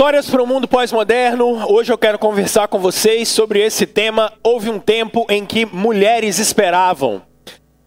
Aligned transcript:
Histórias 0.00 0.30
para 0.30 0.42
o 0.42 0.46
mundo 0.46 0.66
pós-moderno. 0.66 1.70
Hoje 1.70 1.92
eu 1.92 1.98
quero 1.98 2.18
conversar 2.18 2.68
com 2.68 2.78
vocês 2.78 3.28
sobre 3.28 3.60
esse 3.60 3.84
tema. 3.84 4.32
Houve 4.42 4.70
um 4.70 4.78
tempo 4.78 5.26
em 5.28 5.44
que 5.44 5.66
mulheres 5.66 6.38
esperavam. 6.38 7.20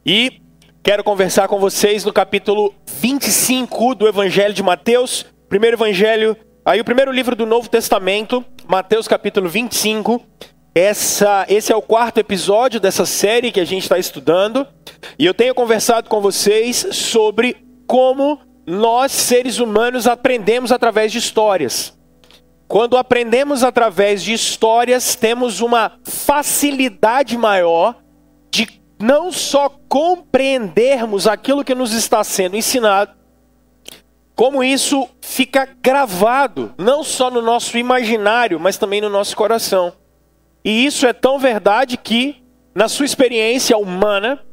E 0.06 0.40
quero 0.84 1.04
conversar 1.04 1.48
com 1.48 1.58
vocês 1.58 2.06
no 2.06 2.14
capítulo 2.14 2.72
25 3.00 3.96
do 3.96 4.08
Evangelho 4.08 4.54
de 4.54 4.62
Mateus, 4.62 5.26
primeiro 5.50 5.76
evangelho, 5.76 6.38
aí 6.64 6.80
o 6.80 6.86
primeiro 6.86 7.12
livro 7.12 7.36
do 7.36 7.48
Novo 7.48 7.68
Testamento, 7.68 8.46
Mateus 8.68 9.08
capítulo 9.08 9.50
25. 9.50 10.22
Essa, 10.76 11.48
esse 11.50 11.74
é 11.74 11.76
o 11.76 11.82
quarto 11.82 12.20
episódio 12.20 12.80
dessa 12.80 13.08
série 13.08 13.52
que 13.52 13.60
a 13.60 13.66
gente 13.66 13.82
está 13.82 13.98
estudando. 13.98 14.68
E 15.18 15.26
eu 15.26 15.34
tenho 15.34 15.56
conversado 15.56 16.08
com 16.08 16.22
vocês 16.22 16.86
sobre 16.92 17.58
como 17.88 18.40
nós, 18.68 19.12
seres 19.12 19.58
humanos, 19.58 20.06
aprendemos 20.06 20.72
através 20.72 21.12
de 21.12 21.18
histórias. 21.18 22.03
Quando 22.74 22.98
aprendemos 22.98 23.64
através 23.64 24.24
de 24.24 24.34
histórias, 24.34 25.14
temos 25.14 25.62
uma 25.62 25.92
facilidade 26.04 27.38
maior 27.38 27.98
de 28.50 28.68
não 29.00 29.32
só 29.32 29.70
compreendermos 29.88 31.28
aquilo 31.28 31.64
que 31.64 31.76
nos 31.76 31.94
está 31.94 32.24
sendo 32.24 32.56
ensinado, 32.56 33.14
como 34.34 34.64
isso 34.64 35.08
fica 35.22 35.70
gravado, 35.84 36.74
não 36.76 37.04
só 37.04 37.30
no 37.30 37.44
nosso 37.44 37.78
imaginário, 37.78 38.60
mas 38.60 38.76
também 38.76 39.00
no 39.00 39.08
nosso 39.08 39.36
coração. 39.36 39.94
E 40.66 40.84
isso 40.84 41.06
é 41.06 41.14
tão 41.14 41.38
verdade 41.38 41.96
que, 41.96 42.44
na 42.74 42.88
sua 42.88 43.06
experiência 43.06 43.78
humana, 43.78 44.44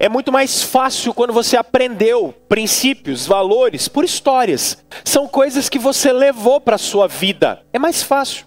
é 0.00 0.08
muito 0.08 0.32
mais 0.32 0.62
fácil 0.62 1.12
quando 1.12 1.30
você 1.30 1.58
aprendeu 1.58 2.34
princípios, 2.48 3.26
valores 3.26 3.86
por 3.86 4.02
histórias. 4.02 4.82
São 5.04 5.28
coisas 5.28 5.68
que 5.68 5.78
você 5.78 6.10
levou 6.10 6.58
para 6.58 6.76
a 6.76 6.78
sua 6.78 7.06
vida. 7.06 7.62
É 7.70 7.78
mais 7.78 8.02
fácil. 8.02 8.46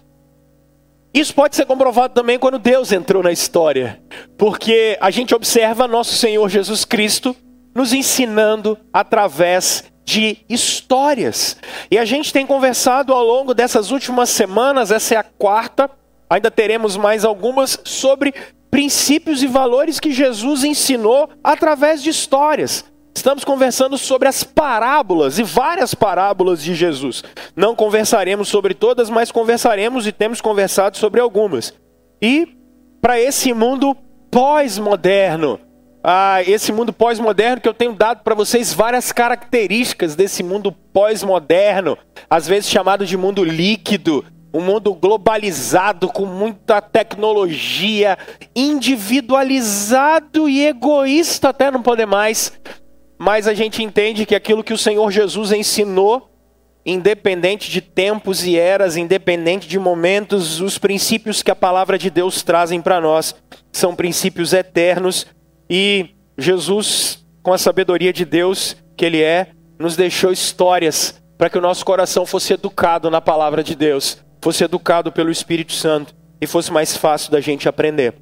Isso 1.14 1.32
pode 1.32 1.54
ser 1.54 1.64
comprovado 1.64 2.12
também 2.12 2.40
quando 2.40 2.58
Deus 2.58 2.90
entrou 2.90 3.22
na 3.22 3.30
história, 3.30 4.02
porque 4.36 4.98
a 5.00 5.12
gente 5.12 5.32
observa 5.32 5.86
nosso 5.86 6.16
Senhor 6.16 6.48
Jesus 6.48 6.84
Cristo 6.84 7.36
nos 7.72 7.92
ensinando 7.92 8.76
através 8.92 9.84
de 10.04 10.38
histórias. 10.48 11.56
E 11.88 11.96
a 11.96 12.04
gente 12.04 12.32
tem 12.32 12.44
conversado 12.44 13.12
ao 13.12 13.24
longo 13.24 13.54
dessas 13.54 13.92
últimas 13.92 14.28
semanas, 14.28 14.90
essa 14.90 15.14
é 15.14 15.18
a 15.18 15.22
quarta, 15.22 15.88
ainda 16.28 16.50
teremos 16.50 16.96
mais 16.96 17.24
algumas, 17.24 17.78
sobre 17.84 18.34
princípios 18.74 19.40
e 19.40 19.46
valores 19.46 20.00
que 20.00 20.10
Jesus 20.10 20.64
ensinou 20.64 21.30
através 21.44 22.02
de 22.02 22.10
histórias. 22.10 22.84
Estamos 23.14 23.44
conversando 23.44 23.96
sobre 23.96 24.26
as 24.26 24.42
parábolas 24.42 25.38
e 25.38 25.44
várias 25.44 25.94
parábolas 25.94 26.60
de 26.60 26.74
Jesus. 26.74 27.22
Não 27.54 27.76
conversaremos 27.76 28.48
sobre 28.48 28.74
todas, 28.74 29.08
mas 29.08 29.30
conversaremos 29.30 30.08
e 30.08 30.12
temos 30.12 30.40
conversado 30.40 30.96
sobre 30.96 31.20
algumas. 31.20 31.72
E 32.20 32.48
para 33.00 33.20
esse 33.20 33.52
mundo 33.54 33.96
pós-moderno, 34.28 35.60
ah, 36.02 36.42
esse 36.42 36.72
mundo 36.72 36.92
pós-moderno 36.92 37.60
que 37.60 37.68
eu 37.68 37.74
tenho 37.74 37.92
dado 37.92 38.24
para 38.24 38.34
vocês 38.34 38.74
várias 38.74 39.12
características 39.12 40.16
desse 40.16 40.42
mundo 40.42 40.72
pós-moderno, 40.92 41.96
às 42.28 42.48
vezes 42.48 42.68
chamado 42.68 43.06
de 43.06 43.16
mundo 43.16 43.44
líquido, 43.44 44.24
um 44.54 44.60
mundo 44.60 44.94
globalizado, 44.94 46.06
com 46.06 46.24
muita 46.24 46.80
tecnologia, 46.80 48.16
individualizado 48.54 50.48
e 50.48 50.64
egoísta 50.64 51.48
até 51.48 51.72
não 51.72 51.82
poder 51.82 52.06
mais. 52.06 52.52
Mas 53.18 53.48
a 53.48 53.54
gente 53.54 53.82
entende 53.82 54.24
que 54.24 54.34
aquilo 54.34 54.62
que 54.62 54.72
o 54.72 54.78
Senhor 54.78 55.10
Jesus 55.10 55.50
ensinou, 55.50 56.30
independente 56.86 57.68
de 57.68 57.80
tempos 57.80 58.46
e 58.46 58.56
eras, 58.56 58.96
independente 58.96 59.66
de 59.66 59.76
momentos, 59.76 60.60
os 60.60 60.78
princípios 60.78 61.42
que 61.42 61.50
a 61.50 61.56
palavra 61.56 61.98
de 61.98 62.08
Deus 62.08 62.44
trazem 62.44 62.80
para 62.80 63.00
nós 63.00 63.34
são 63.72 63.96
princípios 63.96 64.52
eternos 64.52 65.26
e 65.68 66.10
Jesus, 66.38 67.26
com 67.42 67.52
a 67.52 67.58
sabedoria 67.58 68.12
de 68.12 68.24
Deus 68.24 68.76
que 68.96 69.04
ele 69.04 69.20
é, 69.20 69.48
nos 69.80 69.96
deixou 69.96 70.30
histórias 70.30 71.20
para 71.36 71.50
que 71.50 71.58
o 71.58 71.60
nosso 71.60 71.84
coração 71.84 72.24
fosse 72.24 72.52
educado 72.52 73.10
na 73.10 73.20
palavra 73.20 73.64
de 73.64 73.74
Deus 73.74 74.22
fosse 74.44 74.62
educado 74.62 75.10
pelo 75.10 75.30
Espírito 75.30 75.72
Santo 75.72 76.14
e 76.38 76.46
fosse 76.46 76.70
mais 76.70 76.94
fácil 76.94 77.32
da 77.32 77.40
gente 77.40 77.66
aprender. 77.66 78.12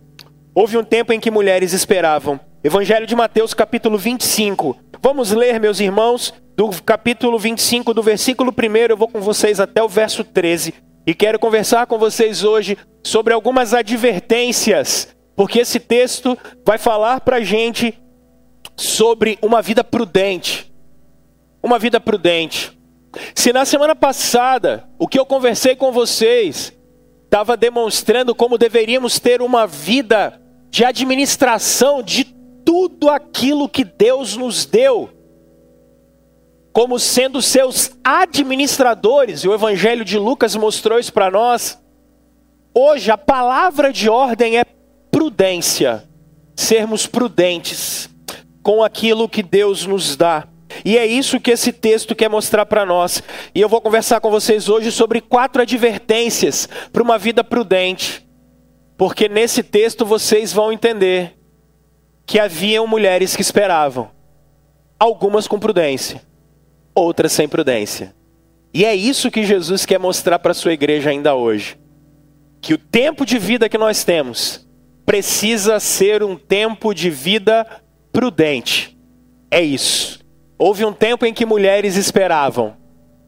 Houve 0.55 0.79
um 0.79 0.85
tempo 0.85 1.13
em 1.13 1.19
que 1.19 1.33
mulheres 1.33 1.73
esperavam. 1.73 2.39
Evangelho 2.63 3.09
de 3.09 3.17
Mateus, 3.17 3.53
capítulo 3.53 3.99
25. 3.99 4.79
Vamos 5.03 5.33
ler, 5.33 5.59
meus 5.59 5.81
irmãos, 5.81 6.33
do 6.57 6.71
capítulo 6.83 7.41
25, 7.41 7.93
do 7.93 8.05
versículo 8.05 8.55
1, 8.57 8.77
eu 8.91 8.97
vou 8.97 9.09
com 9.09 9.21
vocês 9.21 9.59
até 9.59 9.83
o 9.83 9.89
verso 9.89 10.23
13. 10.23 10.73
E 11.05 11.13
quero 11.13 11.41
conversar 11.41 11.89
com 11.89 11.99
vocês 11.99 12.45
hoje 12.45 12.79
sobre 13.03 13.35
algumas 13.35 13.75
advertências, 13.75 15.09
porque 15.35 15.59
esse 15.59 15.81
texto 15.81 16.39
vai 16.65 16.79
falar 16.79 17.21
para 17.23 17.41
gente 17.41 18.01
sobre 18.77 19.41
uma 19.43 19.61
vida 19.61 19.83
prudente. 19.83 20.73
Uma 21.61 21.81
vida 21.81 21.99
prudente. 21.99 22.81
Se 23.35 23.53
na 23.53 23.65
semana 23.65 23.95
passada 23.95 24.89
o 24.99 25.07
que 25.07 25.19
eu 25.19 25.27
conversei 25.27 25.77
com 25.77 25.93
vocês 25.93 26.73
estava 27.25 27.57
demonstrando 27.57 28.35
como 28.35 28.59
deveríamos 28.59 29.19
ter 29.19 29.41
uma 29.41 29.67
vida 29.67 30.41
de 30.71 30.85
administração 30.85 32.03
de 32.03 32.25
tudo 32.25 33.11
aquilo 33.11 33.69
que 33.69 33.85
Deus 33.85 34.37
nos 34.37 34.65
deu, 34.65 35.11
como 36.73 36.99
sendo 36.99 37.43
seus 37.43 37.91
administradores, 38.03 39.45
e 39.45 39.49
o 39.49 39.55
Evangelho 39.55 40.05
de 40.05 40.19
Lucas 40.19 40.57
mostrou 40.57 40.99
isso 40.99 41.13
para 41.13 41.31
nós. 41.31 41.79
Hoje 42.75 43.11
a 43.11 43.19
palavra 43.19 43.93
de 43.93 44.09
ordem 44.09 44.59
é 44.59 44.65
prudência, 45.11 46.09
sermos 46.57 47.07
prudentes 47.07 48.09
com 48.63 48.83
aquilo 48.83 49.29
que 49.29 49.43
Deus 49.43 49.85
nos 49.85 50.17
dá. 50.17 50.49
E 50.85 50.97
é 50.97 51.07
isso 51.07 51.41
que 51.41 51.51
esse 51.51 51.73
texto 51.73 52.15
quer 52.15 52.29
mostrar 52.29 52.67
para 52.67 52.87
nós. 52.87 53.23
E 53.55 53.61
eu 53.61 53.69
vou 53.69 53.81
conversar 53.81 54.21
com 54.21 54.31
vocês 54.31 54.69
hoje 54.69 54.91
sobre 54.91 55.21
quatro 55.21 55.63
advertências 55.63 56.69
para 56.93 57.03
uma 57.03 57.19
vida 57.19 57.43
prudente. 57.43 58.27
Porque 58.97 59.29
nesse 59.29 59.63
texto 59.63 60.05
vocês 60.05 60.53
vão 60.53 60.73
entender 60.73 61.35
que 62.27 62.39
haviam 62.39 62.87
mulheres 62.87 63.35
que 63.35 63.43
esperavam, 63.43 64.11
algumas 64.99 65.49
com 65.49 65.59
prudência, 65.59 66.23
outras 66.95 67.33
sem 67.33 67.49
prudência. 67.49 68.15
E 68.73 68.85
é 68.85 68.95
isso 68.95 69.31
que 69.31 69.45
Jesus 69.45 69.85
quer 69.85 69.99
mostrar 69.99 70.39
para 70.39 70.53
a 70.53 70.55
sua 70.55 70.73
igreja 70.73 71.11
ainda 71.11 71.35
hoje. 71.35 71.77
Que 72.61 72.73
o 72.73 72.79
tempo 72.79 73.27
de 73.27 73.39
vida 73.39 73.69
que 73.69 73.77
nós 73.77 74.05
temos 74.05 74.67
precisa 75.05 75.79
ser 75.81 76.23
um 76.23 76.37
tempo 76.37 76.95
de 76.95 77.11
vida 77.11 77.67
prudente. 78.13 78.97
É 79.51 79.61
isso. 79.61 80.22
Houve 80.59 80.85
um 80.85 80.93
tempo 80.93 81.27
em 81.27 81.35
que 81.35 81.47
mulheres 81.47 81.97
esperavam, 81.97 82.77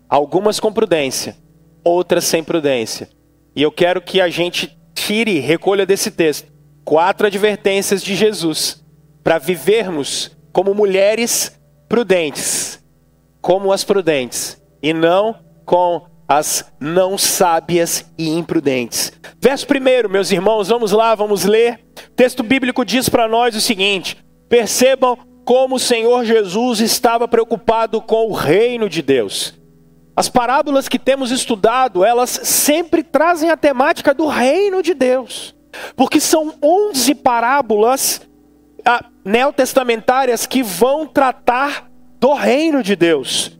algumas 0.09 0.61
com 0.61 0.73
prudência, 0.73 1.37
outras 1.83 2.25
sem 2.25 2.45
prudência. 2.45 3.09
E 3.57 3.62
eu 3.62 3.73
quero 3.73 4.01
que 4.01 4.21
a 4.21 4.29
gente 4.29 4.79
tire, 4.95 5.41
recolha 5.41 5.84
desse 5.84 6.11
texto, 6.11 6.53
quatro 6.84 7.27
advertências 7.27 8.03
de 8.03 8.15
Jesus 8.15 8.84
para 9.23 9.39
vivermos 9.39 10.37
como 10.53 10.75
mulheres 10.75 11.59
prudentes, 11.89 12.83
como 13.41 13.73
as 13.73 13.83
prudentes, 13.83 14.61
e 14.83 14.93
não 14.93 15.37
com 15.65 16.07
as 16.29 16.73
não 16.81 17.19
sábias 17.19 18.11
e 18.17 18.29
imprudentes. 18.31 19.13
Verso 19.41 19.67
primeiro, 19.67 20.09
meus 20.09 20.31
irmãos, 20.31 20.69
vamos 20.69 20.93
lá, 20.93 21.15
vamos 21.15 21.45
ler. 21.45 21.81
O 22.09 22.15
texto 22.15 22.43
bíblico 22.43 22.84
diz 22.84 23.09
para 23.09 23.29
nós 23.29 23.55
o 23.55 23.61
seguinte: 23.61 24.17
percebam 24.49 25.19
como 25.44 25.77
o 25.77 25.81
Senhor 25.81 26.25
Jesus 26.25 26.81
estava 26.81 27.28
preocupado 27.28 28.00
com 28.00 28.28
o 28.28 28.32
reino 28.32 28.88
de 28.88 29.03
Deus. 29.03 29.55
As 30.16 30.28
parábolas 30.28 30.88
que 30.88 30.99
temos 30.99 31.31
estudado, 31.31 32.05
elas 32.05 32.31
sempre 32.31 33.03
trazem 33.03 33.51
a 33.51 33.57
temática 33.57 34.15
do 34.15 34.27
reino 34.27 34.83
de 34.83 34.95
Deus. 34.95 35.54
Porque 35.97 36.21
são 36.21 36.54
11 36.63 37.16
parábolas 37.16 38.22
ah, 38.84 39.04
neotestamentárias 39.24 40.47
que 40.47 40.63
vão 40.63 41.07
tratar 41.07 41.91
do 42.21 42.33
reino 42.33 42.83
de 42.83 42.95
Deus. 42.95 43.59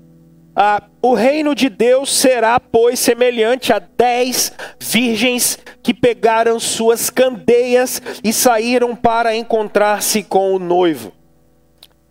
Ah, 0.55 0.81
o 1.03 1.15
reino 1.15 1.55
de 1.55 1.69
Deus 1.69 2.15
será, 2.15 2.61
pois, 2.61 3.01
semelhante 3.01 3.73
a 3.73 3.81
dez 3.81 4.53
virgens 4.81 5.59
que 5.83 5.93
pegaram 5.93 6.61
suas 6.61 7.11
candeias 7.11 8.01
e 8.23 8.33
saíram 8.33 8.95
para 8.95 9.35
encontrar-se 9.35 10.23
com 10.23 10.55
o 10.55 10.59
noivo. 10.61 11.13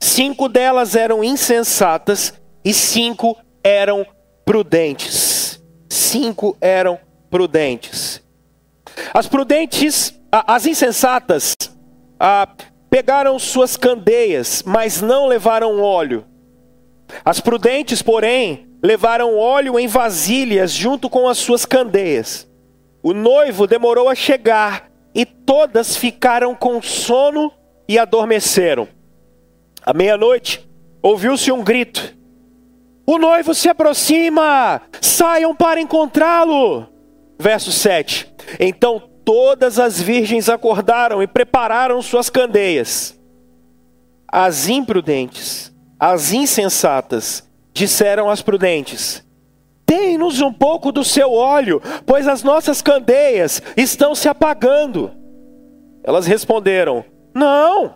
Cinco 0.04 0.50
delas 0.50 0.98
eram 0.98 1.24
insensatas 1.24 2.34
e 2.64 2.74
cinco 2.74 3.38
eram 3.64 4.06
prudentes. 4.44 5.64
Cinco 5.90 6.58
eram 6.60 7.00
prudentes. 7.32 8.22
As 9.14 9.28
prudentes, 9.28 10.14
as 10.30 10.66
insensatas, 10.66 11.56
pegaram 12.90 13.40
suas 13.40 13.78
candeias, 13.78 14.62
mas 14.66 15.02
não 15.02 15.26
levaram 15.26 15.82
óleo. 15.82 16.26
As 17.24 17.40
prudentes, 17.40 18.02
porém, 18.02 18.68
levaram 18.84 19.38
óleo 19.38 19.80
em 19.80 19.88
vasilhas 19.88 20.74
junto 20.74 21.10
com 21.10 21.30
as 21.30 21.38
suas 21.38 21.66
candeias. 21.66 22.46
O 23.02 23.14
noivo 23.14 23.66
demorou 23.66 24.10
a 24.10 24.16
chegar 24.16 24.92
e 25.16 25.26
todas 25.26 25.96
ficaram 25.96 26.54
com 26.54 26.82
sono 26.82 27.54
e 27.88 27.98
adormeceram. 27.98 28.90
À 29.86 29.94
meia-noite, 29.94 30.68
ouviu-se 31.02 31.52
um 31.52 31.64
grito: 31.64 32.16
O 33.06 33.18
noivo 33.18 33.54
se 33.54 33.68
aproxima! 33.68 34.82
Saiam 35.02 35.54
para 35.54 35.82
encontrá-lo! 35.82 36.88
Verso 37.40 37.72
7. 37.72 38.34
Então 38.60 39.02
todas 39.26 39.80
as 39.80 40.02
virgens 40.02 40.50
acordaram 40.50 41.22
e 41.22 41.28
prepararam 41.28 42.02
suas 42.02 42.30
candeias. 42.30 43.20
As 44.28 44.68
imprudentes, 44.68 45.74
as 46.00 46.32
insensatas, 46.32 47.48
disseram 47.74 48.30
às 48.30 48.42
prudentes: 48.42 49.22
Dê-nos 49.86 50.40
um 50.40 50.54
pouco 50.54 50.92
do 50.92 51.04
seu 51.04 51.34
óleo, 51.34 51.82
pois 52.06 52.28
as 52.28 52.42
nossas 52.42 52.82
candeias 52.82 53.62
estão 53.76 54.16
se 54.16 54.30
apagando. 54.30 55.12
Elas 56.04 56.26
responderam: 56.26 57.04
Não, 57.34 57.96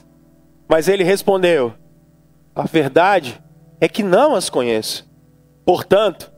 Mas 0.71 0.87
ele 0.87 1.03
respondeu: 1.03 1.73
A 2.55 2.63
verdade 2.63 3.43
é 3.81 3.89
que 3.89 4.01
não 4.01 4.33
as 4.33 4.49
conheço. 4.49 5.05
Portanto, 5.65 6.31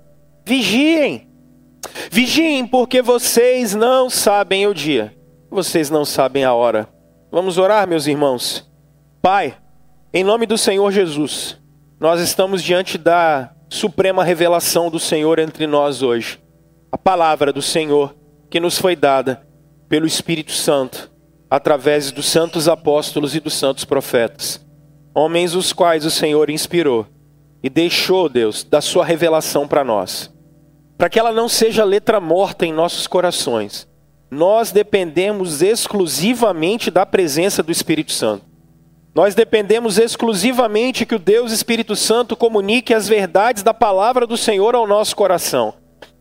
vigiem. 0.43 1.29
Vigiem, 2.09 2.65
porque 2.65 3.03
vocês 3.03 3.75
não 3.75 4.09
sabem 4.09 4.65
o 4.65 4.73
dia, 4.73 5.15
vocês 5.51 5.91
não 5.91 6.03
sabem 6.03 6.43
a 6.43 6.51
hora. 6.51 6.89
Vamos 7.31 7.59
orar, 7.59 7.87
meus 7.87 8.07
irmãos. 8.07 8.67
Pai, 9.21 9.55
em 10.11 10.23
nome 10.23 10.47
do 10.47 10.57
Senhor 10.57 10.91
Jesus, 10.91 11.61
nós 11.99 12.19
estamos 12.19 12.63
diante 12.63 12.97
da 12.97 13.53
suprema 13.69 14.23
revelação 14.23 14.89
do 14.89 14.99
Senhor 14.99 15.37
entre 15.37 15.67
nós 15.67 16.01
hoje. 16.01 16.41
A 16.91 16.97
palavra 16.97 17.53
do 17.53 17.61
Senhor 17.61 18.15
que 18.49 18.59
nos 18.59 18.79
foi 18.79 18.95
dada 18.95 19.45
pelo 19.87 20.07
Espírito 20.07 20.53
Santo, 20.53 21.12
através 21.53 22.11
dos 22.11 22.25
santos 22.25 22.67
apóstolos 22.67 23.35
e 23.35 23.39
dos 23.39 23.53
santos 23.53 23.85
profetas, 23.85 24.59
homens 25.13 25.53
os 25.53 25.71
quais 25.71 26.03
o 26.03 26.09
Senhor 26.09 26.49
inspirou 26.49 27.05
e 27.61 27.69
deixou, 27.69 28.27
Deus, 28.27 28.63
da 28.63 28.81
sua 28.81 29.05
revelação 29.05 29.67
para 29.67 29.83
nós, 29.83 30.33
para 30.97 31.11
que 31.11 31.19
ela 31.19 31.31
não 31.31 31.47
seja 31.47 31.83
letra 31.83 32.19
morta 32.19 32.65
em 32.65 32.73
nossos 32.73 33.05
corações. 33.05 33.87
Nós 34.31 34.71
dependemos 34.71 35.61
exclusivamente 35.61 36.89
da 36.89 37.05
presença 37.05 37.61
do 37.61 37.71
Espírito 37.71 38.13
Santo. 38.13 38.43
Nós 39.13 39.35
dependemos 39.35 39.99
exclusivamente 39.99 41.05
que 41.05 41.13
o 41.13 41.19
Deus 41.19 41.51
Espírito 41.51 41.95
Santo 41.95 42.35
comunique 42.35 42.95
as 42.95 43.07
verdades 43.07 43.61
da 43.61 43.75
palavra 43.75 44.25
do 44.25 44.37
Senhor 44.37 44.73
ao 44.73 44.87
nosso 44.87 45.15
coração. 45.15 45.75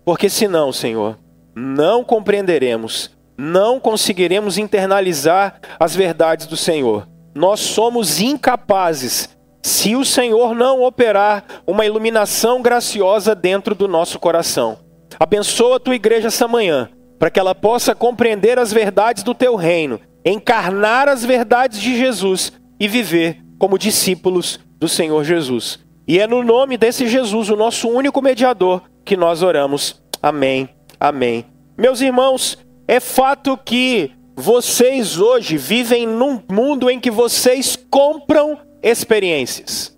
Porque 0.04 0.28
senão, 0.28 0.74
Senhor, 0.74 1.18
não 1.56 2.04
compreenderemos, 2.04 3.10
não 3.36 3.80
conseguiremos 3.80 4.58
internalizar 4.58 5.60
as 5.78 5.94
verdades 5.94 6.46
do 6.46 6.56
Senhor. 6.56 7.08
Nós 7.34 7.60
somos 7.60 8.20
incapazes 8.20 9.28
se 9.62 9.94
o 9.94 10.04
Senhor 10.04 10.54
não 10.54 10.82
operar 10.82 11.44
uma 11.66 11.86
iluminação 11.86 12.60
graciosa 12.60 13.34
dentro 13.34 13.74
do 13.74 13.86
nosso 13.86 14.18
coração. 14.18 14.78
Abençoa 15.18 15.76
a 15.76 15.80
tua 15.80 15.94
igreja 15.94 16.28
essa 16.28 16.48
manhã, 16.48 16.88
para 17.18 17.30
que 17.30 17.38
ela 17.38 17.54
possa 17.54 17.94
compreender 17.94 18.58
as 18.58 18.72
verdades 18.72 19.22
do 19.22 19.34
teu 19.34 19.54
reino, 19.54 20.00
encarnar 20.24 21.08
as 21.08 21.24
verdades 21.24 21.80
de 21.80 21.96
Jesus 21.96 22.52
e 22.78 22.88
viver 22.88 23.40
como 23.58 23.78
discípulos 23.78 24.58
do 24.78 24.88
Senhor 24.88 25.22
Jesus. 25.24 25.78
E 26.08 26.18
é 26.18 26.26
no 26.26 26.42
nome 26.42 26.76
desse 26.76 27.06
Jesus, 27.06 27.48
o 27.48 27.56
nosso 27.56 27.88
único 27.88 28.20
mediador, 28.20 28.82
que 29.04 29.16
nós 29.16 29.42
oramos. 29.42 30.02
Amém. 30.20 30.68
Amém. 30.98 31.44
Meus 31.78 32.00
irmãos, 32.00 32.58
é 32.86 33.00
fato 33.00 33.56
que 33.56 34.10
vocês 34.34 35.18
hoje 35.18 35.56
vivem 35.56 36.06
num 36.06 36.42
mundo 36.50 36.90
em 36.90 36.98
que 36.98 37.10
vocês 37.10 37.76
compram 37.90 38.58
experiências. 38.82 39.96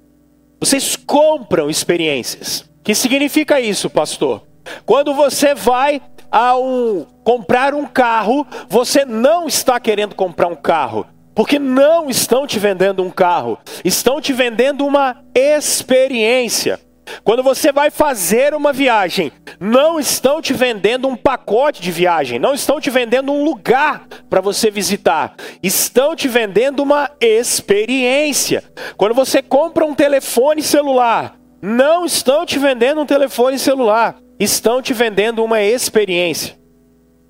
Vocês 0.61 0.97
compram 0.97 1.71
experiências. 1.71 2.61
O 2.61 2.85
que 2.85 2.95
significa 2.95 3.61
isso, 3.61 3.89
pastor? 3.89 4.43
Quando 4.85 5.15
você 5.15 5.55
vai 5.55 6.01
ao 6.31 7.07
comprar 7.23 7.75
um 7.75 7.87
carro, 7.87 8.47
você 8.69 9.05
não 9.05 9.47
está 9.47 9.79
querendo 9.79 10.15
comprar 10.15 10.49
um 10.49 10.57
carro. 10.57 11.07
Porque 11.35 11.59
não 11.59 12.09
estão 12.09 12.47
te 12.47 12.61
vendendo 12.61 13.03
um 13.03 13.11
carro, 13.11 13.59
estão 13.85 14.21
te 14.21 14.33
vendendo 14.33 14.87
uma 14.87 15.17
experiência. 15.35 16.79
Quando 17.23 17.43
você 17.43 17.73
vai 17.73 17.91
fazer 17.91 18.55
uma 18.55 18.73
viagem, 18.73 19.33
não 19.61 19.99
estão 19.99 20.41
te 20.41 20.53
vendendo 20.53 21.09
um 21.09 21.17
pacote 21.17 21.81
de 21.81 21.91
viagem, 21.91 22.39
não 22.39 22.55
estão 22.55 22.81
te 22.81 22.91
vendendo 22.91 23.33
um 23.33 23.45
lugar 23.45 24.07
para 24.29 24.41
você 24.41 24.71
visitar, 24.71 25.35
estão 25.63 26.15
te 26.17 26.29
vendendo 26.29 26.83
uma 26.83 27.11
experiência. 27.21 28.65
Quando 28.97 29.15
você 29.15 29.43
compra 29.43 29.85
um 29.85 29.95
telefone 29.95 30.63
celular, 30.63 31.37
não 31.63 32.05
estão 32.05 32.45
te 32.45 32.59
vendendo 32.59 33.01
um 33.01 33.07
telefone 33.07 33.59
celular, 33.59 34.17
estão 34.39 34.83
te 34.83 34.93
vendendo 34.93 35.43
uma 35.43 35.63
experiência. 35.63 36.59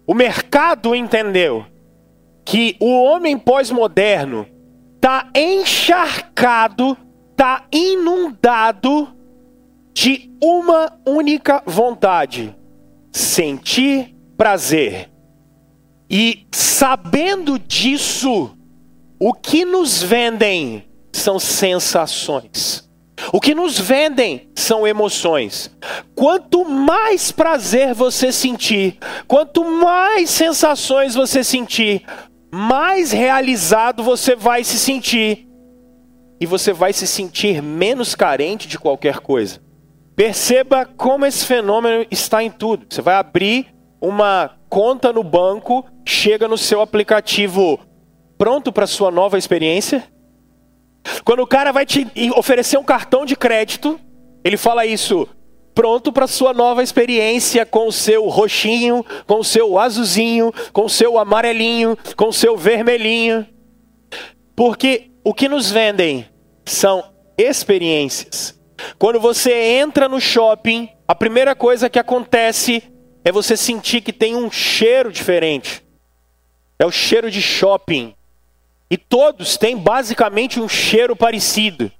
O 0.07 0.15
mercado 0.15 0.95
entendeu 0.95 1.65
que 2.45 2.77
o 2.79 3.03
homem 3.03 3.39
pós-moderno 3.39 4.47
está 4.97 5.29
encharcado, 5.35 6.97
está 7.31 7.65
inundado 7.73 9.14
de 9.95 10.31
uma 10.43 10.93
única 11.07 11.63
vontade: 11.65 12.55
sentir 13.13 14.15
prazer. 14.37 15.11
E 16.11 16.47
sabendo 16.53 17.59
disso, 17.59 18.51
o 19.19 19.33
que 19.33 19.65
nos 19.65 20.03
vendem 20.03 20.85
são 21.13 21.39
sensações. 21.39 22.85
O 23.33 23.41
que 23.41 23.55
nos 23.55 23.79
vendem 23.79 24.51
são 24.55 24.87
emoções. 24.87 25.71
Quanto 26.15 26.65
mais 26.65 27.33
prazer 27.33 27.95
você 27.95 28.31
sentir, 28.31 28.99
quanto 29.27 29.65
mais 29.65 30.29
sensações 30.29 31.15
você 31.15 31.43
sentir, 31.43 32.05
mais 32.53 33.13
realizado 33.13 34.03
você 34.03 34.37
vai 34.37 34.63
se 34.63 34.79
sentir. 34.79 35.49
E 36.41 36.47
você 36.47 36.73
vai 36.73 36.93
se 36.93 37.07
sentir 37.07 37.63
menos 37.63 38.15
carente 38.15 38.69
de 38.69 38.79
qualquer 38.79 39.21
coisa. 39.21 39.64
Perceba 40.17 40.85
como 40.85 41.27
esse 41.27 41.45
fenômeno 41.45 42.07
está 42.11 42.43
em 42.43 42.51
tudo. 42.51 42.87
Você 42.89 43.03
vai 43.03 43.15
abrir 43.15 43.75
uma 44.01 44.57
conta 44.69 45.13
no 45.13 45.25
banco, 45.25 45.85
chega 46.07 46.47
no 46.47 46.59
seu 46.59 46.81
aplicativo 46.81 47.81
pronto 48.37 48.73
para 48.73 48.87
sua 48.87 49.11
nova 49.11 49.39
experiência. 49.39 50.05
Quando 51.25 51.41
o 51.41 51.47
cara 51.47 51.73
vai 51.73 51.85
te 51.85 52.07
oferecer 52.37 52.79
um 52.79 52.85
cartão 52.85 53.25
de 53.25 53.37
crédito, 53.37 53.99
ele 54.45 54.57
fala 54.57 54.87
isso: 54.87 55.29
pronto 55.75 56.13
para 56.13 56.27
sua 56.27 56.53
nova 56.53 56.83
experiência 56.83 57.67
com 57.67 57.89
o 57.89 57.93
seu 57.93 58.29
roxinho, 58.29 59.05
com 59.27 59.41
o 59.41 59.45
seu 59.45 59.79
azulzinho, 59.79 60.53
com 60.73 60.85
o 60.85 60.91
seu 60.91 61.19
amarelinho, 61.19 61.97
com 62.17 62.29
o 62.29 62.33
seu 62.33 62.57
vermelhinho. 62.57 63.47
Porque 64.55 65.11
o 65.25 65.35
que 65.35 65.49
nos 65.49 65.71
vendem 65.71 66.27
são 66.65 67.03
experiências. 67.37 68.59
Quando 68.99 69.21
você 69.21 69.53
entra 69.53 70.09
no 70.09 70.21
shopping, 70.21 70.89
a 71.07 71.15
primeira 71.15 71.55
coisa 71.55 71.89
que 71.89 71.99
acontece 71.99 72.83
é 73.25 73.33
você 73.33 73.57
sentir 73.57 74.01
que 74.01 74.13
tem 74.13 74.37
um 74.37 74.51
cheiro 74.51 75.13
diferente. 75.13 75.85
É 76.79 76.85
o 76.85 76.91
cheiro 76.91 77.31
de 77.31 77.41
shopping. 77.41 78.15
E 78.91 78.97
todos 78.99 79.57
têm 79.57 79.77
basicamente 79.77 80.61
um 80.61 80.69
cheiro 80.69 81.17
parecido, 81.17 81.91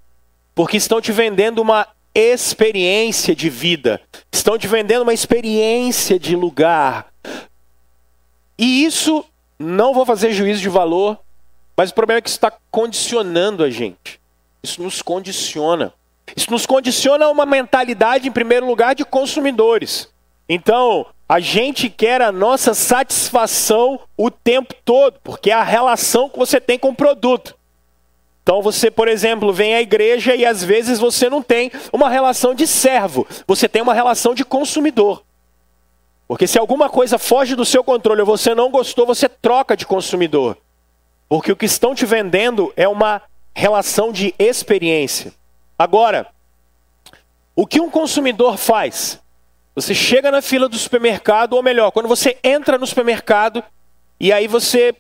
porque 0.55 0.77
estão 0.77 1.01
te 1.01 1.11
vendendo 1.13 1.61
uma 1.61 1.89
experiência 2.15 3.35
de 3.35 3.49
vida, 3.49 4.01
estão 4.33 4.57
te 4.57 4.69
vendendo 4.69 5.03
uma 5.03 5.15
experiência 5.15 6.19
de 6.19 6.37
lugar. 6.37 7.13
E 8.57 8.85
isso, 8.85 9.25
não 9.59 9.93
vou 9.93 10.07
fazer 10.07 10.33
juízo 10.33 10.61
de 10.61 10.69
valor, 10.69 11.19
mas 11.77 11.91
o 11.91 11.95
problema 11.95 12.19
é 12.19 12.23
que 12.23 12.29
isso 12.29 12.37
está 12.37 12.53
condicionando 12.71 13.65
a 13.65 13.71
gente. 13.71 14.21
Isso 14.63 14.83
nos 14.83 15.03
condiciona. 15.03 15.93
Isso 16.37 16.51
nos 16.51 16.67
condiciona 16.67 17.27
a 17.27 17.31
uma 17.31 17.47
mentalidade, 17.47 18.29
em 18.29 18.33
primeiro 18.33 18.67
lugar, 18.67 18.95
de 18.95 19.05
consumidores. 19.05 20.09
Então, 20.49 21.07
a 21.29 21.41
gente 21.41 21.89
quer 21.89 22.21
a 22.21 22.31
nossa 22.31 22.75
satisfação 22.75 24.01
o 24.17 24.31
tempo 24.31 24.75
todo, 24.85 25.19
porque 25.23 25.51
é 25.51 25.55
a 25.55 25.63
relação 25.63 26.29
que 26.29 26.39
você 26.39 26.61
tem 26.61 26.79
com 26.79 26.91
o 26.91 26.97
produto. 26.97 27.57
Então 28.43 28.61
você, 28.61 28.91
por 28.91 29.09
exemplo, 29.09 29.55
vem 29.55 29.75
à 29.75 29.81
igreja 29.81 30.37
e 30.37 30.45
às 30.45 30.63
vezes 30.63 30.99
você 30.99 31.31
não 31.31 31.43
tem 31.43 31.73
uma 31.91 32.11
relação 32.11 32.55
de 32.55 32.67
servo, 32.67 33.27
você 33.47 33.67
tem 33.67 33.81
uma 33.81 33.95
relação 33.95 34.35
de 34.35 34.45
consumidor. 34.45 35.25
Porque 36.29 36.47
se 36.47 36.59
alguma 36.59 36.91
coisa 36.91 37.19
foge 37.19 37.57
do 37.57 37.65
seu 37.65 37.83
controle 37.83 38.21
ou 38.21 38.27
você 38.27 38.55
não 38.55 38.71
gostou, 38.71 39.07
você 39.07 39.31
troca 39.31 39.75
de 39.75 39.87
consumidor. 39.87 40.59
Porque 41.27 41.53
o 41.53 41.57
que 41.57 41.65
estão 41.65 41.95
te 41.95 42.05
vendendo 42.05 42.71
é 42.77 42.87
uma 42.87 43.23
relação 43.55 44.13
de 44.13 44.35
experiência. 44.39 45.33
Agora, 45.79 46.27
o 47.55 47.67
que 47.67 47.81
um 47.81 47.91
consumidor 47.91 48.57
faz? 48.57 49.21
Você 49.75 49.95
chega 49.95 50.31
na 50.31 50.41
fila 50.41 50.69
do 50.69 50.77
supermercado, 50.77 51.55
ou 51.55 51.63
melhor, 51.63 51.91
quando 51.91 52.09
você 52.09 52.39
entra 52.45 52.79
no 52.79 52.87
supermercado 52.87 53.63
e 54.21 54.33
aí 54.33 54.47
você 54.47 54.95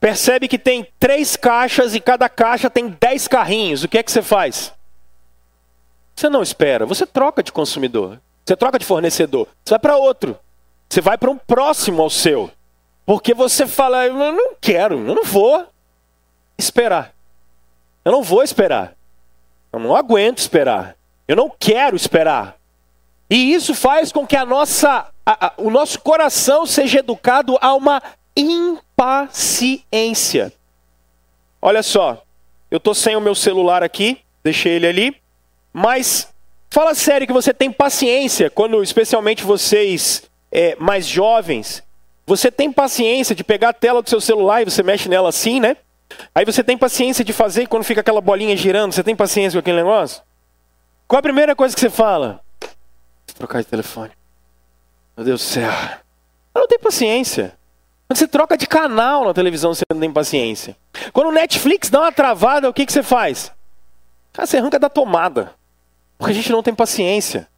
percebe 0.00 0.48
que 0.48 0.58
tem 0.58 0.88
três 0.98 1.36
caixas 1.36 1.94
e 1.94 2.00
cada 2.00 2.28
caixa 2.28 2.70
tem 2.70 2.88
dez 2.88 3.28
carrinhos, 3.28 3.84
o 3.84 3.88
que 3.88 3.98
é 3.98 4.02
que 4.02 4.10
você 4.10 4.22
faz? 4.22 4.72
Você 6.16 6.28
não 6.28 6.42
espera, 6.42 6.84
você 6.84 7.06
troca 7.06 7.42
de 7.42 7.52
consumidor, 7.52 8.20
você 8.44 8.56
troca 8.56 8.78
de 8.78 8.84
fornecedor, 8.84 9.46
você 9.64 9.74
vai 9.74 9.78
para 9.78 9.96
outro, 9.96 10.38
você 10.88 11.00
vai 11.00 11.16
para 11.16 11.30
um 11.30 11.36
próximo 11.36 12.02
ao 12.02 12.10
seu, 12.10 12.50
porque 13.06 13.32
você 13.32 13.66
fala, 13.66 14.06
eu 14.06 14.14
não 14.14 14.54
quero, 14.60 15.06
eu 15.06 15.14
não 15.14 15.24
vou 15.24 15.66
esperar, 16.58 17.14
eu 18.04 18.10
não 18.10 18.22
vou 18.22 18.42
esperar, 18.42 18.96
eu 19.72 19.78
não 19.78 19.94
aguento 19.94 20.38
esperar, 20.38 20.96
eu 21.26 21.36
não 21.36 21.50
quero 21.50 21.96
esperar. 21.96 22.56
E 23.28 23.54
isso 23.54 23.74
faz 23.74 24.10
com 24.10 24.26
que 24.26 24.36
a 24.36 24.44
nossa, 24.44 25.06
a, 25.24 25.46
a, 25.46 25.52
o 25.56 25.70
nosso 25.70 26.00
coração 26.00 26.66
seja 26.66 26.98
educado 26.98 27.56
a 27.60 27.72
uma 27.74 28.02
impaciência. 28.36 29.82
Olha 31.62 31.82
só, 31.82 32.22
eu 32.70 32.78
estou 32.78 32.94
sem 32.94 33.14
o 33.16 33.20
meu 33.20 33.34
celular 33.34 33.82
aqui, 33.82 34.20
deixei 34.42 34.72
ele 34.72 34.86
ali, 34.86 35.16
mas 35.72 36.32
fala 36.70 36.94
sério 36.94 37.26
que 37.26 37.32
você 37.32 37.52
tem 37.54 37.70
paciência 37.70 38.50
quando, 38.50 38.82
especialmente 38.82 39.44
vocês 39.44 40.24
é, 40.50 40.74
mais 40.76 41.06
jovens, 41.06 41.82
você 42.26 42.50
tem 42.50 42.72
paciência 42.72 43.34
de 43.34 43.44
pegar 43.44 43.70
a 43.70 43.72
tela 43.72 44.02
do 44.02 44.08
seu 44.08 44.20
celular 44.20 44.62
e 44.62 44.64
você 44.64 44.82
mexe 44.82 45.08
nela 45.08 45.28
assim, 45.28 45.60
né? 45.60 45.76
Aí 46.34 46.44
você 46.44 46.62
tem 46.62 46.76
paciência 46.76 47.24
de 47.24 47.32
fazer 47.32 47.66
quando 47.66 47.84
fica 47.84 48.00
aquela 48.00 48.20
bolinha 48.20 48.56
girando, 48.56 48.92
você 48.92 49.02
tem 49.02 49.16
paciência 49.16 49.56
com 49.56 49.60
aquele 49.60 49.78
negócio? 49.78 50.22
Qual 51.06 51.18
a 51.18 51.22
primeira 51.22 51.56
coisa 51.56 51.74
que 51.74 51.80
você 51.80 51.90
fala? 51.90 52.40
trocar 53.40 53.62
de 53.62 53.66
telefone. 53.66 54.10
Meu 55.16 55.24
Deus 55.24 55.40
do 55.40 55.44
céu. 55.44 55.70
Eu 56.54 56.60
não 56.60 56.68
tenho 56.68 56.80
paciência. 56.80 57.56
Quando 58.06 58.18
você 58.18 58.28
troca 58.28 58.56
de 58.56 58.66
canal 58.66 59.24
na 59.24 59.32
televisão, 59.32 59.72
você 59.72 59.84
não 59.92 60.00
tem 60.00 60.12
paciência. 60.12 60.76
Quando 61.12 61.28
o 61.28 61.32
Netflix 61.32 61.88
dá 61.88 62.00
uma 62.00 62.12
travada, 62.12 62.68
o 62.68 62.74
que, 62.74 62.84
que 62.84 62.92
você 62.92 63.02
faz? 63.02 63.52
Cara, 64.32 64.46
você 64.46 64.58
arranca 64.58 64.78
da 64.78 64.88
tomada. 64.88 65.54
Porque 66.18 66.32
a 66.32 66.34
gente 66.34 66.52
não 66.52 66.62
tem 66.62 66.74
paciência. 66.74 67.48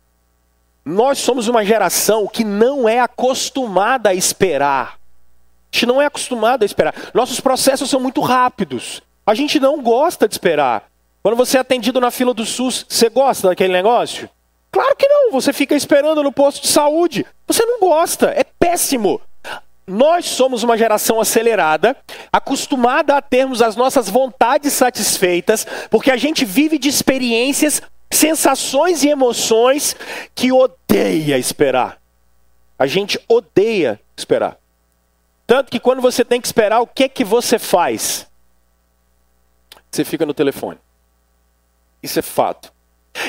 Nós 0.84 1.18
somos 1.18 1.48
uma 1.48 1.64
geração 1.64 2.26
que 2.26 2.44
não 2.44 2.88
é 2.88 3.00
acostumada 3.00 4.10
a 4.10 4.14
esperar. 4.14 4.98
A 5.72 5.76
gente 5.76 5.86
não 5.86 6.02
é 6.02 6.06
acostumado 6.06 6.62
a 6.62 6.66
esperar. 6.66 6.94
Nossos 7.14 7.40
processos 7.40 7.88
são 7.88 7.98
muito 7.98 8.20
rápidos. 8.20 9.00
A 9.26 9.34
gente 9.34 9.58
não 9.58 9.80
gosta 9.80 10.28
de 10.28 10.34
esperar. 10.34 10.84
Quando 11.22 11.36
você 11.36 11.56
é 11.56 11.60
atendido 11.60 11.98
na 11.98 12.10
fila 12.10 12.34
do 12.34 12.44
SUS, 12.44 12.84
você 12.86 13.08
gosta 13.08 13.48
daquele 13.48 13.72
negócio? 13.72 14.28
Claro 14.70 14.94
que 14.94 15.08
não. 15.08 15.32
Você 15.32 15.52
fica 15.52 15.74
esperando 15.74 16.22
no 16.22 16.30
posto 16.30 16.62
de 16.62 16.68
saúde. 16.68 17.24
Você 17.46 17.64
não 17.64 17.80
gosta. 17.80 18.26
É 18.36 18.44
péssimo. 18.44 19.18
Nós 19.86 20.26
somos 20.26 20.62
uma 20.62 20.76
geração 20.76 21.20
acelerada, 21.20 21.96
acostumada 22.32 23.16
a 23.16 23.22
termos 23.22 23.62
as 23.62 23.74
nossas 23.74 24.08
vontades 24.08 24.72
satisfeitas, 24.74 25.66
porque 25.90 26.10
a 26.10 26.16
gente 26.16 26.44
vive 26.44 26.78
de 26.78 26.88
experiências, 26.88 27.82
sensações 28.10 29.02
e 29.02 29.08
emoções 29.08 29.96
que 30.34 30.52
odeia 30.52 31.38
esperar. 31.38 31.98
A 32.78 32.86
gente 32.86 33.18
odeia 33.28 34.00
esperar. 34.16 34.61
Tanto 35.46 35.70
que 35.70 35.80
quando 35.80 36.00
você 36.00 36.24
tem 36.24 36.40
que 36.40 36.46
esperar, 36.46 36.80
o 36.80 36.86
que 36.86 37.04
é 37.04 37.08
que 37.08 37.24
você 37.24 37.58
faz? 37.58 38.26
Você 39.90 40.04
fica 40.04 40.24
no 40.24 40.32
telefone. 40.32 40.78
Isso 42.02 42.18
é 42.18 42.22
fato. 42.22 42.72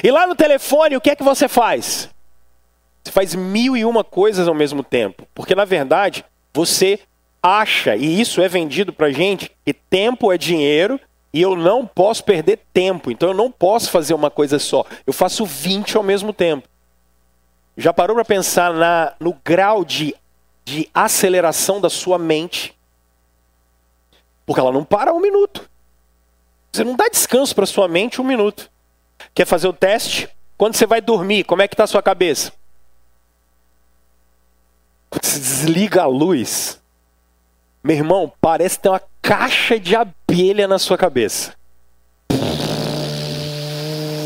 E 0.04 0.10
lá 0.10 0.26
no 0.26 0.36
telefone, 0.36 0.96
o 0.96 1.02
que 1.02 1.10
é 1.10 1.16
que 1.16 1.24
você 1.24 1.48
faz? 1.48 2.10
Você 3.04 3.12
faz 3.12 3.36
mil 3.36 3.76
e 3.76 3.84
uma 3.84 4.04
coisas 4.04 4.48
ao 4.48 4.54
mesmo 4.54 4.84
tempo. 4.84 5.28
Porque 5.34 5.54
na 5.54 5.66
verdade, 5.66 6.24
você 6.54 7.00
acha, 7.42 7.96
e 7.98 8.22
isso 8.22 8.42
é 8.42 8.48
vendido 8.48 8.94
para 8.94 9.12
gente, 9.12 9.52
que 9.66 9.74
tempo 9.74 10.32
é 10.32 10.38
dinheiro 10.38 11.00
e 11.34 11.42
eu 11.42 11.56
não 11.56 11.86
posso 11.86 12.24
perder 12.24 12.60
tempo. 12.74 13.12
Então 13.12 13.30
eu 13.30 13.36
não 13.36 13.52
posso 13.52 13.92
fazer 13.92 14.14
uma 14.14 14.32
coisa 14.32 14.58
só. 14.58 14.86
Eu 15.06 15.12
faço 15.12 15.46
20 15.46 15.98
ao 15.98 16.04
mesmo 16.04 16.32
tempo. 16.32 16.68
Já 17.76 17.92
parou 17.92 18.16
para 18.16 18.24
pensar 18.24 18.72
na, 18.72 19.14
no 19.20 19.36
grau 19.44 19.84
de, 19.84 20.16
de 20.66 20.90
aceleração 20.94 21.82
da 21.82 21.90
sua 21.90 22.18
mente? 22.18 22.78
Porque 24.46 24.60
ela 24.60 24.72
não 24.72 24.84
para 24.84 25.14
um 25.14 25.20
minuto. 25.20 25.70
Você 26.72 26.84
não 26.84 26.96
dá 26.96 27.08
descanso 27.08 27.54
para 27.54 27.66
sua 27.66 27.88
mente 27.88 28.20
um 28.20 28.24
minuto. 28.24 28.70
Quer 29.34 29.46
fazer 29.46 29.68
o 29.68 29.74
teste? 29.74 30.30
Quando 30.58 30.76
você 30.76 30.86
vai 30.86 31.02
dormir, 31.02 31.44
como 31.44 31.62
é 31.62 31.68
que 31.68 31.74
está 31.74 31.84
a 31.84 31.88
sua 31.88 32.02
cabeça? 32.02 32.52
Você 35.12 35.40
desliga 35.40 36.04
a 36.04 36.08
luz. 36.08 36.82
Meu 37.84 37.96
irmão, 37.96 38.32
parece 38.42 38.80
ter 38.80 38.90
uma 38.90 39.02
caixa 39.22 39.80
de 39.80 39.96
abelha 39.96 40.68
na 40.68 40.80
sua 40.80 40.98
cabeça. 40.98 41.54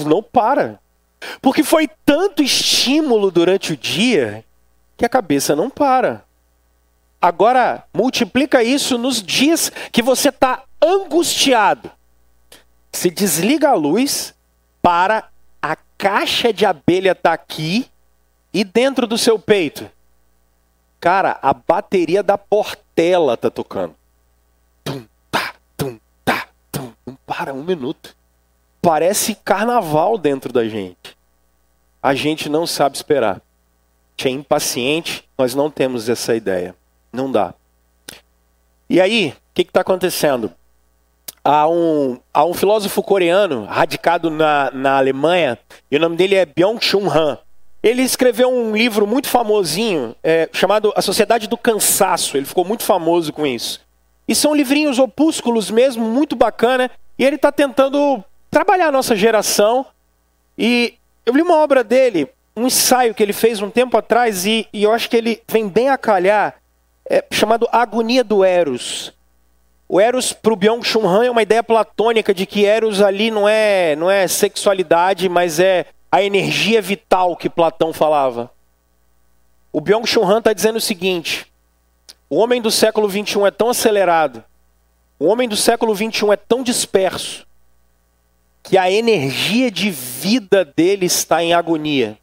Não 0.05 0.23
para. 0.23 0.79
Porque 1.41 1.63
foi 1.63 1.89
tanto 2.05 2.41
estímulo 2.41 3.29
durante 3.31 3.73
o 3.73 3.77
dia 3.77 4.45
que 4.95 5.05
a 5.05 5.09
cabeça 5.09 5.55
não 5.55 5.69
para. 5.69 6.23
Agora, 7.21 7.83
multiplica 7.93 8.63
isso 8.63 8.97
nos 8.97 9.21
dias 9.21 9.71
que 9.91 10.01
você 10.01 10.29
está 10.29 10.63
angustiado. 10.81 11.91
Se 12.91 13.09
desliga 13.09 13.69
a 13.69 13.75
luz 13.75 14.33
para 14.81 15.27
a 15.61 15.75
caixa 15.97 16.53
de 16.53 16.65
abelha 16.65 17.11
estar 17.11 17.29
tá 17.29 17.33
aqui 17.33 17.87
e 18.53 18.63
dentro 18.63 19.07
do 19.07 19.17
seu 19.17 19.37
peito 19.37 19.89
Cara, 20.99 21.37
a 21.41 21.53
bateria 21.53 22.23
da 22.23 22.37
Portela 22.37 23.37
tá 23.37 23.49
tocando. 23.49 23.95
Tum, 24.83 25.05
tá, 25.29 25.53
tum, 25.75 25.99
tá, 26.25 26.47
tum. 26.71 26.91
Não 27.05 27.15
para 27.25 27.53
um 27.53 27.63
minuto. 27.63 28.15
Parece 28.81 29.35
carnaval 29.35 30.17
dentro 30.17 30.51
da 30.51 30.67
gente. 30.67 31.15
A 32.01 32.15
gente 32.15 32.49
não 32.49 32.65
sabe 32.65 32.95
esperar. 32.95 33.35
A 33.35 33.41
gente 34.17 34.27
é 34.27 34.31
impaciente, 34.31 35.23
nós 35.37 35.53
não 35.53 35.69
temos 35.69 36.09
essa 36.09 36.35
ideia. 36.35 36.75
Não 37.11 37.31
dá. 37.31 37.53
E 38.89 39.01
aí, 39.01 39.29
o 39.29 39.53
que 39.53 39.61
está 39.63 39.81
acontecendo? 39.81 40.51
Há 41.43 41.67
um, 41.67 42.19
há 42.33 42.45
um 42.45 42.53
filósofo 42.53 43.01
coreano 43.01 43.65
radicado 43.65 44.29
na, 44.29 44.69
na 44.71 44.97
Alemanha, 44.97 45.57
e 45.89 45.95
o 45.95 45.99
nome 45.99 46.15
dele 46.17 46.35
é 46.35 46.45
Byung-Chul 46.45 47.09
Han. 47.09 47.37
Ele 47.81 48.01
escreveu 48.01 48.49
um 48.49 48.75
livro 48.75 49.07
muito 49.07 49.29
famosinho, 49.29 50.15
é, 50.23 50.49
chamado 50.51 50.91
A 50.95 51.01
Sociedade 51.01 51.47
do 51.47 51.57
Cansaço. 51.57 52.35
Ele 52.35 52.45
ficou 52.45 52.65
muito 52.65 52.83
famoso 52.83 53.31
com 53.31 53.45
isso. 53.45 53.79
E 54.27 54.35
são 54.35 54.53
livrinhos 54.53 54.99
opúsculos 54.99 55.71
mesmo, 55.71 56.03
muito 56.03 56.35
bacana. 56.35 56.91
E 57.17 57.23
ele 57.23 57.37
está 57.37 57.51
tentando 57.51 58.23
trabalhar 58.51 58.87
a 58.87 58.91
nossa 58.91 59.15
geração. 59.15 59.85
E 60.57 60.95
eu 61.25 61.33
li 61.33 61.41
uma 61.41 61.55
obra 61.55 61.83
dele, 61.83 62.27
um 62.55 62.67
ensaio 62.67 63.13
que 63.13 63.21
ele 63.21 63.31
fez 63.31 63.61
um 63.61 63.69
tempo 63.69 63.95
atrás, 63.95 64.45
e, 64.45 64.67
e 64.73 64.83
eu 64.83 64.91
acho 64.91 65.09
que 65.09 65.15
ele 65.15 65.41
vem 65.47 65.69
bem 65.69 65.89
a 65.89 65.97
calhar, 65.97 66.55
é, 67.09 67.23
chamado 67.31 67.67
Agonia 67.71 68.23
do 68.23 68.43
Eros. 68.43 69.13
O 69.89 70.01
Eros 70.01 70.33
para 70.33 70.51
o 70.51 70.55
Byung-Chul 70.55 71.07
Han 71.07 71.25
é 71.25 71.31
uma 71.31 71.41
ideia 71.41 71.63
platônica 71.63 72.33
de 72.33 72.45
que 72.45 72.65
Eros 72.65 73.01
ali 73.01 73.31
não 73.31 73.47
é, 73.47 73.95
não 73.95 74.11
é 74.11 74.27
sexualidade, 74.27 75.29
mas 75.29 75.59
é 75.59 75.85
a 76.11 76.21
energia 76.21 76.81
vital 76.81 77.37
que 77.37 77.49
Platão 77.49 77.93
falava. 77.93 78.51
O 79.71 79.79
Byung-Chul 79.79 80.25
Han 80.25 80.39
está 80.39 80.51
dizendo 80.51 80.75
o 80.75 80.81
seguinte: 80.81 81.47
o 82.29 82.37
homem 82.37 82.61
do 82.61 82.69
século 82.69 83.07
21 83.07 83.47
é 83.47 83.51
tão 83.51 83.69
acelerado, 83.69 84.43
o 85.17 85.25
homem 85.25 85.47
do 85.47 85.55
século 85.55 85.95
21 85.95 86.33
é 86.33 86.37
tão 86.37 86.61
disperso, 86.63 87.47
que 88.61 88.77
a 88.77 88.91
energia 88.91 89.71
de 89.71 89.89
vida 89.89 90.65
dele 90.65 91.05
está 91.05 91.41
em 91.41 91.53
agonia. 91.53 92.17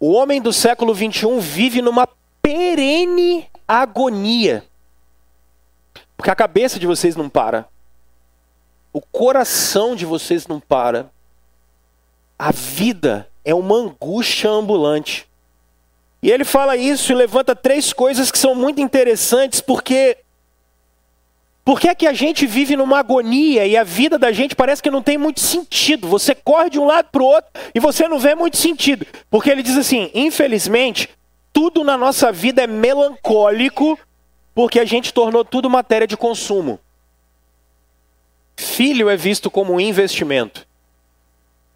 O 0.00 0.12
homem 0.12 0.40
do 0.40 0.52
século 0.52 0.94
21 0.94 1.40
vive 1.40 1.82
numa 1.82 2.08
perene 2.48 3.46
agonia. 3.66 4.64
Porque 6.16 6.30
a 6.30 6.34
cabeça 6.34 6.78
de 6.78 6.86
vocês 6.86 7.14
não 7.14 7.28
para. 7.28 7.68
o 8.90 9.02
coração 9.02 9.94
de 9.94 10.06
vocês 10.06 10.46
não 10.46 10.58
para. 10.58 11.10
A 12.38 12.50
vida 12.50 13.28
é 13.44 13.54
uma 13.54 13.76
angústia 13.76 14.48
ambulante. 14.48 15.28
E 16.22 16.30
ele 16.30 16.44
fala 16.44 16.74
isso 16.74 17.12
e 17.12 17.14
levanta 17.14 17.54
três 17.54 17.92
coisas 17.92 18.32
que 18.32 18.38
são 18.38 18.54
muito 18.54 18.80
interessantes, 18.80 19.60
porque 19.60 20.16
por 21.64 21.78
que 21.78 21.88
é 21.88 21.94
que 21.94 22.06
a 22.06 22.14
gente 22.14 22.46
vive 22.46 22.74
numa 22.76 22.98
agonia 22.98 23.66
e 23.66 23.76
a 23.76 23.84
vida 23.84 24.18
da 24.18 24.32
gente 24.32 24.56
parece 24.56 24.82
que 24.82 24.90
não 24.90 25.02
tem 25.02 25.18
muito 25.18 25.38
sentido? 25.38 26.08
Você 26.08 26.34
corre 26.34 26.70
de 26.70 26.78
um 26.78 26.86
lado 26.86 27.10
para 27.12 27.22
o 27.22 27.26
outro 27.26 27.50
e 27.74 27.78
você 27.78 28.08
não 28.08 28.18
vê 28.18 28.34
muito 28.34 28.56
sentido. 28.56 29.06
Porque 29.30 29.50
ele 29.50 29.62
diz 29.62 29.76
assim: 29.76 30.10
infelizmente, 30.14 31.10
tudo 31.58 31.82
na 31.82 31.98
nossa 31.98 32.30
vida 32.30 32.62
é 32.62 32.68
melancólico 32.68 33.98
porque 34.54 34.78
a 34.78 34.84
gente 34.84 35.12
tornou 35.12 35.44
tudo 35.44 35.68
matéria 35.68 36.06
de 36.06 36.16
consumo. 36.16 36.78
Filho 38.56 39.10
é 39.10 39.16
visto 39.16 39.50
como 39.50 39.72
um 39.72 39.80
investimento. 39.80 40.64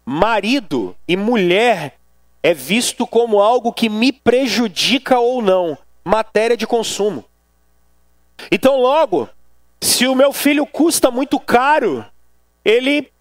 Marido 0.05 0.95
e 1.05 1.17
mulher 1.17 1.97
é 2.41 2.53
visto 2.53 3.05
como 3.05 3.41
algo 3.41 3.73
que 3.73 3.89
me 3.89 4.13
prejudica 4.13 5.19
ou 5.19 5.41
não, 5.41 5.77
matéria 6.01 6.55
de 6.55 6.65
consumo. 6.65 7.25
Então, 8.49 8.79
logo, 8.79 9.27
se 9.81 10.07
o 10.07 10.15
meu 10.15 10.31
filho 10.31 10.65
custa 10.65 11.11
muito 11.11 11.37
caro, 11.41 12.05
ele, 12.63 13.11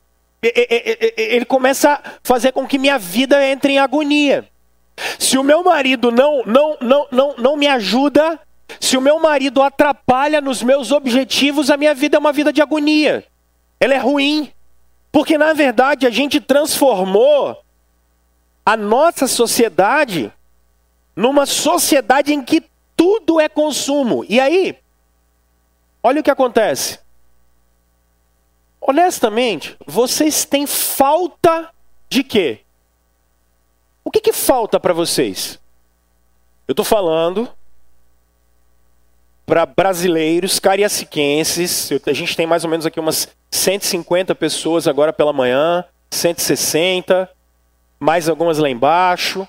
ele 0.41 1.45
começa 1.45 1.95
a 1.95 2.13
fazer 2.23 2.53
com 2.53 2.69
que 2.69 2.79
minha 2.79 3.01
vida 3.01 3.45
entre 3.45 3.73
em 3.73 3.79
agonia. 3.81 4.49
Se 5.19 5.39
o 5.39 5.43
meu 5.43 5.63
marido 5.63 6.11
não, 6.11 6.43
não, 6.45 6.77
não, 6.81 7.07
não, 7.11 7.35
não 7.37 7.57
me 7.57 7.67
ajuda, 7.67 8.39
se 8.81 8.97
o 8.97 9.01
meu 9.01 9.19
marido 9.19 9.63
atrapalha 9.63 10.41
nos 10.41 10.63
meus 10.63 10.93
objetivos, 10.93 11.71
a 11.71 11.77
minha 11.77 11.95
vida 11.95 12.17
é 12.17 12.21
uma 12.21 12.33
vida 12.33 12.53
de 12.53 12.63
agonia. 12.63 13.25
Ela 13.79 13.95
é 13.95 13.99
ruim. 13.99 14.53
Porque 15.11 15.37
na 15.37 15.53
verdade 15.53 16.07
a 16.07 16.11
gente 16.11 16.41
transformou 16.41 17.63
a 18.65 18.77
nossa 18.77 19.27
sociedade 19.27 20.33
numa 21.15 21.45
sociedade 21.45 22.33
em 22.33 22.43
que 22.43 22.63
tudo 22.97 23.39
é 23.41 23.49
consumo. 23.49 24.25
E 24.29 24.41
aí, 24.41 24.79
olha 26.03 26.21
o 26.21 26.25
que 26.25 26.31
acontece. 26.31 26.99
Honestamente, 28.81 29.77
vocês 29.87 30.45
têm 30.45 30.67
falta 30.67 31.71
de 32.09 32.25
quê? 32.25 32.62
Que, 34.13 34.21
que 34.21 34.33
falta 34.33 34.79
para 34.79 34.93
vocês? 34.93 35.59
Eu 36.69 36.73
estou 36.73 36.85
falando 36.85 37.49
para 39.47 39.67
brasileiros 39.67 40.59
cariaciquenses. 40.59 41.91
A 42.07 42.13
gente 42.13 42.37
tem 42.37 42.47
mais 42.47 42.65
ou 42.65 42.71
menos 42.71 42.87
aqui 42.87 43.01
umas 43.01 43.29
150 43.51 44.35
pessoas 44.35 44.87
agora 44.87 45.13
pela 45.13 45.33
manhã, 45.33 45.85
160 46.11 47.29
mais 48.03 48.29
algumas 48.29 48.59
lá 48.59 48.69
embaixo. 48.69 49.47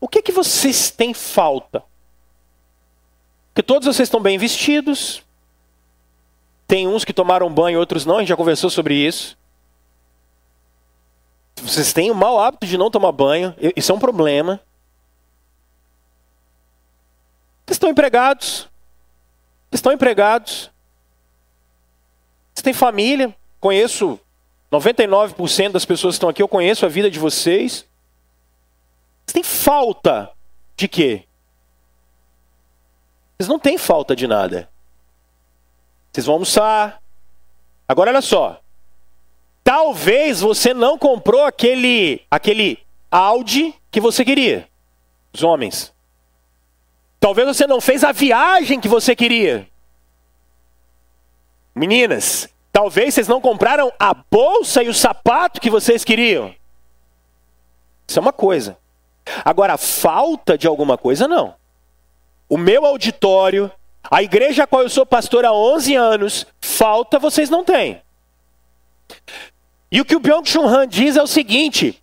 O 0.00 0.08
que, 0.08 0.22
que 0.22 0.32
vocês 0.32 0.90
têm 0.90 1.12
falta? 1.12 1.82
Porque 3.48 3.62
todos 3.62 3.86
vocês 3.86 4.06
estão 4.06 4.20
bem 4.20 4.38
vestidos. 4.38 5.22
Tem 6.66 6.88
uns 6.88 7.04
que 7.04 7.12
tomaram 7.12 7.52
banho, 7.52 7.78
outros 7.78 8.06
não, 8.06 8.16
a 8.16 8.20
gente 8.20 8.30
já 8.30 8.36
conversou 8.36 8.70
sobre 8.70 8.94
isso. 8.94 9.36
Vocês 11.64 11.94
têm 11.94 12.10
o 12.10 12.14
mau 12.14 12.38
hábito 12.38 12.66
de 12.66 12.76
não 12.76 12.90
tomar 12.90 13.10
banho, 13.10 13.54
isso 13.74 13.90
é 13.90 13.94
um 13.94 13.98
problema. 13.98 14.60
Vocês 17.64 17.76
estão 17.76 17.88
empregados. 17.88 18.68
Vocês 19.70 19.78
estão 19.78 19.92
empregados. 19.92 20.70
Vocês 22.52 22.62
têm 22.62 22.74
família. 22.74 23.34
Conheço 23.58 24.20
99% 24.70 25.72
das 25.72 25.86
pessoas 25.86 26.12
que 26.12 26.16
estão 26.16 26.28
aqui, 26.28 26.42
eu 26.42 26.48
conheço 26.48 26.84
a 26.84 26.88
vida 26.88 27.10
de 27.10 27.18
vocês. 27.18 27.86
Vocês 29.24 29.32
têm 29.32 29.42
falta 29.42 30.30
de 30.76 30.86
quê? 30.86 31.24
Vocês 33.38 33.48
não 33.48 33.58
têm 33.58 33.78
falta 33.78 34.14
de 34.14 34.26
nada. 34.26 34.68
Vocês 36.12 36.26
vão 36.26 36.34
almoçar. 36.34 37.02
Agora 37.88 38.10
olha 38.10 38.20
só. 38.20 38.60
Talvez 39.76 40.40
você 40.40 40.72
não 40.72 40.96
comprou 40.96 41.42
aquele 41.42 42.22
aquele 42.30 42.78
Audi 43.10 43.74
que 43.90 44.00
você 44.00 44.24
queria. 44.24 44.68
Os 45.32 45.42
homens. 45.42 45.92
Talvez 47.18 47.48
você 47.48 47.66
não 47.66 47.80
fez 47.80 48.04
a 48.04 48.12
viagem 48.12 48.78
que 48.78 48.86
você 48.86 49.16
queria. 49.16 49.68
Meninas, 51.74 52.48
Talvez 52.70 53.14
vocês 53.14 53.26
não 53.26 53.40
compraram 53.40 53.92
a 53.98 54.14
bolsa 54.14 54.80
e 54.80 54.88
o 54.88 54.94
sapato 54.94 55.60
que 55.60 55.70
vocês 55.70 56.04
queriam. 56.04 56.54
Isso 58.06 58.20
é 58.20 58.22
uma 58.22 58.32
coisa. 58.32 58.78
Agora, 59.44 59.76
falta 59.76 60.56
de 60.56 60.68
alguma 60.68 60.96
coisa, 60.96 61.26
não. 61.26 61.56
O 62.48 62.56
meu 62.56 62.86
auditório, 62.86 63.68
a 64.08 64.22
igreja 64.22 64.62
a 64.62 64.66
qual 64.68 64.82
eu 64.82 64.88
sou 64.88 65.04
pastor 65.04 65.44
há 65.44 65.52
11 65.52 65.96
anos, 65.96 66.46
falta 66.60 67.18
vocês 67.18 67.50
não 67.50 67.64
têm. 67.64 68.00
E 69.94 70.00
o 70.00 70.04
que 70.04 70.16
o 70.16 70.18
Byung-Chun 70.18 70.66
Han 70.66 70.88
diz 70.88 71.16
é 71.16 71.22
o 71.22 71.26
seguinte: 71.28 72.02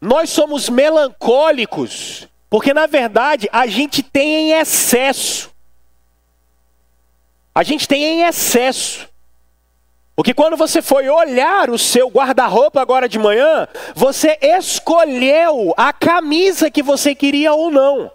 nós 0.00 0.30
somos 0.30 0.68
melancólicos, 0.68 2.26
porque 2.50 2.74
na 2.74 2.88
verdade 2.88 3.48
a 3.52 3.68
gente 3.68 4.02
tem 4.02 4.50
em 4.50 4.52
excesso. 4.54 5.48
A 7.54 7.62
gente 7.62 7.86
tem 7.86 8.02
em 8.02 8.22
excesso. 8.22 9.08
Porque 10.16 10.34
quando 10.34 10.56
você 10.56 10.82
foi 10.82 11.08
olhar 11.08 11.70
o 11.70 11.78
seu 11.78 12.08
guarda-roupa 12.08 12.80
agora 12.80 13.08
de 13.08 13.16
manhã, 13.16 13.68
você 13.94 14.36
escolheu 14.42 15.72
a 15.76 15.92
camisa 15.92 16.68
que 16.68 16.82
você 16.82 17.14
queria 17.14 17.52
ou 17.52 17.70
não. 17.70 18.10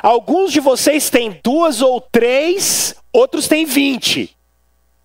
Alguns 0.00 0.52
de 0.52 0.60
vocês 0.60 1.10
têm 1.10 1.40
duas 1.42 1.82
ou 1.82 2.00
três, 2.00 2.94
outros 3.12 3.48
têm 3.48 3.64
vinte. 3.64 4.37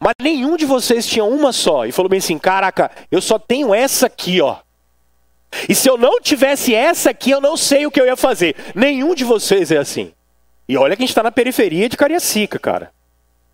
Mas 0.04 0.16
nenhum 0.22 0.58
de 0.58 0.66
vocês 0.66 1.08
tinha 1.08 1.24
uma 1.24 1.54
só. 1.54 1.86
E 1.86 1.92
falou 1.94 2.10
bem 2.10 2.20
assim: 2.20 2.38
caraca, 2.38 2.92
eu 3.10 3.22
só 3.22 3.40
tenho 3.40 3.74
essa 3.74 4.08
aqui, 4.08 4.42
ó. 4.42 4.58
E 5.70 5.74
se 5.74 5.90
eu 5.90 5.98
não 5.98 6.20
tivesse 6.20 6.76
essa 6.76 7.12
aqui, 7.12 7.32
eu 7.32 7.40
não 7.40 7.56
sei 7.56 7.86
o 7.86 7.92
que 7.92 8.02
eu 8.02 8.06
ia 8.06 8.18
fazer. 8.18 8.54
Nenhum 8.76 9.16
de 9.16 9.24
vocês 9.24 9.72
é 9.72 9.78
assim. 9.78 10.12
E 10.68 10.76
olha 10.76 10.98
que 10.98 11.04
a 11.04 11.06
gente 11.06 11.12
está 11.12 11.24
na 11.24 11.32
periferia 11.32 11.88
de 11.88 11.96
Cariacica, 11.96 12.60
cara. 12.60 12.92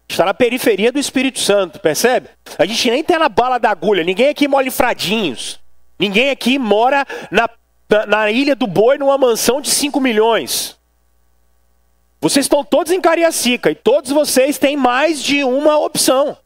Está 0.07 0.25
na 0.25 0.33
periferia 0.33 0.91
do 0.91 0.97
Espírito 0.97 1.39
Santo, 1.39 1.79
percebe? 1.79 2.29
A 2.57 2.65
gente 2.65 2.89
nem 2.89 3.03
tem 3.03 3.19
na 3.19 3.29
bala 3.29 3.59
da 3.59 3.69
agulha, 3.69 4.03
ninguém 4.03 4.29
aqui 4.29 4.47
mora 4.47 4.65
em 4.65 4.71
Fradinhos. 4.71 5.59
Ninguém 5.99 6.31
aqui 6.31 6.57
mora 6.57 7.05
na, 7.29 7.47
na, 7.87 8.05
na 8.07 8.31
Ilha 8.31 8.55
do 8.55 8.65
Boi 8.65 8.97
numa 8.97 9.19
mansão 9.19 9.61
de 9.61 9.69
5 9.69 9.99
milhões. 9.99 10.78
Vocês 12.21 12.45
estão 12.45 12.63
todos 12.63 12.91
em 12.91 12.99
Cariacica 12.99 13.71
e 13.71 13.75
todos 13.75 14.11
vocês 14.11 14.57
têm 14.57 14.75
mais 14.75 15.23
de 15.23 15.43
uma 15.43 15.77
opção. 15.77 16.37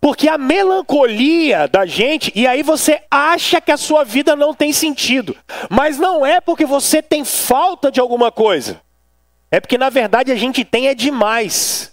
Porque 0.00 0.28
a 0.28 0.38
melancolia 0.38 1.66
da 1.66 1.84
gente, 1.86 2.30
e 2.34 2.46
aí 2.46 2.62
você 2.62 3.02
acha 3.10 3.60
que 3.60 3.72
a 3.72 3.76
sua 3.76 4.04
vida 4.04 4.36
não 4.36 4.54
tem 4.54 4.72
sentido, 4.72 5.36
mas 5.68 5.98
não 5.98 6.24
é 6.24 6.40
porque 6.40 6.64
você 6.64 7.02
tem 7.02 7.24
falta 7.24 7.90
de 7.90 7.98
alguma 7.98 8.30
coisa, 8.30 8.80
é 9.50 9.58
porque 9.58 9.78
na 9.78 9.90
verdade 9.90 10.30
a 10.30 10.36
gente 10.36 10.64
tem 10.64 10.86
é 10.88 10.94
demais. 10.94 11.92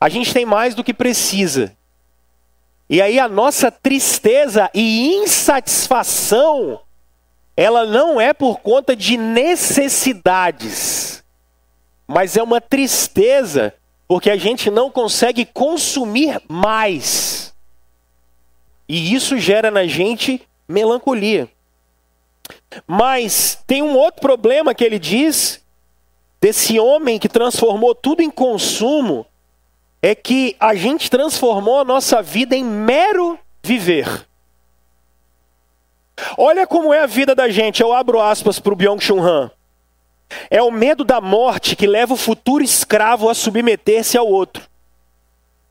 A 0.00 0.08
gente 0.08 0.32
tem 0.32 0.46
mais 0.46 0.74
do 0.74 0.82
que 0.82 0.94
precisa. 0.94 1.76
E 2.88 3.02
aí 3.02 3.18
a 3.18 3.28
nossa 3.28 3.70
tristeza 3.70 4.70
e 4.74 5.14
insatisfação, 5.14 6.80
ela 7.56 7.86
não 7.86 8.20
é 8.20 8.32
por 8.32 8.60
conta 8.60 8.96
de 8.96 9.16
necessidades, 9.16 11.11
mas 12.06 12.36
é 12.36 12.42
uma 12.42 12.60
tristeza 12.60 13.74
porque 14.06 14.30
a 14.30 14.36
gente 14.36 14.70
não 14.70 14.90
consegue 14.90 15.44
consumir 15.44 16.40
mais. 16.48 17.54
E 18.88 19.14
isso 19.14 19.38
gera 19.38 19.70
na 19.70 19.86
gente 19.86 20.42
melancolia. 20.68 21.48
Mas 22.86 23.62
tem 23.66 23.82
um 23.82 23.96
outro 23.96 24.20
problema 24.20 24.74
que 24.74 24.84
ele 24.84 24.98
diz 24.98 25.62
desse 26.40 26.78
homem 26.78 27.18
que 27.18 27.28
transformou 27.28 27.94
tudo 27.94 28.20
em 28.20 28.30
consumo 28.30 29.24
é 30.02 30.14
que 30.14 30.56
a 30.58 30.74
gente 30.74 31.08
transformou 31.08 31.78
a 31.80 31.84
nossa 31.84 32.20
vida 32.20 32.56
em 32.56 32.64
mero 32.64 33.38
viver. 33.62 34.26
Olha 36.36 36.66
como 36.66 36.92
é 36.92 37.00
a 37.00 37.06
vida 37.06 37.34
da 37.34 37.48
gente. 37.48 37.80
Eu 37.80 37.92
abro 37.92 38.20
aspas 38.20 38.58
para 38.58 38.72
o 38.72 38.76
Byung-Chun 38.76 39.22
Han. 39.22 39.50
É 40.50 40.62
o 40.62 40.70
medo 40.70 41.04
da 41.04 41.20
morte 41.20 41.76
que 41.76 41.86
leva 41.86 42.14
o 42.14 42.16
futuro 42.16 42.62
escravo 42.62 43.28
a 43.28 43.34
submeter-se 43.34 44.16
ao 44.16 44.26
outro. 44.26 44.68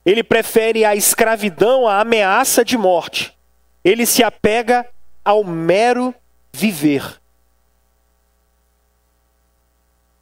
Ele 0.06 0.24
prefere 0.24 0.84
a 0.84 0.96
escravidão 0.96 1.88
à 1.88 2.00
ameaça 2.02 2.66
de 2.66 2.78
morte. 2.78 3.38
Ele 3.84 4.06
se 4.06 4.24
apega 4.24 4.88
ao 5.24 5.44
mero 5.44 6.14
viver. 6.52 7.20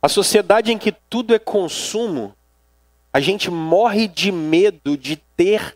A 0.01 0.07
sociedade 0.07 0.71
em 0.71 0.77
que 0.77 0.91
tudo 0.91 1.33
é 1.33 1.39
consumo 1.39 2.33
a 3.11 3.19
gente 3.19 3.49
morre 3.49 4.07
de 4.07 4.31
medo 4.31 4.95
de 4.95 5.15
ter 5.35 5.75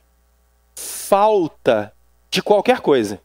falta 0.75 1.91
de 2.29 2.41
qualquer 2.41 2.79
coisa. 2.79 3.19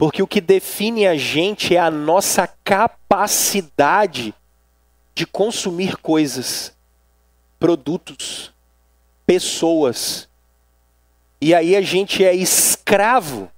Porque 0.00 0.22
o 0.22 0.26
que 0.26 0.40
define 0.40 1.06
a 1.06 1.14
gente 1.14 1.76
é 1.76 1.78
a 1.78 1.90
nossa 1.90 2.46
capacidade 2.64 4.32
de 5.14 5.26
consumir 5.26 5.98
coisas, 5.98 6.74
produtos, 7.58 8.50
pessoas. 9.26 10.26
E 11.38 11.54
aí 11.54 11.76
a 11.76 11.82
gente 11.82 12.24
é 12.24 12.34
escravo 12.34 13.52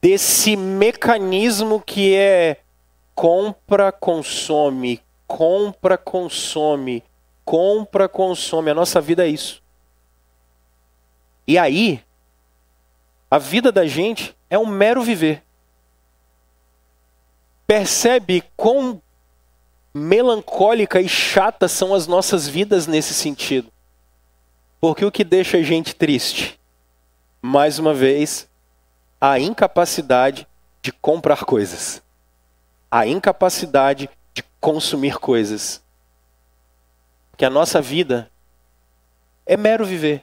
desse 0.00 0.56
mecanismo 0.56 1.78
que 1.78 2.14
é 2.14 2.62
compra, 3.14 3.92
consome, 3.92 5.02
compra, 5.26 5.98
consome, 5.98 7.04
compra, 7.44 8.08
consome. 8.08 8.70
A 8.70 8.74
nossa 8.74 8.98
vida 8.98 9.26
é 9.26 9.28
isso. 9.28 9.62
E 11.46 11.58
aí, 11.58 12.02
a 13.30 13.36
vida 13.36 13.70
da 13.70 13.86
gente 13.86 14.34
é 14.54 14.58
um 14.58 14.66
mero 14.66 15.02
viver. 15.02 15.42
Percebe 17.66 18.44
quão 18.56 19.02
melancólica 19.92 21.00
e 21.00 21.08
chata 21.08 21.66
são 21.66 21.92
as 21.92 22.06
nossas 22.06 22.46
vidas 22.46 22.86
nesse 22.86 23.14
sentido. 23.14 23.72
Porque 24.80 25.04
o 25.04 25.10
que 25.10 25.24
deixa 25.24 25.56
a 25.56 25.62
gente 25.62 25.96
triste, 25.96 26.60
mais 27.42 27.80
uma 27.80 27.92
vez, 27.92 28.48
a 29.20 29.40
incapacidade 29.40 30.46
de 30.80 30.92
comprar 30.92 31.44
coisas, 31.44 32.00
a 32.88 33.06
incapacidade 33.06 34.08
de 34.32 34.44
consumir 34.60 35.18
coisas. 35.18 35.82
Que 37.36 37.44
a 37.44 37.50
nossa 37.50 37.80
vida 37.80 38.30
é 39.44 39.56
mero 39.56 39.84
viver. 39.84 40.22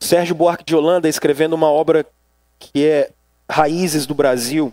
Sérgio 0.00 0.34
Buarque 0.34 0.64
de 0.64 0.74
Holanda, 0.74 1.08
escrevendo 1.08 1.52
uma 1.52 1.70
obra 1.70 2.04
que 2.58 2.84
é 2.84 3.10
Raízes 3.50 4.06
do 4.06 4.14
Brasil, 4.14 4.72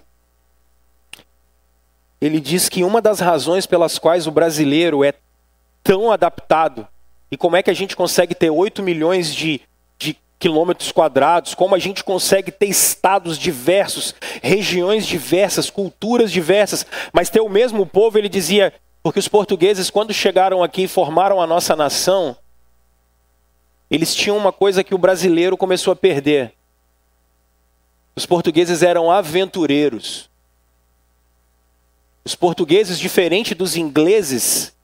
ele 2.20 2.40
diz 2.40 2.68
que 2.70 2.84
uma 2.84 3.02
das 3.02 3.20
razões 3.20 3.66
pelas 3.66 4.00
quais 4.00 4.28
o 4.28 4.32
brasileiro 4.32 5.04
é 5.04 5.14
tão 5.84 6.12
adaptado, 6.12 6.88
e 7.30 7.38
como 7.38 7.56
é 7.56 7.64
que 7.64 7.70
a 7.70 7.74
gente 7.74 7.96
consegue 7.96 8.34
ter 8.34 8.50
8 8.50 8.82
milhões 8.82 9.34
de, 9.34 9.62
de 9.98 10.18
quilômetros 10.40 10.92
quadrados, 10.92 11.54
como 11.54 11.76
a 11.76 11.80
gente 11.80 12.04
consegue 12.04 12.52
ter 12.52 12.68
estados 12.68 13.38
diversos, 13.38 14.16
regiões 14.42 15.06
diversas, 15.06 15.70
culturas 15.70 16.32
diversas, 16.32 16.86
mas 17.12 17.30
ter 17.30 17.42
o 17.42 17.50
mesmo 17.50 17.86
povo, 17.86 18.18
ele 18.18 18.30
dizia, 18.30 18.74
porque 19.04 19.20
os 19.20 19.28
portugueses, 19.28 19.90
quando 19.90 20.14
chegaram 20.14 20.64
aqui 20.64 20.84
e 20.84 20.88
formaram 20.88 21.42
a 21.42 21.48
nossa 21.48 21.76
nação, 21.76 22.36
eles 23.90 24.16
tinham 24.16 24.38
uma 24.38 24.52
coisa 24.52 24.84
que 24.84 24.96
o 24.96 25.00
brasileiro 25.00 25.56
começou 25.56 25.94
a 25.94 25.96
perder. 25.96 26.54
Os 28.16 28.26
portugueses 28.26 28.82
eram 28.82 29.12
aventureiros. 29.12 30.30
Os 32.24 32.34
portugueses, 32.34 32.98
diferente 32.98 33.54
dos 33.54 33.76
ingleses, 33.76 34.76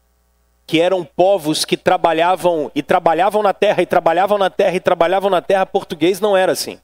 que 0.67 0.79
eram 0.79 1.03
povos 1.03 1.65
que 1.65 1.77
trabalhavam 1.77 2.71
e 2.75 2.83
trabalhavam 2.83 3.41
na 3.41 3.53
terra 3.53 3.81
e 3.81 3.85
trabalhavam 3.85 4.37
na 4.37 4.49
terra 4.49 4.75
e 4.75 4.79
trabalhavam 4.79 5.29
na 5.29 5.41
terra, 5.41 5.65
português 5.65 6.19
não 6.19 6.35
era 6.35 6.51
assim. 6.51 6.79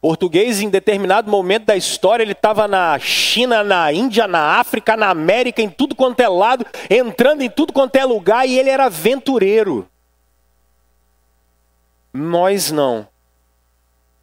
Português, 0.00 0.60
em 0.60 0.70
determinado 0.70 1.28
momento 1.30 1.66
da 1.66 1.76
história, 1.76 2.22
ele 2.22 2.32
estava 2.32 2.68
na 2.68 2.96
China, 3.00 3.64
na 3.64 3.92
Índia, 3.92 4.28
na 4.28 4.60
África, 4.60 4.96
na 4.96 5.08
América, 5.08 5.60
em 5.60 5.68
tudo 5.68 5.96
quanto 5.96 6.20
é 6.20 6.28
lado, 6.28 6.64
entrando 6.88 7.42
em 7.42 7.50
tudo 7.50 7.72
quanto 7.72 7.96
é 7.96 8.04
lugar, 8.04 8.48
e 8.48 8.56
ele 8.56 8.70
era 8.70 8.84
aventureiro. 8.84 9.88
Nós 12.12 12.70
não. 12.70 13.08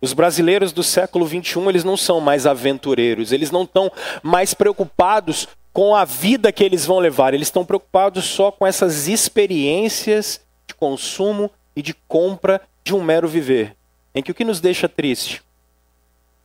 Os 0.06 0.14
brasileiros 0.14 0.72
do 0.72 0.84
século 0.84 1.26
21, 1.26 1.68
eles 1.68 1.84
não 1.84 1.98
são 1.98 2.22
mais 2.22 2.46
aventureiros, 2.46 3.32
eles 3.32 3.50
não 3.50 3.64
estão 3.64 3.92
mais 4.22 4.54
preocupados 4.54 5.48
com 5.74 5.96
a 5.96 6.06
vida 6.06 6.52
que 6.52 6.64
eles 6.64 6.86
vão 6.86 7.00
levar, 7.00 7.34
eles 7.34 7.48
estão 7.48 7.66
preocupados 7.66 8.24
só 8.26 8.52
com 8.52 8.68
essas 8.68 9.08
experiências 9.08 10.42
de 10.68 10.76
consumo 10.76 11.50
e 11.76 11.82
de 11.82 11.96
compra 12.08 12.62
de 12.84 12.94
um 12.94 13.04
mero 13.04 13.28
viver. 13.28 13.76
Em 14.14 14.22
que 14.22 14.30
o 14.30 14.36
que 14.36 14.46
nos 14.46 14.62
deixa 14.62 14.88
triste? 14.88 15.42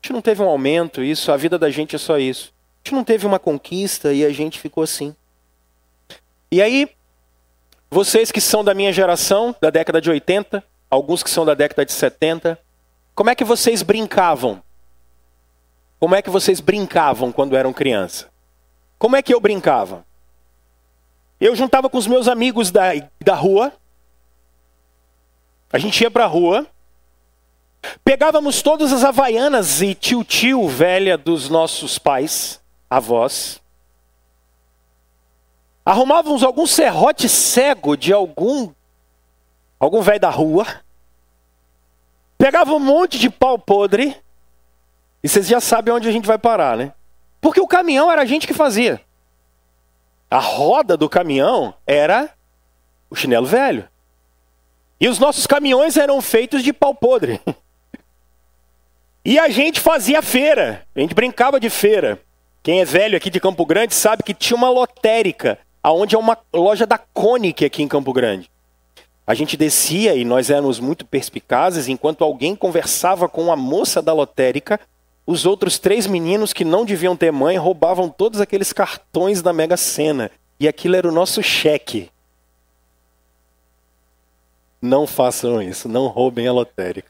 A 0.02 0.06
gente 0.06 0.14
não 0.14 0.22
teve 0.22 0.40
um 0.40 0.48
aumento, 0.48 1.02
isso, 1.02 1.30
a 1.30 1.36
vida 1.36 1.58
da 1.58 1.68
gente 1.68 1.94
é 1.94 1.98
só 1.98 2.16
isso. 2.16 2.54
A 2.82 2.88
gente 2.88 2.94
não 2.94 3.04
teve 3.04 3.26
uma 3.26 3.38
conquista 3.38 4.10
e 4.10 4.24
a 4.24 4.32
gente 4.32 4.58
ficou 4.58 4.82
assim. 4.82 5.14
E 6.50 6.62
aí, 6.62 6.88
vocês 7.90 8.32
que 8.32 8.40
são 8.40 8.64
da 8.64 8.72
minha 8.72 8.90
geração, 8.90 9.54
da 9.60 9.68
década 9.68 10.00
de 10.00 10.08
80, 10.08 10.64
alguns 10.90 11.22
que 11.22 11.28
são 11.28 11.44
da 11.44 11.52
década 11.52 11.84
de 11.84 11.92
70, 11.92 12.58
como 13.20 13.28
é 13.28 13.34
que 13.34 13.44
vocês 13.44 13.82
brincavam? 13.82 14.62
Como 15.98 16.14
é 16.14 16.22
que 16.22 16.30
vocês 16.30 16.58
brincavam 16.58 17.30
quando 17.30 17.54
eram 17.54 17.70
criança? 17.70 18.30
Como 18.98 19.14
é 19.14 19.20
que 19.20 19.34
eu 19.34 19.38
brincava? 19.38 20.06
Eu 21.38 21.54
juntava 21.54 21.90
com 21.90 21.98
os 21.98 22.06
meus 22.06 22.26
amigos 22.26 22.70
da, 22.70 22.92
da 23.22 23.34
rua. 23.34 23.74
A 25.70 25.78
gente 25.78 26.00
ia 26.00 26.10
para 26.10 26.24
a 26.24 26.26
rua. 26.26 26.66
Pegávamos 28.02 28.62
todas 28.62 28.90
as 28.90 29.04
havaianas 29.04 29.82
e 29.82 29.94
tio-tio 29.94 30.66
velha 30.66 31.18
dos 31.18 31.50
nossos 31.50 31.98
pais, 31.98 32.58
avós. 32.88 33.60
Arrumávamos 35.84 36.42
algum 36.42 36.66
serrote 36.66 37.28
cego 37.28 37.98
de 37.98 38.14
algum 38.14 38.72
algum 39.78 40.00
velho 40.00 40.20
da 40.20 40.30
rua. 40.30 40.66
Pegava 42.40 42.72
um 42.72 42.78
monte 42.78 43.18
de 43.18 43.28
pau 43.28 43.58
podre. 43.58 44.16
E 45.22 45.28
vocês 45.28 45.46
já 45.46 45.60
sabem 45.60 45.92
onde 45.92 46.08
a 46.08 46.10
gente 46.10 46.26
vai 46.26 46.38
parar, 46.38 46.74
né? 46.74 46.94
Porque 47.38 47.60
o 47.60 47.66
caminhão 47.66 48.10
era 48.10 48.22
a 48.22 48.24
gente 48.24 48.46
que 48.46 48.54
fazia. 48.54 48.98
A 50.30 50.38
roda 50.38 50.96
do 50.96 51.06
caminhão 51.06 51.74
era 51.86 52.30
o 53.10 53.14
chinelo 53.14 53.44
velho. 53.44 53.86
E 54.98 55.06
os 55.06 55.18
nossos 55.18 55.46
caminhões 55.46 55.98
eram 55.98 56.18
feitos 56.22 56.62
de 56.62 56.72
pau 56.72 56.94
podre. 56.94 57.38
E 59.22 59.38
a 59.38 59.50
gente 59.50 59.78
fazia 59.80 60.22
feira. 60.22 60.86
A 60.96 61.00
gente 61.00 61.14
brincava 61.14 61.60
de 61.60 61.68
feira. 61.68 62.18
Quem 62.62 62.80
é 62.80 62.86
velho 62.86 63.18
aqui 63.18 63.28
de 63.28 63.38
Campo 63.38 63.66
Grande 63.66 63.94
sabe 63.94 64.22
que 64.22 64.32
tinha 64.32 64.56
uma 64.56 64.70
lotérica, 64.70 65.58
aonde 65.82 66.14
é 66.14 66.18
uma 66.18 66.38
loja 66.50 66.86
da 66.86 66.96
Conic 66.96 67.62
aqui 67.62 67.82
em 67.82 67.86
Campo 67.86 68.14
Grande. 68.14 68.50
A 69.26 69.34
gente 69.34 69.56
descia 69.56 70.14
e 70.14 70.24
nós 70.24 70.50
éramos 70.50 70.80
muito 70.80 71.04
perspicazes, 71.04 71.88
enquanto 71.88 72.24
alguém 72.24 72.56
conversava 72.56 73.28
com 73.28 73.52
a 73.52 73.56
moça 73.56 74.02
da 74.02 74.12
lotérica, 74.12 74.80
os 75.26 75.46
outros 75.46 75.78
três 75.78 76.06
meninos 76.06 76.52
que 76.52 76.64
não 76.64 76.84
deviam 76.84 77.16
ter 77.16 77.30
mãe 77.30 77.56
roubavam 77.56 78.08
todos 78.08 78.40
aqueles 78.40 78.72
cartões 78.72 79.40
da 79.40 79.52
Mega 79.52 79.76
Sena. 79.76 80.30
E 80.58 80.66
aquilo 80.66 80.96
era 80.96 81.08
o 81.08 81.12
nosso 81.12 81.42
cheque. 81.42 82.10
Não 84.82 85.06
façam 85.06 85.62
isso, 85.62 85.88
não 85.88 86.06
roubem 86.06 86.48
a 86.48 86.52
lotérica. 86.52 87.08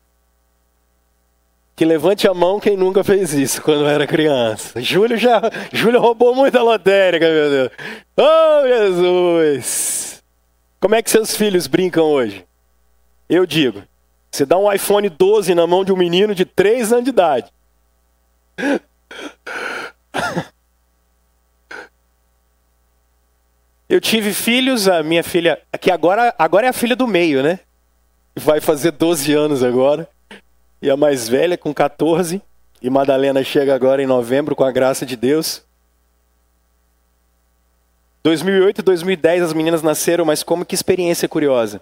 Que 1.75 1.85
levante 1.87 2.29
a 2.29 2.35
mão 2.35 2.61
quem 2.61 2.77
nunca 2.77 3.03
fez 3.03 3.33
isso 3.33 3.63
quando 3.63 3.87
era 3.87 4.07
criança. 4.07 4.83
Júlio 4.83 5.17
já, 5.17 5.41
Júlio 5.73 6.01
roubou 6.01 6.35
muita 6.35 6.63
lotérica, 6.63 7.27
meu 7.27 7.49
Deus. 7.49 7.71
Oh, 8.19 8.67
Jesus! 8.67 10.10
Como 10.81 10.95
é 10.95 11.03
que 11.03 11.11
seus 11.11 11.37
filhos 11.37 11.67
brincam 11.67 12.05
hoje? 12.05 12.47
Eu 13.29 13.45
digo, 13.45 13.83
você 14.31 14.47
dá 14.47 14.57
um 14.57 14.73
iPhone 14.73 15.11
12 15.11 15.55
na 15.55 15.67
mão 15.67 15.85
de 15.85 15.93
um 15.93 15.97
menino 15.97 16.35
de 16.35 16.47
3 16.47 16.93
anos 16.93 17.05
de 17.05 17.11
idade. 17.11 17.53
Eu 23.89 24.01
tive 24.01 24.33
filhos, 24.33 24.87
a 24.87 25.03
minha 25.03 25.25
filha, 25.25 25.61
que 25.81 25.91
agora, 25.91 26.33
agora 26.39 26.65
é 26.67 26.71
a 26.71 26.73
filha 26.73 26.95
do 26.95 27.09
meio, 27.09 27.43
né? 27.43 27.59
Vai 28.37 28.61
fazer 28.61 28.93
12 28.93 29.33
anos 29.35 29.65
agora. 29.65 30.09
E 30.81 30.89
a 30.89 30.97
mais 30.97 31.29
velha 31.29 31.59
com 31.59 31.75
14. 31.75 32.41
E 32.81 32.89
Madalena 32.89 33.43
chega 33.43 33.75
agora 33.75 34.01
em 34.01 34.07
novembro, 34.07 34.55
com 34.55 34.63
a 34.63 34.71
graça 34.71 35.05
de 35.05 35.17
Deus. 35.17 35.65
2008 38.23 38.81
e 38.81 38.83
2010 38.83 39.43
as 39.43 39.53
meninas 39.53 39.83
nasceram, 39.83 40.25
mas 40.25 40.43
como 40.43 40.65
que 40.65 40.75
experiência 40.75 41.29
curiosa. 41.29 41.81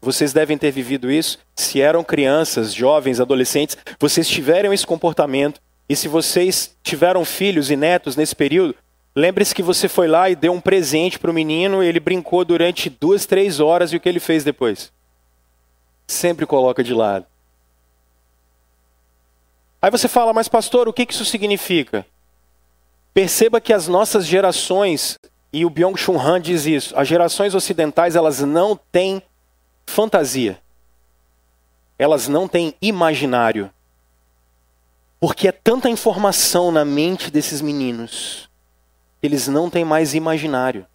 Vocês 0.00 0.32
devem 0.32 0.58
ter 0.58 0.70
vivido 0.70 1.10
isso. 1.10 1.38
Se 1.54 1.80
eram 1.80 2.04
crianças, 2.04 2.72
jovens, 2.72 3.20
adolescentes, 3.20 3.76
vocês 3.98 4.28
tiveram 4.28 4.72
esse 4.72 4.86
comportamento. 4.86 5.60
E 5.88 5.96
se 5.96 6.08
vocês 6.08 6.76
tiveram 6.82 7.24
filhos 7.24 7.70
e 7.70 7.76
netos 7.76 8.16
nesse 8.16 8.36
período, 8.36 8.74
lembre-se 9.14 9.54
que 9.54 9.62
você 9.62 9.88
foi 9.88 10.06
lá 10.06 10.28
e 10.28 10.36
deu 10.36 10.52
um 10.52 10.60
presente 10.60 11.18
para 11.18 11.30
o 11.30 11.34
menino, 11.34 11.82
ele 11.82 12.00
brincou 12.00 12.44
durante 12.44 12.90
duas, 12.90 13.24
três 13.24 13.60
horas 13.60 13.92
e 13.92 13.96
o 13.96 14.00
que 14.00 14.08
ele 14.08 14.20
fez 14.20 14.44
depois? 14.44 14.92
Sempre 16.06 16.44
coloca 16.44 16.84
de 16.84 16.92
lado. 16.92 17.24
Aí 19.80 19.90
você 19.90 20.08
fala, 20.08 20.32
mas 20.32 20.48
pastor, 20.48 20.88
o 20.88 20.92
que 20.92 21.06
isso 21.08 21.24
significa? 21.24 22.04
Perceba 23.14 23.60
que 23.60 23.72
as 23.72 23.88
nossas 23.88 24.26
gerações 24.26 25.16
e 25.56 25.64
o 25.64 25.70
Byung-Chul 25.70 26.20
Han 26.20 26.38
diz 26.38 26.66
isso. 26.66 26.94
As 26.94 27.08
gerações 27.08 27.54
ocidentais, 27.54 28.14
elas 28.14 28.40
não 28.40 28.78
têm 28.92 29.22
fantasia. 29.86 30.60
Elas 31.98 32.28
não 32.28 32.46
têm 32.46 32.74
imaginário. 32.82 33.70
Porque 35.18 35.48
é 35.48 35.52
tanta 35.52 35.88
informação 35.88 36.70
na 36.70 36.84
mente 36.84 37.30
desses 37.30 37.62
meninos, 37.62 38.50
eles 39.22 39.48
não 39.48 39.70
têm 39.70 39.82
mais 39.82 40.12
imaginário. 40.12 40.86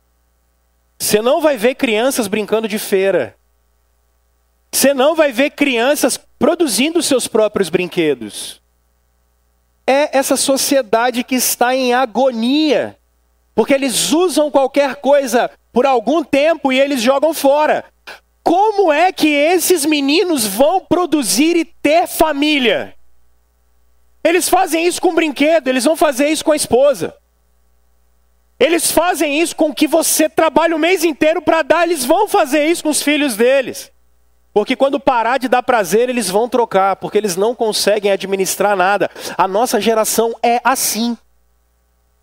Você 1.00 1.24
não 1.24 1.42
vai 1.42 1.58
ver 1.58 1.74
crianças 1.74 2.28
brincando 2.28 2.68
de 2.68 2.78
feira. 2.78 3.36
Você 4.72 4.94
não 4.94 5.16
vai 5.16 5.32
ver 5.32 5.50
crianças 5.50 6.20
produzindo 6.38 7.02
seus 7.02 7.28
próprios 7.28 7.68
brinquedos. 7.68 8.62
É 9.88 10.16
essa 10.16 10.38
sociedade 10.38 11.24
que 11.24 11.34
está 11.34 11.74
em 11.74 11.96
agonia, 11.96 12.96
porque 13.62 13.76
eles 13.76 14.12
usam 14.12 14.50
qualquer 14.50 14.96
coisa 14.96 15.52
por 15.72 15.86
algum 15.86 16.24
tempo 16.24 16.74
e 16.74 16.80
eles 16.80 17.00
jogam 17.00 17.32
fora. 17.32 17.86
Como 18.42 18.92
é 18.92 19.12
que 19.12 19.28
esses 19.28 19.86
meninos 19.86 20.48
vão 20.48 20.80
produzir 20.84 21.56
e 21.56 21.64
ter 21.64 22.08
família? 22.08 22.96
Eles 24.24 24.50
fazem 24.50 24.88
isso 24.88 25.00
com 25.00 25.14
brinquedo, 25.14 25.68
eles 25.68 25.84
vão 25.84 25.96
fazer 25.96 26.30
isso 26.30 26.44
com 26.44 26.52
a 26.52 26.56
esposa. 26.56 27.14
Eles 28.60 28.90
fazem 28.90 29.40
isso 29.40 29.56
com 29.56 29.70
o 29.70 29.76
que 29.76 29.86
você 29.86 30.28
trabalha 30.28 30.76
o 30.76 30.80
mês 30.80 31.04
inteiro 31.04 31.40
para 31.40 31.62
dar, 31.62 31.84
eles 31.84 32.04
vão 32.04 32.28
fazer 32.28 32.66
isso 32.66 32.82
com 32.82 32.90
os 32.90 33.04
filhos 33.04 33.36
deles. 33.36 33.92
Porque 34.52 34.76
quando 34.76 35.00
parar 35.00 35.38
de 35.38 35.48
dar 35.48 35.62
prazer, 35.62 36.10
eles 36.10 36.32
vão 36.32 36.50
trocar, 36.50 36.96
porque 36.96 37.20
eles 37.20 37.36
não 37.36 37.54
conseguem 37.54 38.12
administrar 38.12 38.76
nada. 38.76 39.08
A 39.38 39.48
nossa 39.48 39.80
geração 39.80 40.34
é 40.42 40.60
assim. 40.64 41.16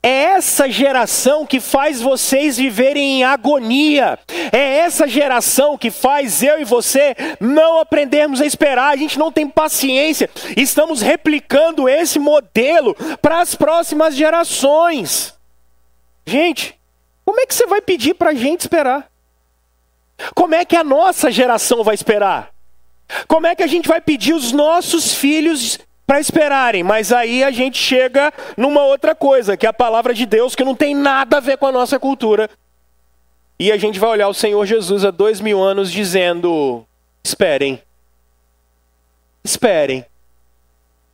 É 0.03 0.09
essa 0.09 0.71
geração 0.71 1.45
que 1.45 1.59
faz 1.59 2.01
vocês 2.01 2.57
viverem 2.57 3.21
em 3.21 3.25
agonia. 3.25 4.19
É 4.53 4.79
essa 4.79 5.09
geração 5.09 5.77
que 5.77 5.91
faz 5.91 6.43
eu 6.43 6.61
e 6.61 6.65
você 6.65 7.17
não 7.41 7.81
aprendermos 7.81 8.41
a 8.41 8.47
esperar. 8.47 8.93
A 8.93 8.97
gente 8.97 9.19
não 9.19 9.33
tem 9.33 9.49
paciência. 9.49 10.31
Estamos 10.57 11.01
replicando 11.01 11.89
esse 11.89 12.19
modelo 12.19 12.95
para 13.21 13.41
as 13.41 13.55
próximas 13.57 14.15
gerações. 14.15 15.35
Gente, 16.25 16.79
como 17.25 17.41
é 17.41 17.47
que 17.47 17.55
você 17.55 17.67
vai 17.67 17.81
pedir 17.81 18.15
para 18.15 18.31
a 18.31 18.35
gente 18.35 18.61
esperar? 18.61 19.11
Como 20.35 20.55
é 20.55 20.65
que 20.65 20.77
a 20.77 20.85
nossa 20.85 21.31
geração 21.31 21.83
vai 21.83 21.95
esperar? 21.95 22.51
Como 23.27 23.47
é 23.47 23.55
que 23.55 23.63
a 23.63 23.67
gente 23.67 23.89
vai 23.89 24.01
pedir 24.01 24.35
os 24.35 24.53
nossos 24.53 25.15
filhos 25.15 25.79
para 26.09 26.18
esperarem? 26.18 26.83
Mas 26.83 27.12
aí 27.12 27.44
a 27.44 27.51
gente 27.51 27.77
chega 27.77 28.33
numa 28.57 28.83
outra 28.83 29.14
coisa, 29.14 29.59
que 29.59 29.66
é 29.66 29.68
a 29.68 29.75
palavra 29.75 30.14
de 30.14 30.25
Deus, 30.25 30.57
que 30.57 30.64
não 30.64 30.75
tem 30.75 30.94
nada 30.94 31.37
a 31.37 31.40
ver 31.40 31.59
com 31.59 31.66
a 31.66 31.73
nossa 31.73 32.01
cultura. 32.01 32.49
E 33.61 33.71
a 33.71 33.77
gente 33.77 33.99
vai 33.99 34.09
olhar 34.09 34.29
o 34.29 34.33
Senhor 34.35 34.64
Jesus 34.64 35.05
há 35.05 35.11
dois 35.11 35.38
mil 35.38 35.62
anos 35.62 35.92
dizendo: 35.92 36.83
esperem, 37.23 37.83
esperem. 39.44 40.03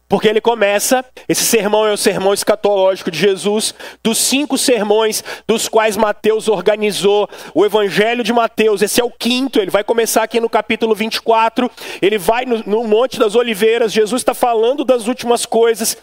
Porque 0.08 0.28
ele 0.28 0.40
começa, 0.40 1.04
esse 1.28 1.44
sermão 1.44 1.86
é 1.86 1.92
o 1.92 1.96
sermão 1.96 2.34
escatológico 2.34 3.10
de 3.10 3.18
Jesus, 3.18 3.74
dos 4.02 4.18
cinco 4.18 4.58
sermões 4.58 5.24
dos 5.46 5.66
quais 5.66 5.96
Mateus 5.96 6.46
organizou 6.46 7.28
o 7.54 7.64
Evangelho 7.64 8.22
de 8.22 8.32
Mateus. 8.32 8.82
Esse 8.82 9.00
é 9.00 9.04
o 9.04 9.10
quinto, 9.10 9.58
ele 9.58 9.70
vai 9.70 9.82
começar 9.82 10.22
aqui 10.22 10.40
no 10.40 10.50
capítulo 10.50 10.94
24. 10.94 11.70
Ele 12.02 12.18
vai 12.18 12.44
no, 12.44 12.62
no 12.66 12.84
Monte 12.84 13.18
das 13.18 13.34
Oliveiras, 13.34 13.92
Jesus 13.92 14.20
está 14.20 14.34
falando 14.34 14.84
das 14.84 15.08
últimas 15.08 15.46
coisas. 15.46 15.96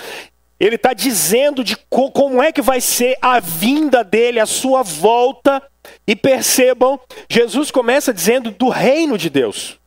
Ele 0.59 0.75
está 0.75 0.93
dizendo 0.93 1.63
de 1.63 1.75
co 1.75 2.11
como 2.11 2.41
é 2.41 2.51
que 2.51 2.61
vai 2.61 2.81
ser 2.81 3.17
a 3.21 3.39
vinda 3.39 4.03
dele, 4.03 4.39
a 4.39 4.45
sua 4.45 4.83
volta. 4.83 5.61
E 6.05 6.15
percebam, 6.15 6.99
Jesus 7.27 7.71
começa 7.71 8.13
dizendo 8.13 8.51
do 8.51 8.69
reino 8.69 9.17
de 9.17 9.29
Deus. 9.29 9.79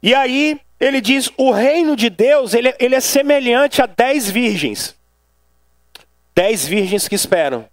E 0.00 0.14
aí, 0.14 0.60
ele 0.78 1.00
diz: 1.00 1.30
o 1.36 1.50
reino 1.50 1.96
de 1.96 2.10
Deus 2.10 2.54
ele, 2.54 2.74
ele 2.78 2.94
é 2.94 3.00
semelhante 3.00 3.80
a 3.80 3.86
dez 3.86 4.30
virgens. 4.30 4.94
Dez 6.34 6.66
virgens 6.66 7.08
que 7.08 7.14
esperam. 7.14 7.66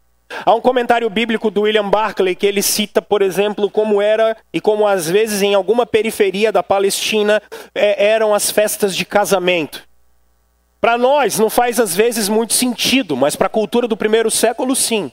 Há 0.45 0.53
um 0.53 0.61
comentário 0.61 1.09
bíblico 1.09 1.51
do 1.51 1.61
William 1.61 1.89
Barclay 1.89 2.33
que 2.33 2.47
ele 2.47 2.61
cita, 2.61 3.01
por 3.01 3.21
exemplo, 3.21 3.69
como 3.69 4.01
era 4.01 4.35
e 4.51 4.59
como 4.59 4.87
às 4.87 5.07
vezes 5.09 5.41
em 5.41 5.53
alguma 5.53 5.85
periferia 5.85 6.51
da 6.51 6.63
Palestina 6.63 7.41
é, 7.75 8.07
eram 8.07 8.33
as 8.33 8.49
festas 8.49 8.95
de 8.95 9.05
casamento. 9.05 9.87
Para 10.81 10.97
nós 10.97 11.37
não 11.37 11.49
faz 11.49 11.79
às 11.79 11.95
vezes 11.95 12.27
muito 12.27 12.53
sentido, 12.53 13.15
mas 13.15 13.35
para 13.35 13.47
a 13.47 13.49
cultura 13.49 13.87
do 13.87 13.95
primeiro 13.95 14.31
século 14.31 14.75
sim. 14.75 15.11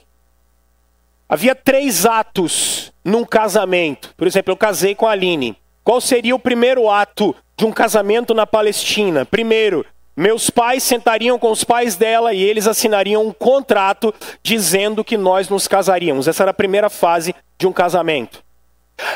Havia 1.29 1.55
três 1.55 2.05
atos 2.05 2.91
num 3.05 3.23
casamento. 3.23 4.13
Por 4.17 4.27
exemplo, 4.27 4.51
eu 4.51 4.57
casei 4.57 4.95
com 4.95 5.07
a 5.07 5.11
Aline. 5.11 5.55
Qual 5.83 6.01
seria 6.01 6.35
o 6.35 6.39
primeiro 6.39 6.89
ato 6.89 7.33
de 7.61 7.65
um 7.67 7.71
casamento 7.71 8.33
na 8.33 8.47
Palestina. 8.47 9.23
Primeiro, 9.23 9.85
meus 10.17 10.49
pais 10.49 10.81
sentariam 10.81 11.37
com 11.37 11.51
os 11.51 11.63
pais 11.63 11.95
dela 11.95 12.33
e 12.33 12.41
eles 12.41 12.65
assinariam 12.65 13.23
um 13.23 13.31
contrato 13.31 14.11
dizendo 14.41 15.03
que 15.03 15.15
nós 15.15 15.47
nos 15.47 15.67
casaríamos. 15.67 16.27
Essa 16.27 16.41
era 16.41 16.49
a 16.49 16.55
primeira 16.55 16.89
fase 16.89 17.35
de 17.59 17.67
um 17.67 17.71
casamento. 17.71 18.43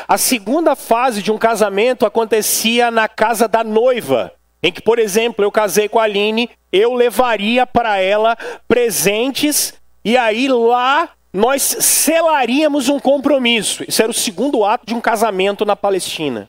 A 0.06 0.16
segunda 0.16 0.76
fase 0.76 1.24
de 1.24 1.32
um 1.32 1.38
casamento 1.38 2.06
acontecia 2.06 2.88
na 2.88 3.08
casa 3.08 3.48
da 3.48 3.64
noiva, 3.64 4.32
em 4.62 4.70
que, 4.70 4.80
por 4.80 5.00
exemplo, 5.00 5.44
eu 5.44 5.50
casei 5.50 5.88
com 5.88 5.98
a 5.98 6.04
Aline, 6.04 6.48
eu 6.72 6.94
levaria 6.94 7.66
para 7.66 7.98
ela 7.98 8.38
presentes 8.68 9.74
e 10.04 10.16
aí 10.16 10.46
lá 10.46 11.08
nós 11.32 11.62
selaríamos 11.62 12.88
um 12.88 13.00
compromisso. 13.00 13.84
Isso 13.88 14.00
era 14.00 14.10
o 14.12 14.14
segundo 14.14 14.64
ato 14.64 14.86
de 14.86 14.94
um 14.94 15.00
casamento 15.00 15.64
na 15.64 15.74
Palestina. 15.74 16.48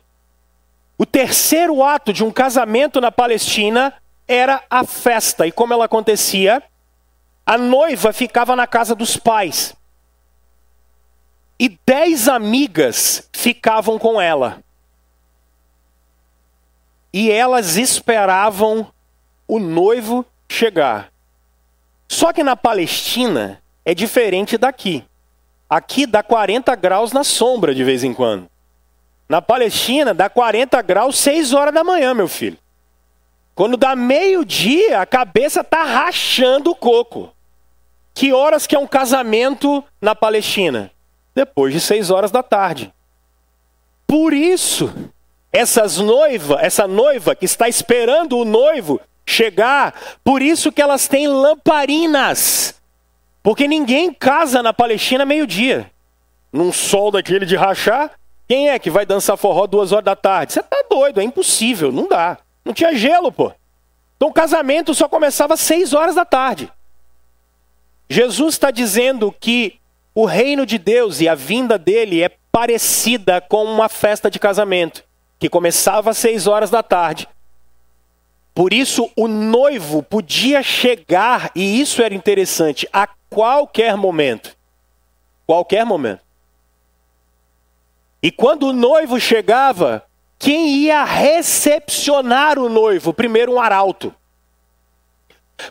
O 0.98 1.06
terceiro 1.06 1.84
ato 1.84 2.12
de 2.12 2.24
um 2.24 2.32
casamento 2.32 3.00
na 3.00 3.12
Palestina 3.12 3.94
era 4.28 4.64
a 4.70 4.84
festa. 4.84 5.46
E 5.46 5.52
como 5.52 5.74
ela 5.74 5.86
acontecia? 5.86 6.64
A 7.46 7.58
noiva 7.58 8.12
ficava 8.12 8.56
na 8.56 8.66
casa 8.66 8.96
dos 8.96 9.16
pais. 9.16 9.76
E 11.60 11.70
dez 11.86 12.28
amigas 12.28 13.30
ficavam 13.32 14.00
com 14.00 14.20
ela. 14.20 14.64
E 17.14 17.32
elas 17.32 17.78
esperavam 17.78 18.92
o 19.48 19.60
noivo 19.60 20.26
chegar. 20.50 21.12
Só 22.08 22.34
que 22.34 22.44
na 22.44 22.56
Palestina 22.56 23.62
é 23.86 23.94
diferente 23.94 24.58
daqui. 24.58 25.04
Aqui 25.70 26.06
dá 26.06 26.24
40 26.24 26.76
graus 26.76 27.12
na 27.12 27.24
sombra 27.24 27.74
de 27.74 27.84
vez 27.84 28.04
em 28.04 28.14
quando. 28.14 28.50
Na 29.28 29.42
Palestina, 29.42 30.14
dá 30.14 30.30
40 30.30 30.82
graus 30.82 31.18
6 31.18 31.54
horas 31.54 31.74
da 31.74 31.84
manhã, 31.84 32.14
meu 32.14 32.28
filho. 32.28 32.58
Quando 33.54 33.76
dá 33.76 33.96
meio-dia, 33.96 35.02
a 35.02 35.06
cabeça 35.06 35.64
tá 35.64 35.84
rachando 35.84 36.72
o 36.72 36.76
coco. 36.76 37.34
Que 38.14 38.32
horas 38.32 38.66
que 38.66 38.76
é 38.76 38.80
um 38.80 38.88
casamento 38.88 39.84
na 40.00 40.16
Palestina? 40.16 40.92
Depois 41.36 41.74
de 41.74 41.80
6 41.80 42.10
horas 42.10 42.32
da 42.32 42.42
tarde. 42.42 42.94
Por 44.06 44.34
isso, 44.34 44.94
essas 45.52 45.98
noiva, 45.98 46.60
essa 46.62 46.88
noiva 46.88 47.36
que 47.36 47.46
está 47.46 47.68
esperando 47.68 48.38
o 48.38 48.46
noivo 48.46 49.02
chegar, 49.26 49.94
por 50.24 50.42
isso 50.42 50.72
que 50.72 50.82
elas 50.82 51.08
têm 51.08 51.28
lamparinas. 51.28 52.80
Porque 53.44 53.68
ninguém 53.68 54.14
casa 54.14 54.64
na 54.64 54.72
Palestina 54.74 55.26
meio-dia. 55.26 55.92
Num 56.52 56.72
sol 56.72 57.12
daquele 57.12 57.46
de 57.46 57.56
rachar, 57.56 58.12
quem 58.48 58.70
é 58.70 58.80
que 58.80 58.90
vai 58.90 59.06
dançar 59.06 59.38
forró 59.38 59.68
duas 59.68 59.92
horas 59.92 60.06
da 60.06 60.16
tarde? 60.16 60.54
Você 60.54 60.64
tá 60.64 60.84
doido, 60.90 61.20
é 61.20 61.24
impossível, 61.24 61.92
não 61.92 62.08
dá. 62.08 62.38
Não 62.64 62.74
tinha 62.74 62.96
gelo, 62.96 63.32
pô. 63.32 63.52
Então 64.16 64.30
o 64.30 64.34
casamento 64.34 64.94
só 64.94 65.08
começava 65.08 65.54
às 65.54 65.60
seis 65.60 65.94
horas 65.94 66.16
da 66.16 66.26
tarde. 66.26 66.72
Jesus 68.10 68.56
está 68.56 68.72
dizendo 68.72 69.34
que 69.38 69.80
o 70.16 70.26
reino 70.26 70.66
de 70.66 70.78
Deus 70.78 71.20
e 71.20 71.28
a 71.28 71.36
vinda 71.36 71.78
dele 71.78 72.24
é 72.24 72.32
parecida 72.52 73.40
com 73.42 73.64
uma 73.66 73.90
festa 73.90 74.32
de 74.32 74.40
casamento, 74.40 75.04
que 75.38 75.50
começava 75.50 76.10
às 76.10 76.18
seis 76.18 76.48
horas 76.48 76.70
da 76.70 76.82
tarde. 76.82 77.28
Por 78.56 78.74
isso, 78.74 79.12
o 79.16 79.28
noivo 79.28 80.02
podia 80.02 80.64
chegar, 80.64 81.52
e 81.54 81.80
isso 81.80 82.02
era 82.02 82.16
interessante, 82.16 82.90
a 82.92 83.08
qualquer 83.30 83.96
momento. 83.96 84.58
Qualquer 85.46 85.86
momento. 85.86 86.22
E 88.22 88.32
quando 88.32 88.68
o 88.68 88.74
noivo 88.74 89.20
chegava, 89.20 90.04
quem 90.40 90.70
ia 90.78 91.04
recepcionar 91.04 92.60
o 92.60 92.70
noivo? 92.70 93.14
Primeiro, 93.14 93.54
um 93.54 93.60
arauto. 93.60 94.14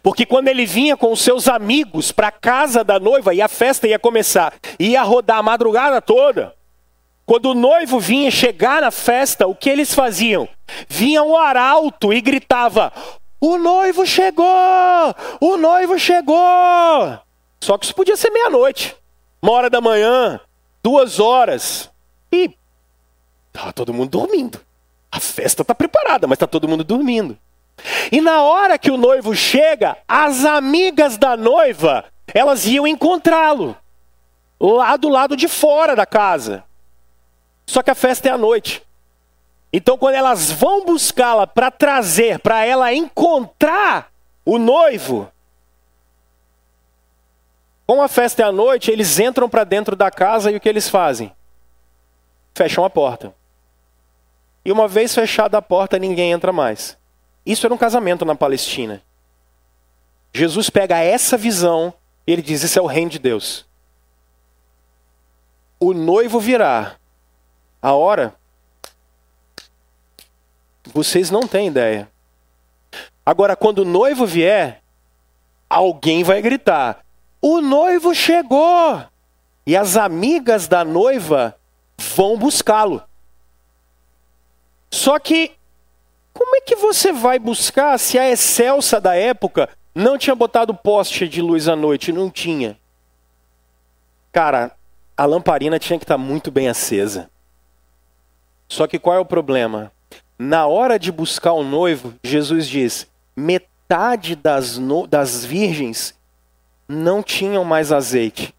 Porque 0.03 0.27
quando 0.27 0.49
ele 0.49 0.67
vinha 0.67 0.97
com 0.97 1.13
os 1.13 1.21
seus 1.21 1.49
amigos 1.49 2.11
para 2.11 2.29
a 2.29 2.33
casa 2.33 2.83
da 2.83 2.99
noiva 2.99 3.35
e 3.35 3.41
a 3.41 3.49
festa 3.49 3.87
ia 3.87 3.99
começar, 3.99 4.53
ia 4.79 5.03
rodar 5.03 5.39
a 5.39 5.43
madrugada 5.43 6.01
toda. 6.01 6.55
Quando 7.25 7.51
o 7.51 7.55
noivo 7.55 7.99
vinha 7.99 8.31
chegar 8.31 8.83
na 8.83 8.91
festa, 8.91 9.47
o 9.47 9.55
que 9.55 9.69
eles 9.69 9.93
faziam? 9.93 10.49
Vinha 10.89 11.23
um 11.23 11.37
arauto 11.37 12.13
e 12.13 12.21
gritava: 12.21 12.93
O 13.41 13.57
noivo 13.59 14.07
chegou! 14.07 15.15
O 15.41 15.57
noivo 15.57 15.99
chegou! 15.99 17.19
Só 17.61 17.79
que 17.79 17.85
isso 17.85 17.95
podia 17.95 18.17
ser 18.17 18.31
meia-noite, 18.31 18.97
uma 19.43 19.53
hora 19.53 19.71
da 19.71 19.81
manhã, 19.81 20.39
duas 20.83 21.19
horas. 21.19 21.91
E 22.44 22.57
Tá 23.57 23.72
todo 23.72 23.94
mundo 23.94 24.11
dormindo. 24.11 24.61
A 25.11 25.18
festa 25.18 25.64
tá 25.64 25.75
preparada, 25.75 26.27
mas 26.27 26.37
tá 26.37 26.46
todo 26.46 26.68
mundo 26.68 26.85
dormindo. 26.85 27.38
E 28.12 28.20
na 28.20 28.42
hora 28.42 28.79
que 28.79 28.90
o 28.90 28.99
noivo 28.99 29.35
chega, 29.35 29.96
as 30.07 30.44
amigas 30.44 31.16
da 31.16 31.38
noiva, 31.38 32.05
elas 32.35 32.66
iam 32.66 32.87
encontrá-lo 32.87 33.75
lá 34.61 34.94
do 34.99 35.09
lado 35.09 35.35
de 35.35 35.49
fora 35.49 35.96
da 35.96 36.05
casa. 36.05 36.64
Só 37.66 37.83
que 37.83 37.90
a 37.90 37.94
festa 37.94 38.29
é 38.29 38.33
à 38.33 38.37
noite. 38.38 38.83
Então, 39.72 39.96
quando 39.96 40.14
elas 40.16 40.51
vão 40.51 40.85
buscá-la 40.85 41.46
para 41.46 41.70
trazer, 41.70 42.38
para 42.38 42.64
ela 42.64 42.92
encontrar 42.92 44.11
o 44.44 44.59
noivo, 44.59 45.31
como 47.87 48.03
a 48.03 48.09
festa 48.09 48.42
é 48.42 48.44
à 48.44 48.53
noite, 48.53 48.90
eles 48.90 49.18
entram 49.18 49.49
para 49.49 49.64
dentro 49.64 49.96
da 49.96 50.11
casa 50.11 50.51
e 50.51 50.57
o 50.57 50.61
que 50.61 50.68
eles 50.68 50.88
fazem? 50.88 51.36
Fecham 52.57 52.87
a 52.87 52.88
porta. 52.88 53.35
E 54.64 54.73
uma 54.73 54.88
vez 54.88 55.14
fechada 55.14 55.59
a 55.59 55.62
porta, 55.62 55.99
ninguém 55.99 56.33
entra 56.33 56.55
mais. 56.55 56.97
Isso 57.45 57.66
era 57.66 57.75
um 57.75 57.77
casamento 57.77 58.25
na 58.25 58.35
Palestina. 58.35 59.03
Jesus 60.33 60.71
pega 60.71 60.97
essa 60.97 61.37
visão 61.37 61.92
e 62.27 62.33
ele 62.33 62.40
diz: 62.40 62.62
Isso 62.62 62.79
é 62.79 62.81
o 62.81 62.87
reino 62.87 63.11
de 63.11 63.19
Deus. 63.19 63.66
O 65.79 65.92
noivo 65.92 66.40
virá. 66.40 66.97
A 67.83 67.92
hora, 67.92 68.35
vocês 70.95 71.31
não 71.31 71.47
têm 71.47 71.66
ideia. 71.66 72.11
Agora, 73.25 73.55
quando 73.55 73.81
o 73.81 73.85
noivo 73.85 74.25
vier, 74.25 74.83
alguém 75.69 76.25
vai 76.25 76.40
gritar: 76.40 77.05
O 77.42 77.61
noivo 77.61 78.14
chegou! 78.14 79.05
E 79.66 79.77
as 79.77 79.99
amigas 79.99 80.66
da 80.66 80.87
noiva 80.87 81.55
vão 81.99 82.39
buscá-lo. 82.39 83.03
Só 84.91 85.19
que 85.19 85.53
como 86.33 86.57
é 86.57 86.61
que 86.61 86.77
você 86.77 87.13
vai 87.13 87.39
buscar 87.39 87.99
se 87.99 88.19
a 88.19 88.31
Excelsa 88.31 89.01
da 89.01 89.15
época 89.15 89.69
não 89.95 90.19
tinha 90.19 90.35
botado 90.35 90.75
poste 90.75 91.27
de 91.27 91.41
luz 91.41 91.69
à 91.69 91.75
noite? 91.75 92.13
Não 92.13 92.31
tinha. 92.31 92.79
Cara, 94.33 94.73
a 95.17 95.25
lamparina 95.25 95.79
tinha 95.79 95.99
que 95.99 96.05
estar 96.05 96.19
muito 96.19 96.51
bem 96.51 96.69
acesa. 96.69 97.31
Só 98.69 98.87
que 98.87 98.99
qual 98.99 99.17
é 99.17 99.19
o 99.19 99.25
problema? 99.25 99.91
Na 100.39 100.67
hora 100.67 100.99
de 100.99 101.11
buscar 101.11 101.53
o 101.53 101.65
noivo, 101.65 102.15
Jesus 102.23 102.69
diz: 102.69 103.07
metade 103.35 104.37
das, 104.37 104.77
no... 104.77 105.07
das 105.07 105.45
virgens 105.45 106.15
não 106.87 107.23
tinham 107.23 107.65
mais 107.65 107.93
azeite 107.93 108.55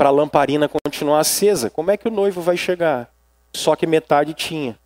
para 0.00 0.08
a 0.08 0.12
lamparina 0.12 0.66
continuar 0.66 1.20
acesa. 1.20 1.68
Como 1.68 1.90
é 1.90 1.96
que 1.98 2.08
o 2.08 2.10
noivo 2.10 2.40
vai 2.40 2.56
chegar? 2.56 3.12
Só 3.52 3.76
que 3.76 3.86
metade 3.86 4.32
tinha. 4.32 4.78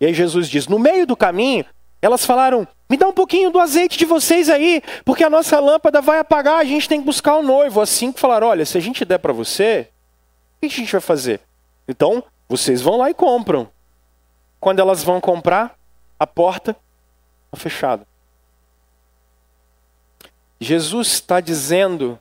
E 0.00 0.06
aí 0.06 0.12
Jesus 0.12 0.48
diz: 0.48 0.66
no 0.66 0.76
meio 0.76 1.06
do 1.06 1.16
caminho, 1.16 1.64
elas 2.02 2.26
falaram: 2.26 2.66
me 2.88 2.96
dá 2.96 3.06
um 3.06 3.12
pouquinho 3.12 3.52
do 3.52 3.60
azeite 3.60 3.96
de 3.96 4.04
vocês 4.04 4.50
aí, 4.50 4.82
porque 5.04 5.22
a 5.22 5.30
nossa 5.30 5.60
lâmpada 5.60 6.00
vai 6.00 6.18
apagar, 6.18 6.58
a 6.58 6.64
gente 6.64 6.88
tem 6.88 6.98
que 6.98 7.06
buscar 7.06 7.36
o 7.36 7.44
noivo. 7.44 7.80
Assim 7.80 8.10
que 8.10 8.18
falaram: 8.18 8.48
olha, 8.48 8.66
se 8.66 8.76
a 8.76 8.80
gente 8.80 9.04
der 9.04 9.18
para 9.18 9.32
você, 9.32 9.86
o 10.56 10.60
que 10.62 10.66
a 10.66 10.76
gente 10.76 10.90
vai 10.90 11.00
fazer? 11.00 11.40
Então, 11.86 12.20
vocês 12.48 12.82
vão 12.82 12.96
lá 12.96 13.08
e 13.08 13.14
compram. 13.14 13.68
Quando 14.58 14.80
elas 14.80 15.04
vão 15.04 15.20
comprar, 15.20 15.78
a 16.18 16.26
porta 16.26 16.74
está 17.52 17.56
fechada. 17.56 18.04
Jesus 20.58 21.06
está 21.06 21.38
dizendo 21.38 22.18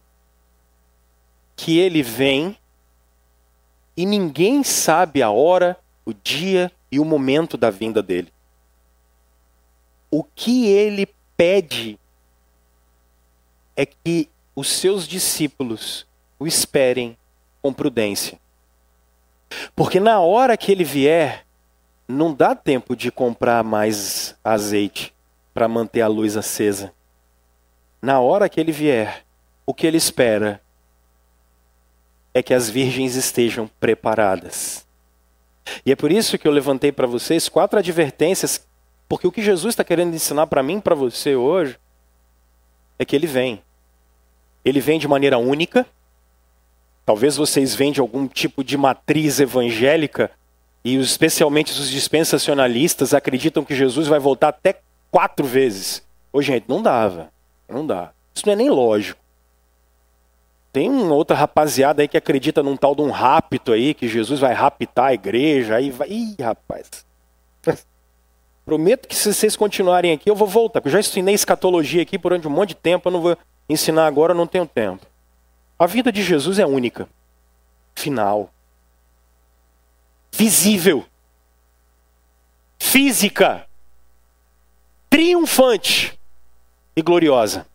que 1.60 1.78
ele 1.78 2.02
vem 2.02 2.58
e 3.98 4.06
ninguém 4.06 4.63
sabe 4.63 5.22
a 5.22 5.30
hora, 5.30 5.78
o 6.06 6.13
dia 6.13 6.72
e 6.89 7.02
o 7.02 7.04
momento 7.04 7.58
da 7.58 7.69
vinda 7.69 8.02
dele. 8.02 8.32
O 10.10 10.24
que 10.24 10.67
ele 10.67 11.06
pede 11.36 12.00
é 13.76 13.86
que 13.86 14.30
os 14.56 14.69
seus 14.69 15.06
discípulos 15.06 16.08
o 16.39 16.48
esperem 16.48 17.17
com 17.62 17.74
prudência. 17.74 18.39
Porque 19.76 20.00
na 20.00 20.22
hora 20.22 20.56
que 20.56 20.72
ele 20.72 20.86
vier, 20.86 21.45
não 22.08 22.34
dá 22.34 22.56
tempo 22.56 22.95
de 22.95 23.12
comprar 23.12 23.65
mais 23.65 24.34
azeite 24.41 25.13
para 25.54 25.67
manter 25.67 26.00
a 26.00 26.08
luz 26.08 26.38
acesa. 26.38 26.93
Na 28.02 28.22
hora 28.22 28.48
que 28.48 28.62
ele 28.62 28.72
vier, 28.72 29.26
o 29.65 29.74
que 29.74 29.86
ele 29.86 29.98
espera 29.98 30.62
é 32.34 32.44
que 32.44 32.54
as 32.54 32.70
virgens 32.70 33.15
estejam 33.15 33.70
preparadas. 33.80 34.86
E 35.86 35.92
é 35.92 35.96
por 35.96 36.12
isso 36.12 36.38
que 36.38 36.48
eu 36.48 36.52
levantei 36.52 36.92
para 36.92 37.08
vocês 37.08 37.50
quatro 37.50 37.80
advertências, 37.80 38.65
porque 39.08 39.28
o 39.28 39.32
que 39.32 39.42
Jesus 39.42 39.74
está 39.74 39.84
querendo 39.84 40.15
ensinar 40.15 40.48
para 40.48 40.63
mim 40.63 40.78
e 40.78 40.82
para 40.82 40.96
você 40.96 41.36
hoje 41.36 41.78
é 42.98 43.06
que 43.06 43.15
ele 43.15 43.28
vem. 43.28 43.62
Ele 44.63 44.80
vem 44.80 45.00
de 45.00 45.08
maneira 45.08 45.38
única. 45.38 45.86
Talvez 47.06 47.36
vocês 47.36 47.74
venham 47.74 47.94
de 47.94 48.02
algum 48.02 48.28
tipo 48.28 48.63
de 48.63 48.78
matriz 48.78 49.39
evangélica 49.39 50.30
e 50.84 50.96
especialmente 50.96 51.72
os 51.72 51.89
dispensacionalistas 51.89 53.13
acreditam 53.13 53.65
que 53.65 53.76
Jesus 53.76 54.08
vai 54.08 54.20
voltar 54.20 54.50
até 54.50 54.80
quatro 55.10 55.46
vezes. 55.46 56.04
Ô, 56.32 56.42
gente, 56.42 56.65
não 56.68 56.82
dava. 56.82 57.32
Não 57.68 57.86
dá. 57.86 58.12
Isso 58.34 58.46
não 58.46 58.54
é 58.54 58.56
nem 58.56 58.70
lógico. 58.70 59.20
Tem 60.72 60.90
uma 60.90 61.16
outra 61.16 61.36
rapaziada 61.36 62.02
aí 62.02 62.08
que 62.08 62.18
acredita 62.18 62.62
num 62.62 62.78
tal 62.78 62.94
de 62.94 63.02
um 63.02 63.10
rapto 63.10 63.72
aí, 63.72 63.94
que 63.94 64.08
Jesus 64.08 64.40
vai 64.40 64.54
raptar 64.54 65.08
a 65.08 65.14
igreja, 65.14 65.76
aí 65.76 65.90
vai. 65.90 66.08
Ih, 66.10 66.36
rapaz. 66.40 67.06
Prometo 68.66 69.08
que 69.08 69.16
se 69.16 69.34
vocês 69.34 69.56
continuarem 69.56 70.12
aqui, 70.12 70.30
eu 70.30 70.36
vou 70.36 70.48
voltar. 70.48 70.80
Porque 70.80 70.90
eu 70.90 70.94
já 70.94 71.00
ensinei 71.00 71.34
escatologia 71.34 72.04
aqui 72.04 72.20
por 72.20 72.32
um 72.32 72.50
monte 72.50 72.70
de 72.70 72.76
tempo, 72.76 73.08
eu 73.08 73.12
não 73.12 73.22
vou 73.22 73.38
ensinar 73.68 74.06
agora, 74.06 74.34
eu 74.34 74.38
não 74.38 74.46
tenho 74.46 74.66
tempo. 74.68 75.06
A 75.78 75.88
vida 75.88 76.12
de 76.12 76.22
Jesus 76.22 76.60
é 76.60 76.66
única. 76.66 77.10
Final. 77.96 78.52
Visível. 80.32 81.04
Física. 82.78 83.66
Triunfante 85.10 86.20
e 86.96 87.02
gloriosa. 87.02 87.66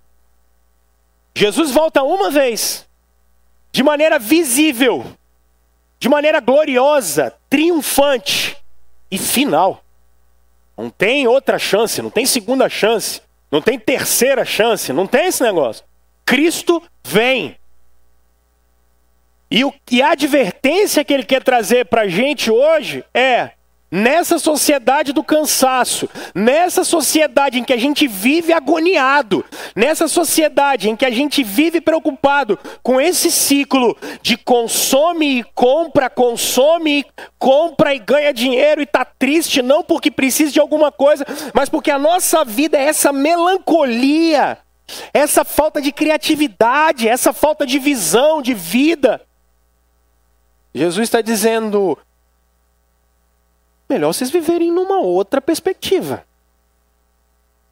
Jesus 1.36 1.70
volta 1.72 2.02
uma 2.02 2.30
vez, 2.30 2.86
de 3.72 3.82
maneira 3.82 4.18
visível, 4.18 5.04
de 5.98 6.08
maneira 6.08 6.38
gloriosa, 6.40 7.34
triunfante 7.50 8.56
e 9.10 9.18
final. 9.18 9.82
Não 10.76 10.90
tem 10.90 11.26
outra 11.26 11.58
chance, 11.58 12.00
não 12.00 12.10
tem 12.10 12.26
segunda 12.26 12.68
chance, 12.68 13.20
não 13.50 13.60
tem 13.60 13.78
terceira 13.78 14.44
chance, 14.44 14.92
não 14.92 15.06
tem 15.06 15.26
esse 15.26 15.42
negócio. 15.42 15.84
Cristo 16.24 16.82
vem. 17.04 17.56
E, 19.50 19.64
o, 19.64 19.72
e 19.90 20.02
a 20.02 20.10
advertência 20.10 21.04
que 21.04 21.12
ele 21.12 21.24
quer 21.24 21.42
trazer 21.42 21.86
para 21.86 22.02
a 22.02 22.08
gente 22.08 22.50
hoje 22.50 23.04
é: 23.12 23.52
Nessa 23.96 24.40
sociedade 24.40 25.12
do 25.12 25.22
cansaço, 25.22 26.10
nessa 26.34 26.82
sociedade 26.82 27.60
em 27.60 27.62
que 27.62 27.72
a 27.72 27.76
gente 27.76 28.08
vive 28.08 28.52
agoniado, 28.52 29.44
nessa 29.76 30.08
sociedade 30.08 30.90
em 30.90 30.96
que 30.96 31.06
a 31.06 31.12
gente 31.12 31.44
vive 31.44 31.80
preocupado 31.80 32.58
com 32.82 33.00
esse 33.00 33.30
ciclo 33.30 33.96
de 34.20 34.36
consome 34.36 35.38
e 35.38 35.44
compra, 35.54 36.10
consome, 36.10 37.06
compra 37.38 37.94
e 37.94 38.00
ganha 38.00 38.34
dinheiro 38.34 38.82
e 38.82 38.86
tá 38.86 39.04
triste 39.04 39.62
não 39.62 39.84
porque 39.84 40.10
precisa 40.10 40.50
de 40.50 40.58
alguma 40.58 40.90
coisa, 40.90 41.24
mas 41.54 41.68
porque 41.68 41.92
a 41.92 41.98
nossa 41.98 42.44
vida 42.44 42.76
é 42.76 42.86
essa 42.86 43.12
melancolia, 43.12 44.58
essa 45.12 45.44
falta 45.44 45.80
de 45.80 45.92
criatividade, 45.92 47.06
essa 47.06 47.32
falta 47.32 47.64
de 47.64 47.78
visão, 47.78 48.42
de 48.42 48.54
vida. 48.54 49.20
Jesus 50.74 51.06
está 51.06 51.20
dizendo: 51.20 51.96
melhor 53.88 54.12
vocês 54.12 54.30
viverem 54.30 54.70
numa 54.70 55.00
outra 55.00 55.40
perspectiva. 55.40 56.24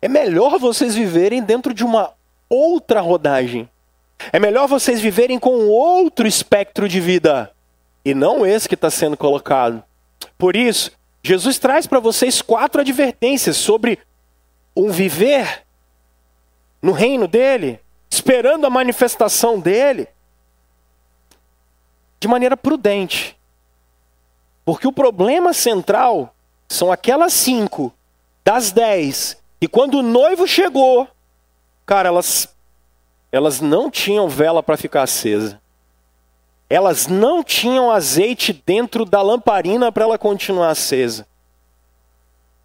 É 0.01 0.09
melhor 0.09 0.59
vocês 0.59 0.95
viverem 0.95 1.43
dentro 1.43 1.72
de 1.72 1.84
uma 1.84 2.12
outra 2.49 3.01
rodagem. 3.01 3.68
É 4.32 4.39
melhor 4.39 4.66
vocês 4.66 5.01
viverem 5.01 5.39
com 5.39 5.68
outro 5.68 6.26
espectro 6.26 6.89
de 6.89 7.01
vida 7.01 7.53
e 8.05 8.14
não 8.14 8.45
esse 8.45 8.68
que 8.68 8.74
está 8.74 8.91
sendo 8.91 9.16
colocado. 9.16 9.82
Por 10.37 10.57
isso, 10.57 10.91
Jesus 11.22 11.59
traz 11.59 11.87
para 11.87 12.01
vocês 12.01 12.43
quatro 12.43 12.80
advertências 12.80 13.57
sobre 13.57 13.99
um 14.76 14.91
viver 14.91 15.64
no 16.80 16.93
reino 16.93 17.28
dele, 17.28 17.80
esperando 18.11 18.66
a 18.66 18.70
manifestação 18.70 19.61
dele, 19.61 20.09
de 22.18 22.26
maneira 22.26 22.57
prudente. 22.57 23.37
Porque 24.65 24.87
o 24.87 24.93
problema 24.93 25.53
central 25.53 26.35
são 26.69 26.93
aquelas 26.93 27.33
cinco 27.33 27.93
das 28.45 28.71
dez 28.71 29.37
que 29.61 29.69
quando 29.69 29.99
o 29.99 30.03
noivo 30.03 30.47
chegou, 30.47 31.07
cara, 31.87 32.09
elas, 32.09 32.49
elas 33.31 33.61
não 33.61 33.91
tinham 33.91 34.29
vela 34.29 34.63
para 34.63 34.77
ficar 34.77 35.03
acesa. 35.03 35.61
elas 36.73 37.07
não 37.07 37.45
tinham 37.45 37.91
azeite 37.91 38.51
dentro 38.65 39.05
da 39.05 39.21
lamparina 39.21 39.93
para 39.93 40.05
ela 40.05 40.17
continuar 40.17 40.71
acesa. 40.71 41.27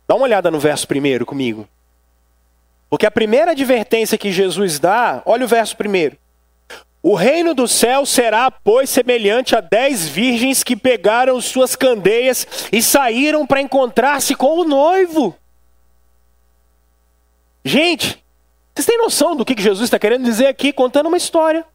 Dá 0.07 0.15
uma 0.15 0.23
olhada 0.23 0.49
no 0.49 0.61
verso 0.61 0.87
primeiro 0.87 1.25
comigo. 1.25 1.67
Porque 2.89 3.05
a 3.05 3.11
primeira 3.11 3.51
advertência 3.51 4.17
que 4.17 4.31
Jesus 4.31 4.79
dá, 4.79 5.21
olha 5.25 5.43
o 5.43 5.47
verso 5.47 5.75
primeiro. 5.75 6.17
O 7.01 7.15
reino 7.15 7.53
do 7.53 7.67
céu 7.67 8.05
será, 8.05 8.49
pois, 8.49 8.89
semelhante 8.89 9.55
a 9.55 9.61
dez 9.61 10.07
virgens 10.07 10.63
que 10.63 10.75
pegaram 10.75 11.39
suas 11.39 11.75
candeias 11.75 12.45
e 12.71 12.81
saíram 12.81 13.45
para 13.45 13.61
encontrar-se 13.61 14.35
com 14.35 14.59
o 14.59 14.63
noivo. 14.63 15.35
Gente, 17.63 18.23
vocês 18.73 18.85
têm 18.85 18.97
noção 18.97 19.35
do 19.35 19.45
que 19.45 19.59
Jesus 19.61 19.85
está 19.85 19.99
querendo 19.99 20.23
dizer 20.23 20.47
aqui, 20.47 20.73
contando 20.73 21.07
uma 21.07 21.17
história? 21.17 21.65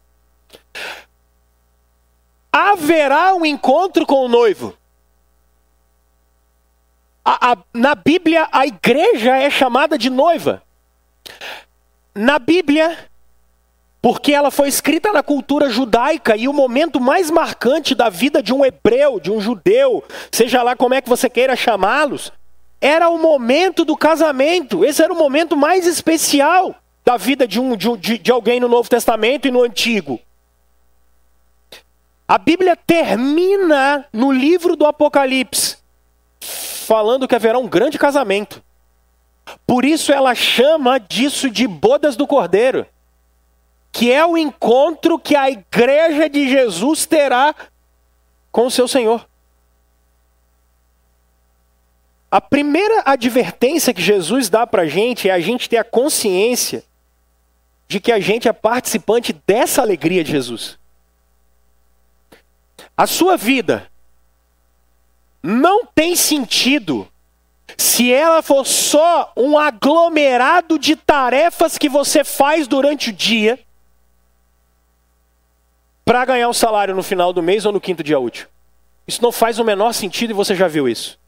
Haverá 2.51 3.33
um 3.33 3.45
encontro 3.45 4.05
com 4.05 4.25
o 4.25 4.27
noivo. 4.27 4.77
A, 7.25 7.53
a, 7.53 7.57
na 7.73 7.95
Bíblia, 7.95 8.47
a 8.51 8.67
igreja 8.67 9.37
é 9.37 9.49
chamada 9.49 9.97
de 9.97 10.09
noiva. 10.09 10.61
Na 12.13 12.37
Bíblia, 12.37 13.09
porque 14.03 14.33
ela 14.33 14.51
foi 14.51 14.67
escrita 14.67 15.13
na 15.13 15.23
cultura 15.23 15.69
judaica 15.69 16.35
e 16.35 16.49
o 16.49 16.51
momento 16.51 16.99
mais 16.99 17.31
marcante 17.31 17.95
da 17.95 18.09
vida 18.09 18.43
de 18.43 18.53
um 18.53 18.65
hebreu, 18.65 19.17
de 19.17 19.31
um 19.31 19.39
judeu, 19.39 20.03
seja 20.29 20.61
lá 20.61 20.75
como 20.75 20.93
é 20.93 21.01
que 21.01 21.07
você 21.07 21.29
queira 21.29 21.55
chamá-los, 21.55 22.29
era 22.81 23.07
o 23.07 23.17
momento 23.17 23.85
do 23.85 23.95
casamento. 23.95 24.83
Esse 24.83 25.01
era 25.01 25.13
o 25.13 25.17
momento 25.17 25.55
mais 25.55 25.87
especial 25.87 26.75
da 27.05 27.15
vida 27.15 27.47
de, 27.47 27.61
um, 27.61 27.77
de, 27.77 28.17
de, 28.17 28.29
alguém 28.29 28.59
no 28.59 28.67
Novo 28.67 28.89
Testamento 28.89 29.47
e 29.47 29.51
no 29.51 29.63
Antigo. 29.63 30.19
A 32.27 32.37
Bíblia 32.37 32.75
termina 32.75 34.03
no 34.11 34.33
livro 34.33 34.75
do 34.75 34.85
Apocalipse 34.85 35.77
falando 36.41 37.25
que 37.25 37.35
haverá 37.35 37.57
um 37.57 37.69
grande 37.69 37.97
casamento. 37.97 38.61
Por 39.65 39.85
isso 39.85 40.11
ela 40.11 40.35
chama 40.35 40.99
disso 40.99 41.49
de 41.49 41.65
bodas 41.65 42.17
do 42.17 42.27
Cordeiro, 42.27 42.85
que 43.93 44.11
é 44.11 44.25
o 44.25 44.35
encontro 44.35 45.19
que 45.19 45.35
a 45.35 45.51
igreja 45.51 46.27
de 46.27 46.49
Jesus 46.49 47.05
terá 47.05 47.53
com 48.51 48.65
o 48.65 48.71
seu 48.71 48.87
Senhor. 48.87 49.29
A 52.31 52.41
primeira 52.41 53.03
advertência 53.05 53.93
que 53.93 54.01
Jesus 54.01 54.49
dá 54.49 54.65
para 54.65 54.81
a 54.81 54.87
gente 54.87 55.29
é 55.29 55.31
a 55.31 55.39
gente 55.39 55.69
ter 55.69 55.77
a 55.77 55.83
consciência 55.83 56.83
de 57.87 57.99
que 57.99 58.11
a 58.11 58.19
gente 58.19 58.47
é 58.47 58.51
participante 58.51 59.31
dessa 59.45 59.83
alegria 59.83 60.23
de 60.23 60.31
Jesus. 60.31 60.79
A 62.97 63.05
sua 63.05 63.37
vida 63.37 63.91
não 65.43 65.85
tem 65.85 66.15
sentido 66.15 67.07
se 67.77 68.11
ela 68.11 68.41
for 68.41 68.65
só 68.65 69.31
um 69.37 69.55
aglomerado 69.55 70.79
de 70.79 70.95
tarefas 70.95 71.77
que 71.77 71.87
você 71.87 72.23
faz 72.23 72.67
durante 72.67 73.11
o 73.11 73.13
dia 73.13 73.59
para 76.05 76.25
ganhar 76.25 76.49
um 76.49 76.53
salário 76.53 76.95
no 76.95 77.03
final 77.03 77.31
do 77.31 77.41
mês 77.41 77.65
ou 77.65 77.71
no 77.71 77.81
quinto 77.81 78.03
dia 78.03 78.19
útil. 78.19 78.47
Isso 79.07 79.21
não 79.21 79.31
faz 79.31 79.59
o 79.59 79.63
menor 79.63 79.93
sentido 79.93 80.31
e 80.31 80.33
você 80.33 80.55
já 80.55 80.67
viu 80.67 80.87
isso. 80.87 81.19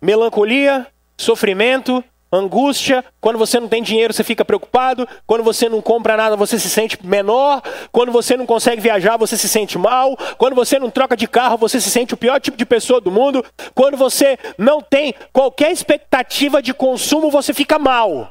Melancolia, 0.00 0.86
sofrimento, 1.16 2.02
Angústia, 2.30 3.02
quando 3.22 3.38
você 3.38 3.58
não 3.58 3.68
tem 3.68 3.82
dinheiro, 3.82 4.12
você 4.12 4.22
fica 4.22 4.44
preocupado. 4.44 5.08
Quando 5.26 5.42
você 5.42 5.66
não 5.66 5.80
compra 5.80 6.14
nada, 6.14 6.36
você 6.36 6.58
se 6.58 6.68
sente 6.68 6.98
menor. 7.02 7.62
Quando 7.90 8.12
você 8.12 8.36
não 8.36 8.44
consegue 8.44 8.82
viajar, 8.82 9.16
você 9.16 9.34
se 9.34 9.48
sente 9.48 9.78
mal. 9.78 10.14
Quando 10.36 10.54
você 10.54 10.78
não 10.78 10.90
troca 10.90 11.16
de 11.16 11.26
carro, 11.26 11.56
você 11.56 11.80
se 11.80 11.90
sente 11.90 12.12
o 12.12 12.18
pior 12.18 12.38
tipo 12.38 12.56
de 12.56 12.66
pessoa 12.66 13.00
do 13.00 13.10
mundo. 13.10 13.42
Quando 13.74 13.96
você 13.96 14.38
não 14.58 14.82
tem 14.82 15.14
qualquer 15.32 15.72
expectativa 15.72 16.60
de 16.60 16.74
consumo, 16.74 17.30
você 17.30 17.54
fica 17.54 17.78
mal. 17.78 18.30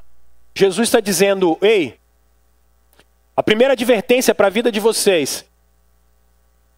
Jesus 0.55 0.87
está 0.87 0.99
dizendo: 0.99 1.57
ei, 1.59 1.97
a 3.37 3.43
primeira 3.43 3.73
advertência 3.73 4.35
para 4.35 4.47
a 4.47 4.49
vida 4.49 4.69
de 4.69 4.81
vocês 4.81 5.45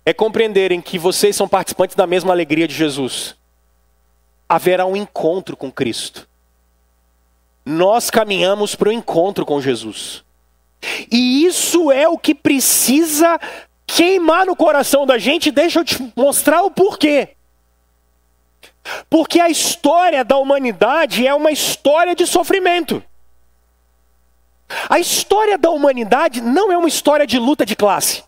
é 0.05 0.13
compreenderem 0.13 0.81
que 0.81 0.99
vocês 0.99 1.35
são 1.35 1.47
participantes 1.47 1.95
da 1.95 2.05
mesma 2.05 2.31
alegria 2.31 2.67
de 2.67 2.75
Jesus. 2.75 3.35
Haverá 4.47 4.85
um 4.85 4.95
encontro 4.95 5.57
com 5.57 5.71
Cristo 5.71 6.29
nós 7.69 8.09
caminhamos 8.09 8.75
para 8.75 8.89
o 8.89 8.91
encontro 8.91 9.45
com 9.45 9.61
Jesus. 9.61 10.23
E 11.11 11.45
isso 11.45 11.91
é 11.91 12.07
o 12.07 12.17
que 12.17 12.33
precisa 12.33 13.39
queimar 13.85 14.45
no 14.45 14.55
coração 14.55 15.05
da 15.05 15.17
gente. 15.17 15.51
Deixa 15.51 15.79
eu 15.79 15.85
te 15.85 16.11
mostrar 16.15 16.63
o 16.63 16.71
porquê. 16.71 17.29
Porque 19.09 19.39
a 19.39 19.49
história 19.49 20.23
da 20.23 20.37
humanidade 20.37 21.27
é 21.27 21.33
uma 21.33 21.51
história 21.51 22.15
de 22.15 22.25
sofrimento. 22.25 23.03
A 24.89 24.99
história 24.99 25.57
da 25.57 25.69
humanidade 25.69 26.41
não 26.41 26.71
é 26.71 26.77
uma 26.77 26.87
história 26.87 27.25
de 27.25 27.39
luta 27.39 27.65
de 27.65 27.75
classe. 27.75 28.23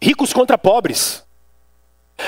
Ricos 0.00 0.32
contra 0.32 0.58
pobres. 0.58 1.24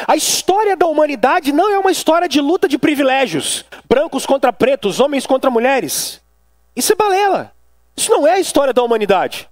A 0.06 0.16
história 0.16 0.76
da 0.76 0.86
humanidade 0.86 1.52
não 1.52 1.70
é 1.70 1.78
uma 1.78 1.92
história 1.92 2.28
de 2.28 2.40
luta 2.40 2.68
de 2.68 2.78
privilégios, 2.78 3.64
brancos 3.88 4.26
contra 4.26 4.52
pretos, 4.52 4.98
homens 4.98 5.26
contra 5.26 5.50
mulheres. 5.50 6.20
Isso 6.74 6.92
é 6.92 6.96
balela. 6.96 7.52
Isso 7.96 8.10
não 8.10 8.26
é 8.26 8.32
a 8.32 8.40
história 8.40 8.72
da 8.72 8.82
humanidade. 8.82 9.48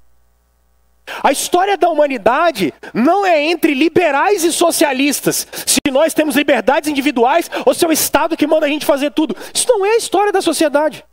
A 1.23 1.31
história 1.31 1.77
da 1.77 1.89
humanidade 1.89 2.73
não 2.93 3.27
é 3.27 3.43
entre 3.43 3.75
liberais 3.75 4.43
e 4.43 4.53
socialistas, 4.53 5.47
se 5.67 5.81
nós 5.91 6.15
temos 6.15 6.35
liberdades 6.35 6.89
individuais 6.89 7.51
ou 7.67 7.75
se 7.75 7.85
é 7.85 7.89
o 7.89 7.93
Estado 7.93 8.37
que 8.37 8.47
manda 8.47 8.67
a 8.67 8.69
gente 8.69 8.87
fazer 8.87 9.11
tudo. 9.13 9.37
Isso 9.53 9.67
não 9.69 9.85
é 9.85 9.91
a 9.91 9.97
história 9.97 10.33
da 10.33 10.41
sociedade. 10.41 11.05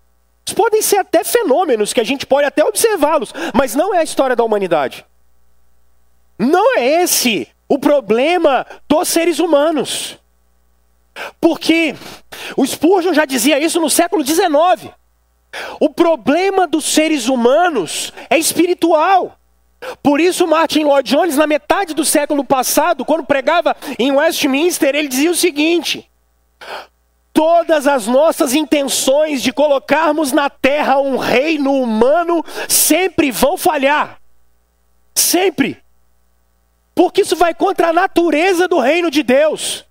Podem 0.56 0.82
ser 0.82 0.98
até 0.98 1.24
fenômenos 1.24 1.94
que 1.94 2.02
a 2.02 2.04
gente 2.04 2.26
pode 2.26 2.46
até 2.46 2.64
observá-los, 2.64 3.34
mas 3.54 3.74
não 3.74 3.94
é 3.94 4.00
a 4.00 4.04
história 4.04 4.36
da 4.36 4.44
humanidade. 4.44 5.06
Não 6.38 6.78
é 6.78 7.04
esse 7.04 7.48
o 7.68 7.80
problema 7.80 8.66
dos 8.88 9.08
seres 9.08 9.40
humanos. 9.40 10.18
Porque 11.40 11.96
o 12.56 12.66
Spurgeon 12.66 13.14
já 13.14 13.26
dizia 13.26 13.60
isso 13.60 13.80
no 13.80 13.90
século 13.90 14.26
XIX. 14.26 14.92
O 15.80 15.90
problema 15.90 16.68
dos 16.68 16.86
seres 16.86 17.28
humanos 17.28 18.14
é 18.30 18.38
espiritual. 18.38 19.38
Por 20.02 20.22
isso, 20.22 20.48
Martin 20.48 20.84
Lloyd 20.84 21.10
Jones, 21.10 21.38
na 21.38 21.48
metade 21.48 21.94
do 21.94 22.06
século 22.06 22.44
passado, 22.44 23.04
quando 23.04 23.26
pregava 23.26 23.76
em 23.98 24.12
Westminster, 24.12 24.96
ele 24.96 25.08
dizia 25.08 25.32
o 25.32 25.36
seguinte: 25.36 26.10
Todas 27.34 27.88
as 27.88 28.08
nossas 28.08 28.54
intenções 28.54 29.42
de 29.42 29.54
colocarmos 29.54 30.32
na 30.32 30.50
terra 30.50 31.00
um 31.00 31.18
reino 31.18 31.74
humano 31.74 32.44
sempre 32.68 33.32
vão 33.32 33.58
falhar. 33.58 34.20
Sempre. 35.16 35.82
Porque 36.94 37.22
isso 37.22 37.36
vai 37.36 37.54
contra 37.54 37.90
a 37.90 37.94
natureza 37.94 38.68
do 38.68 38.80
reino 38.80 39.10
de 39.10 39.24
Deus. 39.24 39.86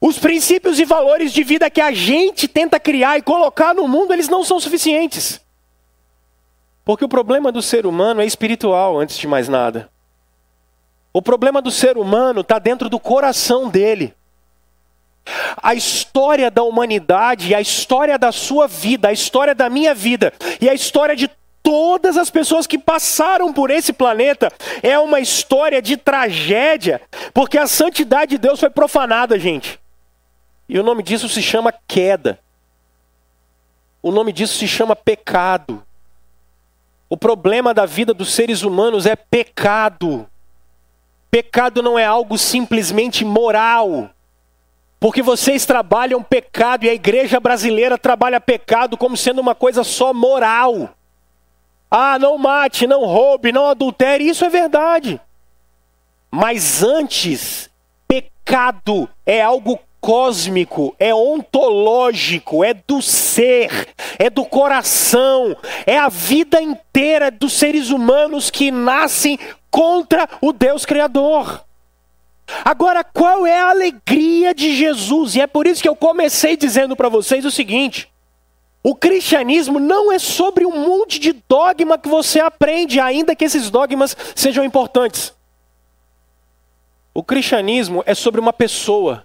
Os 0.00 0.18
princípios 0.18 0.78
e 0.78 0.84
valores 0.84 1.32
de 1.32 1.42
vida 1.42 1.70
que 1.70 1.80
a 1.80 1.92
gente 1.92 2.48
tenta 2.48 2.78
criar 2.80 3.18
e 3.18 3.22
colocar 3.22 3.72
no 3.72 3.86
mundo, 3.86 4.12
eles 4.12 4.28
não 4.28 4.44
são 4.44 4.58
suficientes. 4.58 5.40
Porque 6.84 7.04
o 7.04 7.08
problema 7.08 7.52
do 7.52 7.62
ser 7.62 7.86
humano 7.86 8.20
é 8.20 8.26
espiritual, 8.26 8.98
antes 8.98 9.16
de 9.16 9.28
mais 9.28 9.48
nada. 9.48 9.88
O 11.12 11.22
problema 11.22 11.62
do 11.62 11.70
ser 11.70 11.96
humano 11.96 12.40
está 12.40 12.58
dentro 12.58 12.88
do 12.88 12.98
coração 12.98 13.68
dele. 13.68 14.14
A 15.62 15.74
história 15.74 16.50
da 16.50 16.62
humanidade, 16.62 17.54
a 17.54 17.60
história 17.60 18.18
da 18.18 18.32
sua 18.32 18.66
vida, 18.66 19.08
a 19.08 19.12
história 19.12 19.54
da 19.54 19.70
minha 19.70 19.94
vida 19.94 20.32
e 20.60 20.68
a 20.68 20.74
história 20.74 21.14
de 21.14 21.30
todas 21.62 22.16
as 22.16 22.28
pessoas 22.28 22.66
que 22.66 22.76
passaram 22.76 23.52
por 23.52 23.70
esse 23.70 23.92
planeta 23.92 24.50
é 24.82 24.98
uma 24.98 25.20
história 25.20 25.80
de 25.80 25.96
tragédia, 25.96 27.00
porque 27.32 27.56
a 27.56 27.66
santidade 27.66 28.32
de 28.32 28.38
Deus 28.38 28.58
foi 28.58 28.70
profanada, 28.70 29.38
gente. 29.38 29.78
E 30.68 30.78
o 30.78 30.82
nome 30.82 31.02
disso 31.02 31.28
se 31.28 31.42
chama 31.42 31.72
queda. 31.86 32.38
O 34.02 34.10
nome 34.10 34.32
disso 34.32 34.58
se 34.58 34.66
chama 34.66 34.96
pecado. 34.96 35.82
O 37.08 37.16
problema 37.16 37.72
da 37.72 37.86
vida 37.86 38.12
dos 38.12 38.32
seres 38.32 38.62
humanos 38.62 39.06
é 39.06 39.14
pecado. 39.14 40.26
Pecado 41.30 41.82
não 41.82 41.98
é 41.98 42.04
algo 42.04 42.36
simplesmente 42.36 43.24
moral. 43.24 44.10
Porque 45.02 45.20
vocês 45.20 45.66
trabalham 45.66 46.22
pecado 46.22 46.84
e 46.84 46.88
a 46.88 46.94
igreja 46.94 47.40
brasileira 47.40 47.98
trabalha 47.98 48.40
pecado 48.40 48.96
como 48.96 49.16
sendo 49.16 49.40
uma 49.40 49.52
coisa 49.52 49.82
só 49.82 50.14
moral. 50.14 50.90
Ah, 51.90 52.20
não 52.20 52.38
mate, 52.38 52.86
não 52.86 53.04
roube, 53.04 53.50
não 53.50 53.66
adultere, 53.66 54.28
isso 54.28 54.44
é 54.44 54.48
verdade. 54.48 55.20
Mas 56.30 56.84
antes, 56.84 57.68
pecado 58.06 59.08
é 59.26 59.42
algo 59.42 59.76
cósmico, 60.00 60.94
é 61.00 61.12
ontológico, 61.12 62.62
é 62.62 62.72
do 62.72 63.02
ser, 63.02 63.88
é 64.20 64.30
do 64.30 64.44
coração, 64.44 65.56
é 65.84 65.98
a 65.98 66.08
vida 66.08 66.62
inteira 66.62 67.28
dos 67.28 67.54
seres 67.54 67.90
humanos 67.90 68.50
que 68.50 68.70
nascem 68.70 69.36
contra 69.68 70.28
o 70.40 70.52
Deus 70.52 70.86
Criador. 70.86 71.64
Agora, 72.64 73.02
qual 73.02 73.46
é 73.46 73.58
a 73.58 73.70
alegria 73.70 74.54
de 74.54 74.74
Jesus? 74.76 75.36
E 75.36 75.40
é 75.40 75.46
por 75.46 75.66
isso 75.66 75.82
que 75.82 75.88
eu 75.88 75.96
comecei 75.96 76.56
dizendo 76.56 76.94
para 76.94 77.08
vocês 77.08 77.44
o 77.44 77.50
seguinte: 77.50 78.10
o 78.82 78.94
cristianismo 78.94 79.78
não 79.78 80.10
é 80.12 80.18
sobre 80.18 80.66
um 80.66 80.84
monte 80.84 81.18
de 81.18 81.32
dogma 81.48 81.96
que 81.96 82.08
você 82.08 82.40
aprende, 82.40 82.98
ainda 82.98 83.36
que 83.36 83.44
esses 83.44 83.70
dogmas 83.70 84.16
sejam 84.34 84.64
importantes. 84.64 85.32
O 87.14 87.22
cristianismo 87.22 88.02
é 88.06 88.14
sobre 88.14 88.40
uma 88.40 88.52
pessoa. 88.52 89.24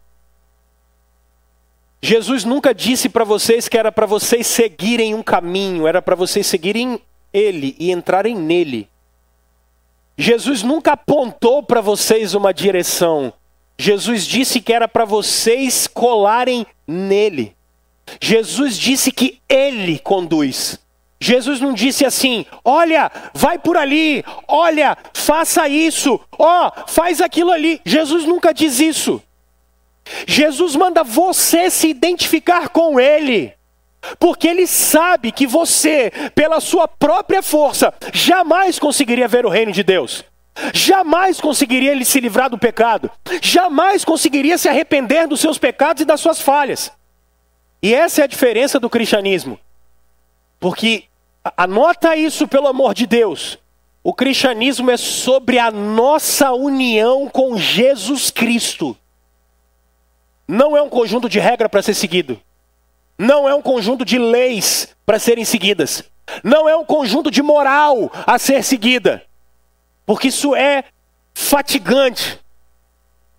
Jesus 2.01 2.43
nunca 2.43 2.73
disse 2.73 3.09
para 3.09 3.23
vocês 3.23 3.67
que 3.67 3.77
era 3.77 3.91
para 3.91 4.05
vocês 4.05 4.45
seguirem 4.45 5.15
um 5.15 5.23
caminho, 5.23 5.87
era 5.87 6.01
para 6.01 6.15
vocês 6.15 6.45
seguirem 6.45 7.01
ele 7.33 7.75
e 7.79 7.91
entrarem 7.91 8.35
nele. 8.35 8.87
Jesus 10.17 10.63
nunca 10.63 10.93
apontou 10.93 11.61
para 11.61 11.79
vocês 11.79 12.33
uma 12.33 12.53
direção. 12.53 13.31
Jesus 13.77 14.25
disse 14.25 14.59
que 14.59 14.73
era 14.73 14.87
para 14.87 15.05
vocês 15.05 15.87
colarem 15.87 16.65
nele. 16.87 17.55
Jesus 18.19 18.77
disse 18.77 19.11
que 19.11 19.39
ele 19.47 19.99
conduz. 19.99 20.79
Jesus 21.19 21.59
não 21.59 21.73
disse 21.73 22.05
assim: 22.05 22.45
olha, 22.63 23.11
vai 23.33 23.57
por 23.59 23.77
ali, 23.77 24.23
olha, 24.47 24.97
faça 25.13 25.67
isso, 25.67 26.19
ó, 26.37 26.67
oh, 26.67 26.87
faz 26.87 27.21
aquilo 27.21 27.51
ali. 27.51 27.81
Jesus 27.85 28.25
nunca 28.25 28.53
diz 28.53 28.79
isso. 28.79 29.21
Jesus 30.25 30.75
manda 30.75 31.03
você 31.03 31.69
se 31.69 31.89
identificar 31.89 32.69
com 32.69 32.99
Ele, 32.99 33.53
porque 34.19 34.47
Ele 34.47 34.67
sabe 34.67 35.31
que 35.31 35.45
você, 35.45 36.11
pela 36.33 36.59
sua 36.59 36.87
própria 36.87 37.41
força, 37.41 37.93
jamais 38.13 38.79
conseguiria 38.79 39.27
ver 39.27 39.45
o 39.45 39.49
reino 39.49 39.71
de 39.71 39.83
Deus. 39.83 40.23
Jamais 40.73 41.39
conseguiria 41.39 41.91
ele 41.91 42.03
se 42.03 42.19
livrar 42.19 42.49
do 42.49 42.57
pecado, 42.57 43.11
jamais 43.41 44.03
conseguiria 44.03 44.57
se 44.57 44.67
arrepender 44.67 45.27
dos 45.27 45.39
seus 45.39 45.59
pecados 45.59 46.01
e 46.01 46.05
das 46.05 46.19
suas 46.19 46.41
falhas. 46.41 46.91
E 47.81 47.93
essa 47.93 48.21
é 48.21 48.23
a 48.23 48.27
diferença 48.27 48.79
do 48.79 48.89
cristianismo. 48.89 49.59
Porque, 50.59 51.03
anota 51.55 52.15
isso 52.15 52.47
pelo 52.47 52.67
amor 52.67 52.95
de 52.95 53.05
Deus, 53.05 53.59
o 54.03 54.13
cristianismo 54.13 54.89
é 54.89 54.97
sobre 54.97 55.59
a 55.59 55.69
nossa 55.69 56.51
união 56.51 57.29
com 57.29 57.57
Jesus 57.57 58.31
Cristo. 58.31 58.97
Não 60.47 60.75
é 60.75 60.81
um 60.81 60.89
conjunto 60.89 61.29
de 61.29 61.39
regras 61.39 61.69
para 61.69 61.81
ser 61.81 61.93
seguido. 61.93 62.39
Não 63.17 63.47
é 63.47 63.55
um 63.55 63.61
conjunto 63.61 64.05
de 64.05 64.17
leis 64.17 64.95
para 65.05 65.19
serem 65.19 65.43
seguidas. 65.43 66.03
Não 66.43 66.67
é 66.67 66.75
um 66.75 66.85
conjunto 66.85 67.31
de 67.31 67.41
moral 67.41 68.11
a 68.25 68.37
ser 68.37 68.63
seguida. 68.63 69.23
Porque 70.05 70.27
isso 70.27 70.55
é 70.55 70.83
fatigante. 71.33 72.39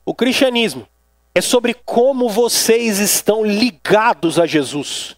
O 0.04 0.14
cristianismo 0.14 0.86
é 1.34 1.40
sobre 1.40 1.74
como 1.74 2.28
vocês 2.28 2.98
estão 2.98 3.44
ligados 3.44 4.38
a 4.38 4.46
Jesus. 4.46 5.16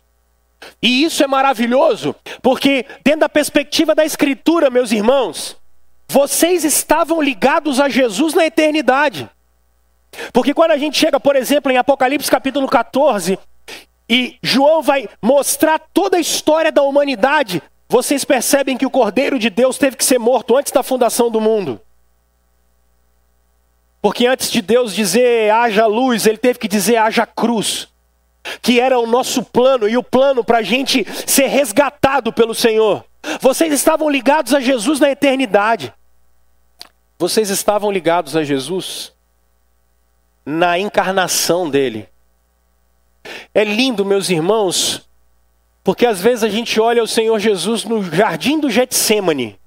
E 0.82 1.04
isso 1.04 1.22
é 1.22 1.26
maravilhoso, 1.26 2.14
porque 2.42 2.84
dentro 3.02 3.20
da 3.20 3.28
perspectiva 3.28 3.94
da 3.94 4.04
Escritura, 4.04 4.68
meus 4.68 4.92
irmãos, 4.92 5.56
vocês 6.08 6.64
estavam 6.64 7.22
ligados 7.22 7.80
a 7.80 7.88
Jesus 7.88 8.34
na 8.34 8.44
eternidade. 8.44 9.30
Porque 10.32 10.52
quando 10.52 10.72
a 10.72 10.76
gente 10.76 10.98
chega, 10.98 11.20
por 11.20 11.36
exemplo, 11.36 11.70
em 11.70 11.78
Apocalipse 11.78 12.30
capítulo 12.30 12.66
14, 12.66 13.38
e 14.10 14.36
João 14.42 14.82
vai 14.82 15.08
mostrar 15.22 15.78
toda 15.78 16.16
a 16.16 16.20
história 16.20 16.72
da 16.72 16.82
humanidade, 16.82 17.62
vocês 17.88 18.24
percebem 18.24 18.76
que 18.76 18.84
o 18.84 18.90
Cordeiro 18.90 19.38
de 19.38 19.48
Deus 19.48 19.78
teve 19.78 19.96
que 19.96 20.04
ser 20.04 20.18
morto 20.18 20.56
antes 20.56 20.72
da 20.72 20.82
fundação 20.82 21.30
do 21.30 21.40
mundo. 21.40 21.80
Porque 24.02 24.26
antes 24.26 24.50
de 24.50 24.60
Deus 24.60 24.92
dizer 24.92 25.52
haja 25.52 25.86
luz, 25.86 26.26
ele 26.26 26.38
teve 26.38 26.58
que 26.58 26.66
dizer 26.66 26.96
haja 26.96 27.24
cruz. 27.24 27.86
Que 28.60 28.80
era 28.80 28.98
o 28.98 29.06
nosso 29.06 29.44
plano 29.44 29.88
e 29.88 29.96
o 29.96 30.02
plano 30.02 30.42
para 30.42 30.58
a 30.58 30.62
gente 30.62 31.06
ser 31.24 31.46
resgatado 31.46 32.32
pelo 32.32 32.54
Senhor. 32.54 33.04
Vocês 33.40 33.72
estavam 33.72 34.10
ligados 34.10 34.54
a 34.54 34.60
Jesus 34.60 34.98
na 34.98 35.10
eternidade. 35.10 35.94
Vocês 37.16 37.48
estavam 37.48 37.92
ligados 37.92 38.34
a 38.34 38.42
Jesus 38.42 39.12
na 40.44 40.78
encarnação 40.78 41.70
dele. 41.70 42.08
É 43.52 43.64
lindo, 43.64 44.04
meus 44.04 44.30
irmãos, 44.30 45.08
porque 45.82 46.06
às 46.06 46.20
vezes 46.20 46.44
a 46.44 46.48
gente 46.48 46.80
olha 46.80 47.02
o 47.02 47.08
Senhor 47.08 47.38
Jesus 47.38 47.84
no 47.84 48.02
jardim 48.02 48.60
do 48.60 48.70
Getsemane. 48.70 49.58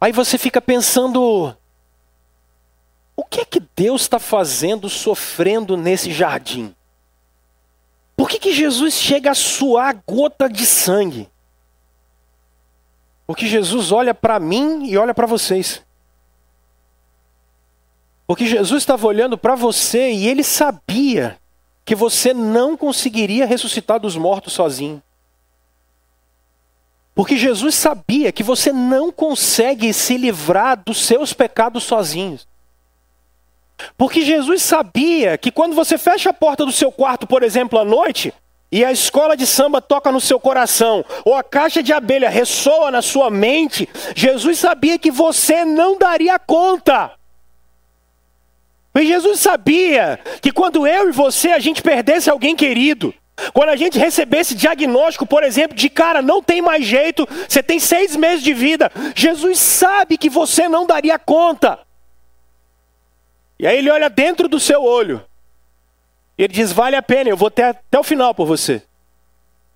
Aí 0.00 0.12
você 0.12 0.38
fica 0.38 0.60
pensando, 0.60 1.56
o 3.16 3.24
que 3.24 3.40
é 3.40 3.44
que 3.44 3.60
Deus 3.76 4.02
está 4.02 4.18
fazendo, 4.18 4.88
sofrendo 4.88 5.76
nesse 5.76 6.12
jardim? 6.12 6.74
Por 8.16 8.28
que, 8.28 8.38
que 8.38 8.52
Jesus 8.52 8.94
chega 8.94 9.30
a 9.30 9.34
suar 9.34 10.02
gota 10.06 10.48
de 10.48 10.66
sangue? 10.66 11.28
Porque 13.26 13.46
Jesus 13.46 13.92
olha 13.92 14.12
para 14.12 14.38
mim 14.38 14.86
e 14.86 14.98
olha 14.98 15.14
para 15.14 15.26
vocês. 15.26 15.82
Porque 18.26 18.44
Jesus 18.44 18.82
estava 18.82 19.06
olhando 19.06 19.38
para 19.38 19.54
você 19.54 20.10
e 20.10 20.28
ele 20.28 20.44
sabia 20.44 21.39
que 21.90 21.94
você 21.96 22.32
não 22.32 22.76
conseguiria 22.76 23.44
ressuscitar 23.44 23.98
dos 23.98 24.14
mortos 24.14 24.52
sozinho. 24.52 25.02
Porque 27.16 27.36
Jesus 27.36 27.74
sabia 27.74 28.30
que 28.30 28.44
você 28.44 28.72
não 28.72 29.10
consegue 29.10 29.92
se 29.92 30.16
livrar 30.16 30.80
dos 30.86 31.04
seus 31.04 31.32
pecados 31.32 31.82
sozinhos. 31.82 32.46
Porque 33.98 34.22
Jesus 34.22 34.62
sabia 34.62 35.36
que 35.36 35.50
quando 35.50 35.74
você 35.74 35.98
fecha 35.98 36.30
a 36.30 36.32
porta 36.32 36.64
do 36.64 36.70
seu 36.70 36.92
quarto, 36.92 37.26
por 37.26 37.42
exemplo, 37.42 37.76
à 37.76 37.84
noite, 37.84 38.32
e 38.70 38.84
a 38.84 38.92
escola 38.92 39.36
de 39.36 39.44
samba 39.44 39.80
toca 39.80 40.12
no 40.12 40.20
seu 40.20 40.38
coração, 40.38 41.04
ou 41.24 41.34
a 41.34 41.42
caixa 41.42 41.82
de 41.82 41.92
abelha 41.92 42.30
ressoa 42.30 42.92
na 42.92 43.02
sua 43.02 43.30
mente, 43.30 43.88
Jesus 44.14 44.60
sabia 44.60 44.96
que 44.96 45.10
você 45.10 45.64
não 45.64 45.98
daria 45.98 46.38
conta. 46.38 47.18
Mas 48.92 49.06
Jesus 49.06 49.40
sabia 49.40 50.18
que 50.40 50.50
quando 50.50 50.86
eu 50.86 51.08
e 51.08 51.12
você 51.12 51.52
a 51.52 51.58
gente 51.58 51.82
perdesse 51.82 52.28
alguém 52.28 52.56
querido, 52.56 53.14
quando 53.52 53.70
a 53.70 53.76
gente 53.76 53.98
recebesse 53.98 54.54
diagnóstico, 54.54 55.26
por 55.26 55.42
exemplo, 55.42 55.76
de 55.76 55.88
cara, 55.88 56.20
não 56.20 56.42
tem 56.42 56.60
mais 56.60 56.84
jeito, 56.84 57.26
você 57.48 57.62
tem 57.62 57.78
seis 57.78 58.16
meses 58.16 58.42
de 58.42 58.52
vida, 58.52 58.90
Jesus 59.14 59.58
sabe 59.58 60.18
que 60.18 60.28
você 60.28 60.68
não 60.68 60.86
daria 60.86 61.18
conta. 61.18 61.78
E 63.58 63.66
aí 63.66 63.78
ele 63.78 63.90
olha 63.90 64.10
dentro 64.10 64.48
do 64.48 64.58
seu 64.58 64.82
olho. 64.82 65.24
E 66.36 66.44
ele 66.44 66.52
diz: 66.52 66.72
Vale 66.72 66.96
a 66.96 67.02
pena, 67.02 67.30
eu 67.30 67.36
vou 67.36 67.48
até, 67.48 67.64
até 67.64 67.98
o 67.98 68.02
final 68.02 68.34
por 68.34 68.46
você. 68.46 68.82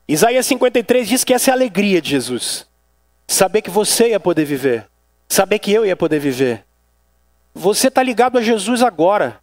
Isaías 0.09 0.47
53 0.47 1.09
diz 1.09 1.25
que 1.25 1.33
essa 1.33 1.51
é 1.51 1.53
a 1.53 1.55
alegria 1.55 2.01
de 2.01 2.11
Jesus. 2.11 2.67
Saber 3.27 3.63
que 3.63 3.71
você 3.71 4.11
ia 4.11 4.21
poder 4.21 4.45
viver. 4.45 4.87
Saber 5.29 5.59
que 5.59 5.73
eu 5.73 5.85
ia 5.85 5.97
poder 5.97 6.19
viver. 6.19 6.65
Você 7.55 7.89
está 7.89 8.03
ligado 8.03 8.37
a 8.37 8.43
Jesus 8.43 8.83
agora. 8.83 9.41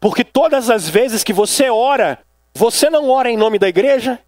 Porque 0.00 0.24
todas 0.24 0.68
as 0.70 0.88
vezes 0.88 1.22
que 1.22 1.32
você 1.32 1.70
ora, 1.70 2.18
você 2.54 2.90
não 2.90 3.08
ora 3.08 3.30
em 3.30 3.36
nome 3.36 3.58
da 3.58 3.68
igreja, 3.68 4.18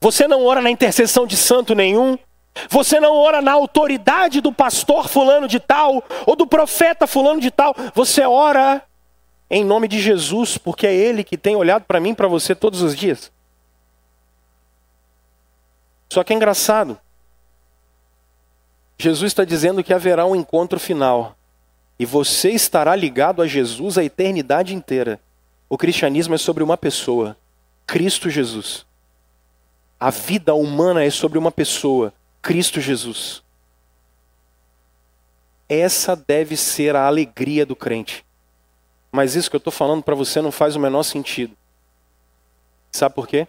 você 0.00 0.28
não 0.28 0.44
ora 0.44 0.60
na 0.60 0.70
intercessão 0.70 1.26
de 1.26 1.36
santo 1.36 1.74
nenhum, 1.74 2.16
você 2.68 3.00
não 3.00 3.16
ora 3.16 3.40
na 3.40 3.52
autoridade 3.52 4.40
do 4.40 4.52
pastor 4.52 5.08
fulano 5.08 5.48
de 5.48 5.60
tal, 5.60 6.02
ou 6.26 6.36
do 6.36 6.46
profeta 6.46 7.06
fulano 7.06 7.40
de 7.40 7.50
tal. 7.50 7.74
Você 7.94 8.22
ora 8.22 8.82
em 9.50 9.64
nome 9.64 9.88
de 9.88 10.00
Jesus, 10.00 10.58
porque 10.58 10.86
é 10.86 10.94
Ele 10.94 11.24
que 11.24 11.38
tem 11.38 11.56
olhado 11.56 11.84
para 11.84 12.00
mim, 12.00 12.14
para 12.14 12.28
você 12.28 12.54
todos 12.54 12.82
os 12.82 12.94
dias. 12.94 13.32
Só 16.10 16.24
que 16.24 16.32
é 16.32 16.36
engraçado. 16.36 16.98
Jesus 18.98 19.30
está 19.30 19.44
dizendo 19.44 19.84
que 19.84 19.94
haverá 19.94 20.26
um 20.26 20.34
encontro 20.34 20.80
final. 20.80 21.37
E 21.98 22.06
você 22.06 22.50
estará 22.50 22.94
ligado 22.94 23.42
a 23.42 23.46
Jesus 23.46 23.98
a 23.98 24.04
eternidade 24.04 24.74
inteira. 24.74 25.20
O 25.68 25.76
cristianismo 25.76 26.34
é 26.34 26.38
sobre 26.38 26.62
uma 26.62 26.76
pessoa, 26.76 27.36
Cristo 27.86 28.30
Jesus. 28.30 28.86
A 29.98 30.10
vida 30.10 30.54
humana 30.54 31.02
é 31.02 31.10
sobre 31.10 31.38
uma 31.38 31.50
pessoa, 31.50 32.12
Cristo 32.40 32.80
Jesus. 32.80 33.42
Essa 35.68 36.14
deve 36.14 36.56
ser 36.56 36.94
a 36.94 37.06
alegria 37.06 37.66
do 37.66 37.74
crente. 37.74 38.24
Mas 39.10 39.34
isso 39.34 39.50
que 39.50 39.56
eu 39.56 39.58
estou 39.58 39.72
falando 39.72 40.02
para 40.02 40.14
você 40.14 40.40
não 40.40 40.52
faz 40.52 40.76
o 40.76 40.80
menor 40.80 41.02
sentido. 41.02 41.56
Sabe 42.92 43.14
por 43.14 43.26
quê? 43.26 43.46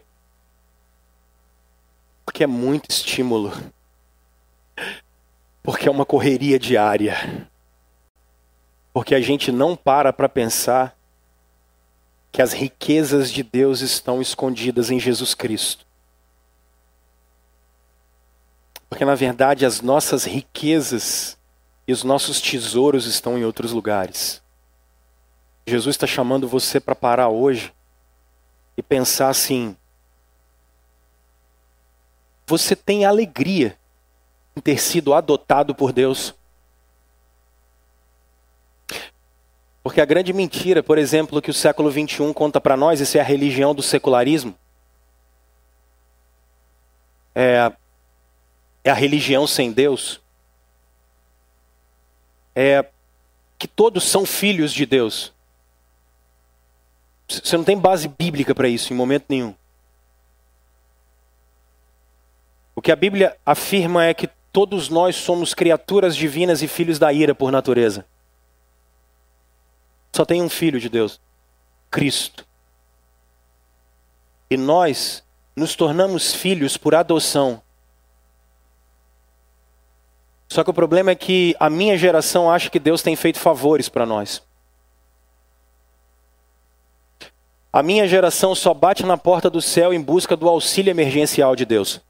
Porque 2.26 2.44
é 2.44 2.48
muito 2.48 2.90
estímulo. 2.90 3.54
Porque 5.62 5.88
é 5.88 5.92
uma 5.92 6.06
correria 6.06 6.58
diária. 6.58 7.49
Porque 8.94 9.14
a 9.16 9.22
gente 9.22 9.52
não 9.52 9.76
para 9.76 10.12
para 10.12 10.28
pensar 10.28 10.98
que 12.32 12.42
as 12.42 12.54
riquezas 12.54 13.32
de 13.32 13.44
Deus 13.44 13.82
estão 13.82 14.22
escondidas 14.22 14.92
em 14.92 15.00
Jesus 15.00 15.34
Cristo. 15.34 15.86
Porque 18.90 19.06
na 19.06 19.16
verdade 19.16 19.66
as 19.66 19.82
nossas 19.82 20.26
riquezas 20.26 21.38
e 21.88 21.94
os 21.94 22.04
nossos 22.04 22.42
tesouros 22.42 23.06
estão 23.06 23.38
em 23.38 23.46
outros 23.46 23.72
lugares. 23.72 24.42
Jesus 25.66 25.96
está 25.96 26.08
chamando 26.08 26.48
você 26.48 26.80
para 26.80 26.96
parar 26.96 27.30
hoje 27.30 27.74
e 28.76 28.82
pensar 28.82 29.30
assim: 29.30 29.76
você 32.48 32.76
tem 32.76 33.06
alegria 33.06 33.78
em 34.56 34.62
ter 34.62 34.80
sido 34.80 35.14
adotado 35.14 35.76
por 35.76 35.94
Deus? 35.94 36.34
Porque 39.90 40.02
a 40.02 40.06
grande 40.06 40.32
mentira, 40.32 40.84
por 40.84 41.00
exemplo, 41.00 41.42
que 41.42 41.50
o 41.50 41.54
século 41.54 41.92
XXI 41.92 42.32
conta 42.32 42.62
para 42.62 42.78
nós, 42.78 43.00
isso 43.00 43.18
é 43.18 43.22
a 43.22 43.24
religião 43.24 43.74
do 43.74 43.82
secularismo. 43.82 44.54
É, 47.34 47.72
é 48.84 48.92
a 48.92 48.94
religião 48.94 49.48
sem 49.48 49.72
Deus. 49.72 50.22
É 52.56 52.86
que 53.58 53.68
todos 53.68 54.04
são 54.04 54.28
filhos 54.28 54.72
de 54.72 54.86
Deus. 54.86 55.34
Você 57.28 57.58
não 57.58 57.64
tem 57.64 57.76
base 57.76 58.08
bíblica 58.08 58.54
para 58.54 58.70
isso 58.70 58.94
em 58.94 58.96
momento 58.96 59.26
nenhum. 59.28 59.56
O 62.76 62.82
que 62.82 62.92
a 62.92 62.96
Bíblia 62.96 63.36
afirma 63.44 64.06
é 64.06 64.14
que 64.14 64.30
todos 64.54 64.88
nós 64.88 65.16
somos 65.16 65.56
criaturas 65.56 66.16
divinas 66.16 66.62
e 66.62 66.68
filhos 66.68 67.00
da 67.00 67.12
ira 67.12 67.34
por 67.34 67.52
natureza. 67.52 68.06
Só 70.12 70.26
tem 70.26 70.42
um 70.42 70.50
filho 70.50 70.80
de 70.80 70.90
Deus, 70.90 71.20
Cristo. 71.90 72.46
E 74.50 74.58
nós 74.58 75.24
nos 75.56 75.76
tornamos 75.76 76.34
filhos 76.34 76.78
por 76.78 76.96
adoção. 76.96 77.62
Só 80.48 80.64
que 80.64 80.72
o 80.72 80.74
problema 80.74 81.12
é 81.12 81.16
que 81.16 81.56
a 81.60 81.70
minha 81.70 81.96
geração 81.96 82.50
acha 82.50 82.70
que 82.70 82.80
Deus 82.80 83.04
tem 83.04 83.16
feito 83.16 83.38
favores 83.38 83.88
para 83.88 84.06
nós. 84.06 84.42
A 87.72 87.84
minha 87.84 88.08
geração 88.08 88.56
só 88.56 88.74
bate 88.74 89.06
na 89.06 89.16
porta 89.16 89.48
do 89.48 89.62
céu 89.62 89.94
em 89.94 90.02
busca 90.02 90.36
do 90.36 90.50
auxílio 90.50 90.90
emergencial 90.90 91.56
de 91.56 91.66
Deus. 91.66 92.02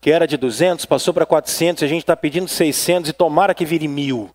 Que 0.00 0.12
era 0.12 0.24
de 0.24 0.36
200, 0.36 0.84
passou 0.84 1.12
para 1.12 1.26
400, 1.26 1.82
a 1.82 1.88
gente 1.88 2.02
está 2.02 2.16
pedindo 2.16 2.46
600 2.46 3.10
e 3.10 3.12
tomara 3.12 3.54
que 3.54 3.64
vire 3.64 3.88
mil. 3.88 4.30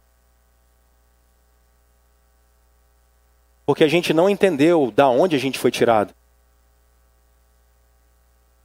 Porque 3.71 3.85
a 3.85 3.87
gente 3.87 4.13
não 4.13 4.29
entendeu 4.29 4.91
da 4.93 5.07
onde 5.07 5.33
a 5.33 5.39
gente 5.39 5.57
foi 5.57 5.71
tirado. 5.71 6.13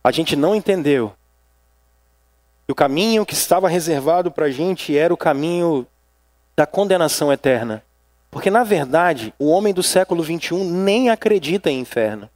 A 0.02 0.10
gente 0.10 0.34
não 0.34 0.52
entendeu 0.52 1.12
que 2.66 2.72
o 2.72 2.74
caminho 2.74 3.24
que 3.24 3.32
estava 3.32 3.68
reservado 3.68 4.32
para 4.32 4.46
a 4.46 4.50
gente 4.50 4.98
era 4.98 5.14
o 5.14 5.16
caminho 5.16 5.86
da 6.56 6.66
condenação 6.66 7.32
eterna. 7.32 7.84
Porque, 8.32 8.50
na 8.50 8.64
verdade, 8.64 9.32
o 9.38 9.48
homem 9.48 9.72
do 9.72 9.80
século 9.80 10.24
XXI 10.24 10.64
nem 10.64 11.08
acredita 11.08 11.70
em 11.70 11.78
inferno. 11.78 12.28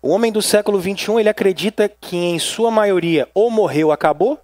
O 0.00 0.10
homem 0.10 0.30
do 0.30 0.40
século 0.40 0.80
XXI 0.80 1.18
ele 1.18 1.28
acredita 1.28 1.88
que, 1.88 2.16
em 2.16 2.38
sua 2.38 2.70
maioria, 2.70 3.28
ou 3.34 3.50
morreu, 3.50 3.90
acabou, 3.90 4.40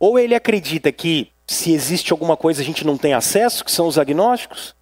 ou 0.00 0.18
ele 0.18 0.34
acredita 0.34 0.90
que, 0.90 1.30
se 1.46 1.70
existe 1.74 2.12
alguma 2.12 2.34
coisa, 2.34 2.62
a 2.62 2.64
gente 2.64 2.86
não 2.86 2.96
tem 2.96 3.12
acesso, 3.12 3.62
que 3.62 3.70
são 3.70 3.86
os 3.86 3.98
agnósticos, 3.98 4.77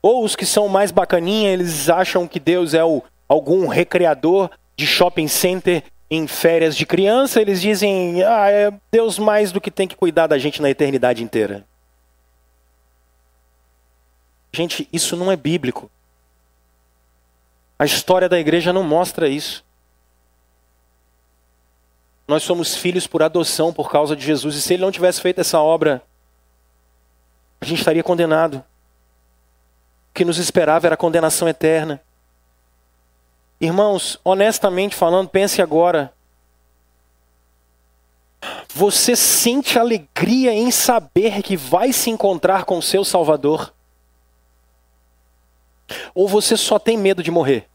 ou 0.00 0.24
os 0.24 0.36
que 0.36 0.46
são 0.46 0.68
mais 0.68 0.90
bacaninha, 0.90 1.50
eles 1.50 1.88
acham 1.88 2.26
que 2.26 2.38
Deus 2.38 2.74
é 2.74 2.84
o, 2.84 3.02
algum 3.28 3.66
recreador 3.66 4.50
de 4.76 4.86
shopping 4.86 5.28
center 5.28 5.82
em 6.10 6.26
férias 6.26 6.76
de 6.76 6.86
criança, 6.86 7.40
eles 7.40 7.60
dizem, 7.60 8.22
ah, 8.22 8.48
é 8.48 8.72
Deus 8.90 9.18
mais 9.18 9.52
do 9.52 9.60
que 9.60 9.70
tem 9.70 9.86
que 9.86 9.96
cuidar 9.96 10.26
da 10.26 10.38
gente 10.38 10.62
na 10.62 10.70
eternidade 10.70 11.22
inteira. 11.22 11.66
Gente, 14.52 14.88
isso 14.92 15.16
não 15.16 15.30
é 15.30 15.36
bíblico. 15.36 15.90
A 17.78 17.84
história 17.84 18.28
da 18.28 18.40
igreja 18.40 18.72
não 18.72 18.82
mostra 18.82 19.28
isso. 19.28 19.64
Nós 22.26 22.42
somos 22.42 22.74
filhos 22.74 23.06
por 23.06 23.22
adoção 23.22 23.72
por 23.72 23.90
causa 23.90 24.16
de 24.16 24.24
Jesus. 24.24 24.56
E 24.56 24.62
se 24.62 24.74
ele 24.74 24.82
não 24.82 24.90
tivesse 24.90 25.20
feito 25.20 25.40
essa 25.40 25.60
obra, 25.60 26.02
a 27.60 27.64
gente 27.64 27.78
estaria 27.78 28.02
condenado. 28.02 28.64
Que 30.18 30.24
nos 30.24 30.38
esperava 30.38 30.84
era 30.88 30.94
a 30.94 30.98
condenação 30.98 31.48
eterna. 31.48 32.02
Irmãos, 33.60 34.18
honestamente 34.24 34.96
falando, 34.96 35.28
pense 35.28 35.62
agora. 35.62 36.12
Você 38.74 39.14
sente 39.14 39.78
alegria 39.78 40.52
em 40.52 40.72
saber 40.72 41.40
que 41.40 41.56
vai 41.56 41.92
se 41.92 42.10
encontrar 42.10 42.64
com 42.64 42.78
o 42.78 42.82
seu 42.82 43.04
Salvador? 43.04 43.72
Ou 46.12 46.26
você 46.26 46.56
só 46.56 46.80
tem 46.80 46.98
medo 46.98 47.22
de 47.22 47.30
morrer? 47.30 47.68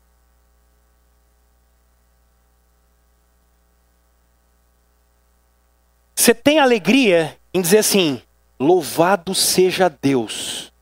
Você 6.14 6.34
tem 6.34 6.60
alegria 6.60 7.40
em 7.54 7.62
dizer 7.62 7.78
assim: 7.78 8.22
louvado 8.60 9.34
seja 9.34 9.88
Deus. 9.88 10.73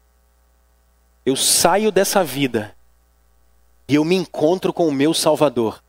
Eu 1.26 1.36
saio 1.36 1.91
dessa 1.91 2.24
vida 2.24 2.76
e 3.88 3.95
eu 3.95 4.03
me 4.03 4.15
encontro 4.15 4.74
com 4.74 4.88
o 4.88 4.91
meu 4.91 5.13
Salvador. 5.13 5.84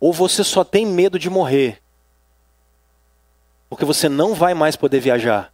Ou 0.00 0.12
você 0.12 0.44
só 0.44 0.64
tem 0.64 0.86
medo 0.86 1.18
de 1.18 1.30
morrer, 1.30 1.82
porque 3.68 3.84
você 3.84 4.08
não 4.08 4.34
vai 4.34 4.54
mais 4.54 4.76
poder 4.76 5.00
viajar. 5.00 5.52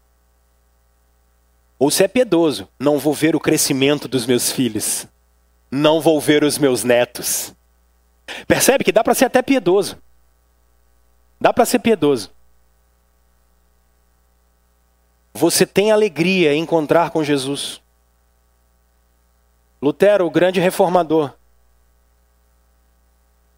Ou 1.78 1.90
se 1.90 2.04
é 2.04 2.08
piedoso, 2.08 2.68
não 2.78 2.98
vou 2.98 3.14
ver 3.14 3.34
o 3.34 3.40
crescimento 3.40 4.06
dos 4.06 4.26
meus 4.26 4.52
filhos. 4.52 5.06
Não 5.70 6.00
vou 6.00 6.20
ver 6.20 6.44
os 6.44 6.58
meus 6.58 6.84
netos. 6.84 7.54
Percebe 8.46 8.84
que 8.84 8.92
dá 8.92 9.02
para 9.02 9.14
ser 9.14 9.24
até 9.24 9.40
piedoso. 9.40 9.96
Dá 11.40 11.54
para 11.54 11.64
ser 11.64 11.78
piedoso. 11.78 12.30
Você 15.32 15.64
tem 15.64 15.90
alegria 15.90 16.52
em 16.54 16.62
encontrar 16.62 17.10
com 17.10 17.22
Jesus. 17.22 17.80
Lutero, 19.80 20.26
o 20.26 20.30
grande 20.30 20.60
reformador, 20.60 21.32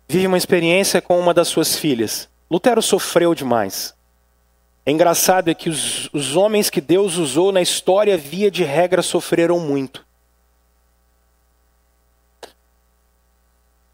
vive 0.09 0.27
uma 0.27 0.39
experiência 0.39 1.03
com 1.03 1.19
uma 1.19 1.35
das 1.35 1.49
suas 1.49 1.77
filhas. 1.77 2.29
Lutero 2.51 2.83
sofreu 2.83 3.35
demais. 3.35 3.95
É 4.85 4.91
engraçado 4.91 5.49
é 5.49 5.55
que 5.55 5.71
os, 5.71 6.09
os 6.13 6.37
homens 6.37 6.69
que 6.69 6.81
Deus 6.81 7.17
usou 7.17 7.53
na 7.53 7.63
história, 7.63 8.17
via 8.17 8.51
de 8.51 8.65
regra, 8.65 9.01
sofreram 9.01 9.59
muito. 9.59 10.05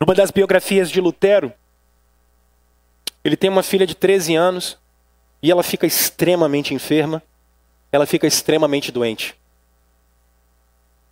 Numa 0.01 0.15
das 0.15 0.31
biografias 0.31 0.91
de 0.91 1.01
Lutero, 1.01 1.53
ele 3.23 3.37
tem 3.37 3.51
uma 3.51 3.63
filha 3.63 3.87
de 3.87 3.95
13 3.95 4.35
anos 4.35 4.79
e 5.43 5.51
ela 5.51 5.63
fica 5.63 5.87
extremamente 5.87 6.73
enferma, 6.73 7.23
ela 7.91 8.07
fica 8.07 8.27
extremamente 8.27 8.93
doente. 8.93 9.37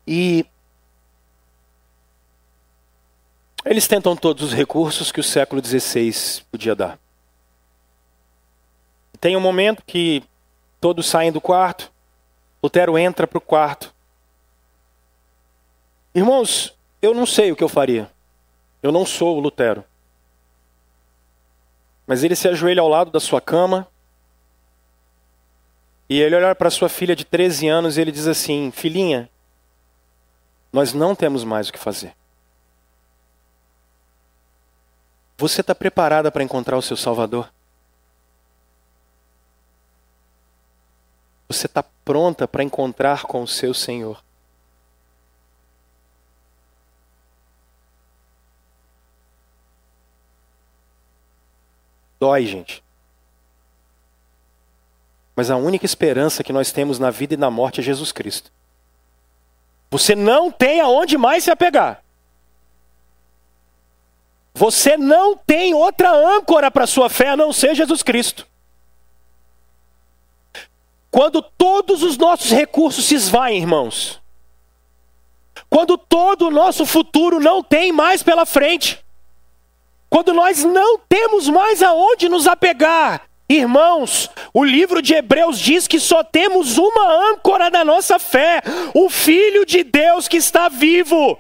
E 0.07 0.47
eles 3.65 3.89
tentam 3.89 4.17
todos 4.17 4.45
os 4.45 4.53
recursos 4.53 5.11
que 5.11 5.21
o 5.21 5.25
século 5.25 5.65
XVI 5.65 6.43
podia 6.51 6.75
dar. 6.75 6.99
Tem 9.21 9.37
um 9.37 9.41
momento 9.41 9.83
que 9.85 10.23
todos 10.81 11.07
saem 11.07 11.33
do 11.33 11.41
quarto, 11.41 11.91
Lutero 12.63 12.99
entra 12.99 13.27
para 13.27 13.39
o 13.39 13.41
quarto. 13.41 13.95
Irmãos, 16.15 16.77
eu 17.01 17.15
não 17.15 17.27
sei 17.27 17.53
o 17.53 17.57
que 17.57 17.63
eu 17.63 17.69
faria. 17.69 18.11
Eu 18.83 18.91
não 18.91 19.05
sou 19.05 19.37
o 19.37 19.41
Lutero. 19.41 19.85
Mas 22.07 22.23
ele 22.23 22.35
se 22.35 22.49
ajoelha 22.49 22.81
ao 22.81 22.89
lado 22.89 23.11
da 23.11 23.21
sua 23.21 23.41
cama. 23.41 23.87
E 26.09 26.21
ele 26.21 26.37
olha 26.37 26.55
para 26.55 26.71
sua 26.71 26.89
filha 26.89 27.17
de 27.17 27.25
13 27.25 27.69
anos 27.69 27.97
e 27.97 28.01
ele 28.01 28.13
diz 28.13 28.27
assim: 28.27 28.71
Filhinha, 28.71 29.29
nós 30.73 30.93
não 30.93 31.15
temos 31.15 31.43
mais 31.43 31.69
o 31.69 31.73
que 31.73 31.79
fazer. 31.79 32.15
Você 35.37 35.61
está 35.61 35.75
preparada 35.75 36.31
para 36.31 36.43
encontrar 36.43 36.77
o 36.77 36.83
seu 36.83 36.97
Salvador? 36.97 37.53
Você 41.49 41.67
está 41.67 41.83
pronta 42.05 42.49
para 42.49 42.63
encontrar 42.65 43.23
com 43.23 43.43
o 43.43 43.49
seu 43.49 43.75
Senhor? 43.75 44.23
Dói, 52.19 52.47
gente. 52.47 52.86
Mas 55.37 55.51
a 55.51 55.57
única 55.57 55.85
esperança 55.85 56.43
que 56.43 56.53
nós 56.53 56.73
temos 56.73 56.99
na 56.99 57.11
vida 57.11 57.35
e 57.35 57.37
na 57.37 57.51
morte 57.51 57.81
é 57.81 57.85
Jesus 57.85 58.11
Cristo. 58.11 58.51
Você 59.91 60.15
não 60.15 60.51
tem 60.51 60.81
aonde 60.81 61.19
mais 61.19 61.45
se 61.45 61.51
apegar. 61.51 62.03
Você 64.55 64.97
não 64.97 65.37
tem 65.37 65.75
outra 65.75 66.11
âncora 66.11 66.71
para 66.71 66.87
sua 66.87 67.11
fé 67.11 67.29
a 67.29 67.37
não 67.37 67.53
ser 67.53 67.75
Jesus 67.75 68.03
Cristo. 68.03 68.47
Quando 71.11 71.43
todos 71.43 72.03
os 72.03 72.17
nossos 72.17 72.51
recursos 72.51 73.05
se 73.05 73.15
esvaem, 73.15 73.59
irmãos, 73.59 74.21
quando 75.69 75.99
todo 75.99 76.47
o 76.47 76.51
nosso 76.51 76.87
futuro 76.87 77.39
não 77.39 77.63
tem 77.63 77.93
mais 77.93 78.23
pela 78.23 78.47
frente, 78.47 79.05
quando 80.09 80.33
nós 80.33 80.65
não 80.65 80.99
temos 80.99 81.49
mais 81.49 81.83
aonde 81.83 82.29
nos 82.29 82.47
apegar, 82.47 83.26
Irmãos, 83.49 84.29
o 84.53 84.65
livro 84.65 85.01
de 85.01 85.15
Hebreus 85.15 85.59
diz 85.59 85.87
que 85.87 86.01
só 86.01 86.25
temos 86.25 86.79
uma 86.79 87.31
âncora 87.31 87.71
da 87.71 87.85
nossa 87.85 88.19
fé, 88.19 88.61
o 88.93 89.09
Filho 89.09 89.65
de 89.65 89.85
Deus 89.85 90.27
que 90.27 90.37
está 90.37 90.69
vivo. 90.69 91.39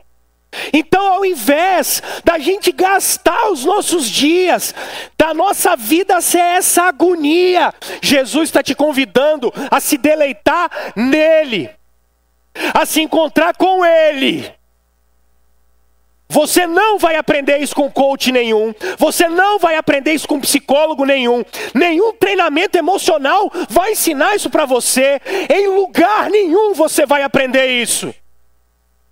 Então, 0.72 1.04
ao 1.14 1.24
invés 1.24 2.02
da 2.24 2.38
gente 2.38 2.70
gastar 2.72 3.50
os 3.50 3.64
nossos 3.64 4.08
dias, 4.08 4.74
da 5.18 5.34
nossa 5.34 5.76
vida 5.76 6.20
ser 6.20 6.38
essa 6.38 6.84
agonia, 6.84 7.74
Jesus 8.00 8.48
está 8.48 8.62
te 8.62 8.74
convidando 8.74 9.52
a 9.70 9.80
se 9.80 9.98
deleitar 9.98 10.70
nele, 10.94 11.68
a 12.72 12.86
se 12.86 13.02
encontrar 13.02 13.54
com 13.56 13.84
Ele. 13.84 14.55
Você 16.28 16.66
não 16.66 16.98
vai 16.98 17.16
aprender 17.16 17.58
isso 17.58 17.74
com 17.74 17.90
coach 17.90 18.32
nenhum. 18.32 18.74
Você 18.98 19.28
não 19.28 19.58
vai 19.58 19.76
aprender 19.76 20.12
isso 20.12 20.26
com 20.26 20.40
psicólogo 20.40 21.04
nenhum. 21.04 21.44
Nenhum 21.72 22.12
treinamento 22.12 22.76
emocional 22.76 23.50
vai 23.68 23.92
ensinar 23.92 24.34
isso 24.34 24.50
para 24.50 24.64
você. 24.64 25.20
Em 25.48 25.68
lugar 25.68 26.28
nenhum 26.28 26.74
você 26.74 27.06
vai 27.06 27.22
aprender 27.22 27.66
isso. 27.66 28.12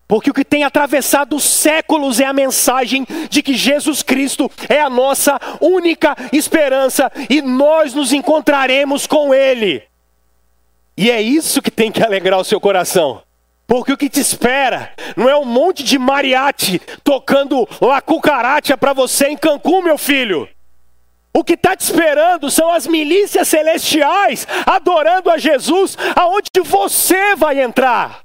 Porque 0.07 0.31
o 0.31 0.35
que 0.35 0.45
tem 0.45 0.65
atravessado 0.65 1.41
séculos 1.41 2.21
é 2.21 2.27
a 2.27 2.33
mensagem 2.33 3.07
de 3.31 3.43
que 3.43 3.55
Jesus 3.55 4.03
Cristo 4.03 4.51
é 4.69 4.81
a 4.81 4.91
nossa 4.91 5.41
única 5.61 6.15
esperança 6.33 7.11
e 7.31 7.41
nós 7.41 7.95
nos 7.95 8.13
encontraremos 8.13 9.07
com 9.07 9.33
Ele. 9.33 9.83
E 10.97 11.11
é 11.11 11.21
isso 11.21 11.63
que 11.63 11.71
tem 11.71 11.91
que 11.91 12.03
alegrar 12.03 12.39
o 12.39 12.45
seu 12.45 12.61
coração. 12.61 13.24
Porque 13.67 13.93
o 13.93 13.97
que 13.97 14.11
te 14.11 14.21
espera 14.21 14.93
não 15.17 15.29
é 15.29 15.37
um 15.37 15.45
monte 15.45 15.83
de 15.83 15.99
mariachi 15.99 16.81
tocando 17.03 17.67
la 17.81 18.01
cucaracha 18.01 18.77
para 18.77 18.93
você 18.93 19.29
em 19.29 19.37
Cancún, 19.37 19.83
meu 19.83 19.97
filho. 19.97 20.49
O 21.37 21.43
que 21.43 21.55
está 21.55 21.75
te 21.75 21.81
esperando 21.81 22.51
são 22.51 22.71
as 22.71 22.87
milícias 22.87 23.49
celestiais 23.49 24.47
adorando 24.65 25.31
a 25.31 25.39
Jesus, 25.39 25.97
aonde 26.15 26.49
você 26.63 27.35
vai 27.35 27.61
entrar 27.61 28.25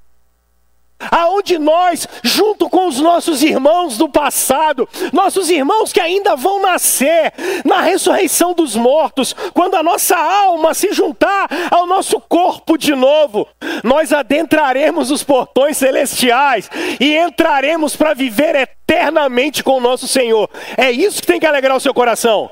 aonde 1.11 1.57
nós, 1.57 2.07
junto 2.23 2.69
com 2.69 2.87
os 2.87 2.99
nossos 2.99 3.41
irmãos 3.41 3.97
do 3.97 4.09
passado, 4.09 4.87
nossos 5.13 5.49
irmãos 5.49 5.93
que 5.93 6.01
ainda 6.01 6.35
vão 6.35 6.61
nascer 6.61 7.33
na 7.63 7.81
ressurreição 7.81 8.53
dos 8.53 8.75
mortos, 8.75 9.33
quando 9.53 9.75
a 9.75 9.83
nossa 9.83 10.17
alma 10.17 10.73
se 10.73 10.91
juntar 10.91 11.47
ao 11.71 11.85
nosso 11.85 12.19
corpo 12.19 12.77
de 12.77 12.93
novo, 12.95 13.47
nós 13.83 14.11
adentraremos 14.11 15.11
os 15.11 15.23
portões 15.23 15.77
celestiais 15.77 16.69
e 16.99 17.15
entraremos 17.17 17.95
para 17.95 18.13
viver 18.13 18.55
eternamente 18.55 19.63
com 19.63 19.77
o 19.77 19.81
nosso 19.81 20.07
Senhor. 20.07 20.49
É 20.77 20.91
isso 20.91 21.21
que 21.21 21.27
tem 21.27 21.39
que 21.39 21.45
alegrar 21.45 21.77
o 21.77 21.79
seu 21.79 21.93
coração. 21.93 22.49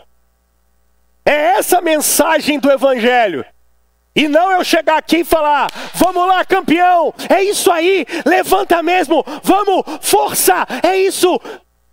É 1.25 1.57
essa 1.57 1.81
mensagem 1.81 2.57
do 2.57 2.71
Evangelho. 2.71 3.45
E 4.17 4.27
não 4.27 4.51
eu 4.51 4.63
chegar 4.63 4.97
aqui 4.97 5.17
e 5.17 5.23
falar: 5.23 5.69
vamos 5.93 6.27
lá, 6.27 6.43
campeão, 6.43 7.13
é 7.29 7.43
isso 7.43 7.71
aí, 7.71 8.03
levanta 8.25 8.81
mesmo, 8.81 9.23
vamos, 9.43 9.83
força, 10.01 10.65
é 10.81 10.97
isso. 10.97 11.39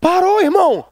Parou, 0.00 0.40
irmão. 0.40 0.86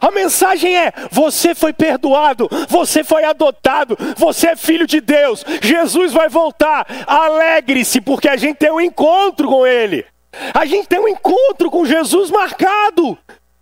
A 0.00 0.10
mensagem 0.10 0.76
é: 0.76 0.92
você 1.10 1.54
foi 1.54 1.72
perdoado, 1.72 2.46
você 2.68 3.02
foi 3.02 3.24
adotado, 3.24 3.96
você 4.16 4.48
é 4.48 4.56
filho 4.56 4.86
de 4.86 5.00
Deus, 5.00 5.42
Jesus 5.62 6.12
vai 6.12 6.28
voltar. 6.28 6.86
Alegre-se, 7.06 8.02
porque 8.02 8.28
a 8.28 8.36
gente 8.36 8.58
tem 8.58 8.70
um 8.70 8.80
encontro 8.80 9.48
com 9.48 9.66
Ele, 9.66 10.04
a 10.52 10.66
gente 10.66 10.86
tem 10.88 11.00
um 11.00 11.08
encontro 11.08 11.70
com 11.70 11.86
Jesus 11.86 12.30
marcado. 12.30 13.16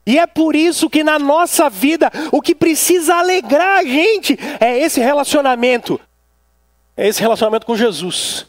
E 0.05 0.19
é 0.19 0.27
por 0.27 0.57
isso 0.57 0.89
que 0.91 1.05
na 1.05 1.19
nossa 1.19 1.69
vida 1.69 2.11
o 2.33 2.41
que 2.41 2.55
precisa 2.55 3.17
alegrar 3.17 3.81
a 3.81 3.85
gente 3.85 4.37
é 4.59 4.79
esse 4.79 5.01
relacionamento 5.01 6.01
é 6.99 7.07
esse 7.07 7.21
relacionamento 7.23 7.65
com 7.65 7.77
Jesus. 7.77 8.45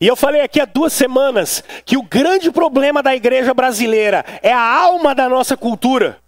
E 0.00 0.06
eu 0.06 0.16
falei 0.16 0.40
aqui 0.40 0.60
há 0.60 0.64
duas 0.64 0.94
semanas 0.94 1.62
que 1.84 1.96
o 1.96 2.02
grande 2.02 2.50
problema 2.50 3.02
da 3.02 3.14
igreja 3.14 3.52
brasileira 3.52 4.24
é 4.42 4.50
a 4.50 4.60
alma 4.60 5.14
da 5.14 5.28
nossa 5.28 5.54
cultura. 5.54 6.18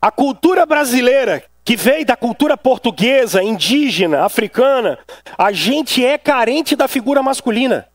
A 0.00 0.10
cultura 0.10 0.66
brasileira, 0.66 1.42
que 1.64 1.74
veio 1.74 2.04
da 2.04 2.16
cultura 2.16 2.54
portuguesa, 2.54 3.42
indígena, 3.42 4.22
africana, 4.22 4.98
a 5.38 5.52
gente 5.52 6.04
é 6.04 6.18
carente 6.18 6.76
da 6.76 6.86
figura 6.86 7.22
masculina. 7.22 7.88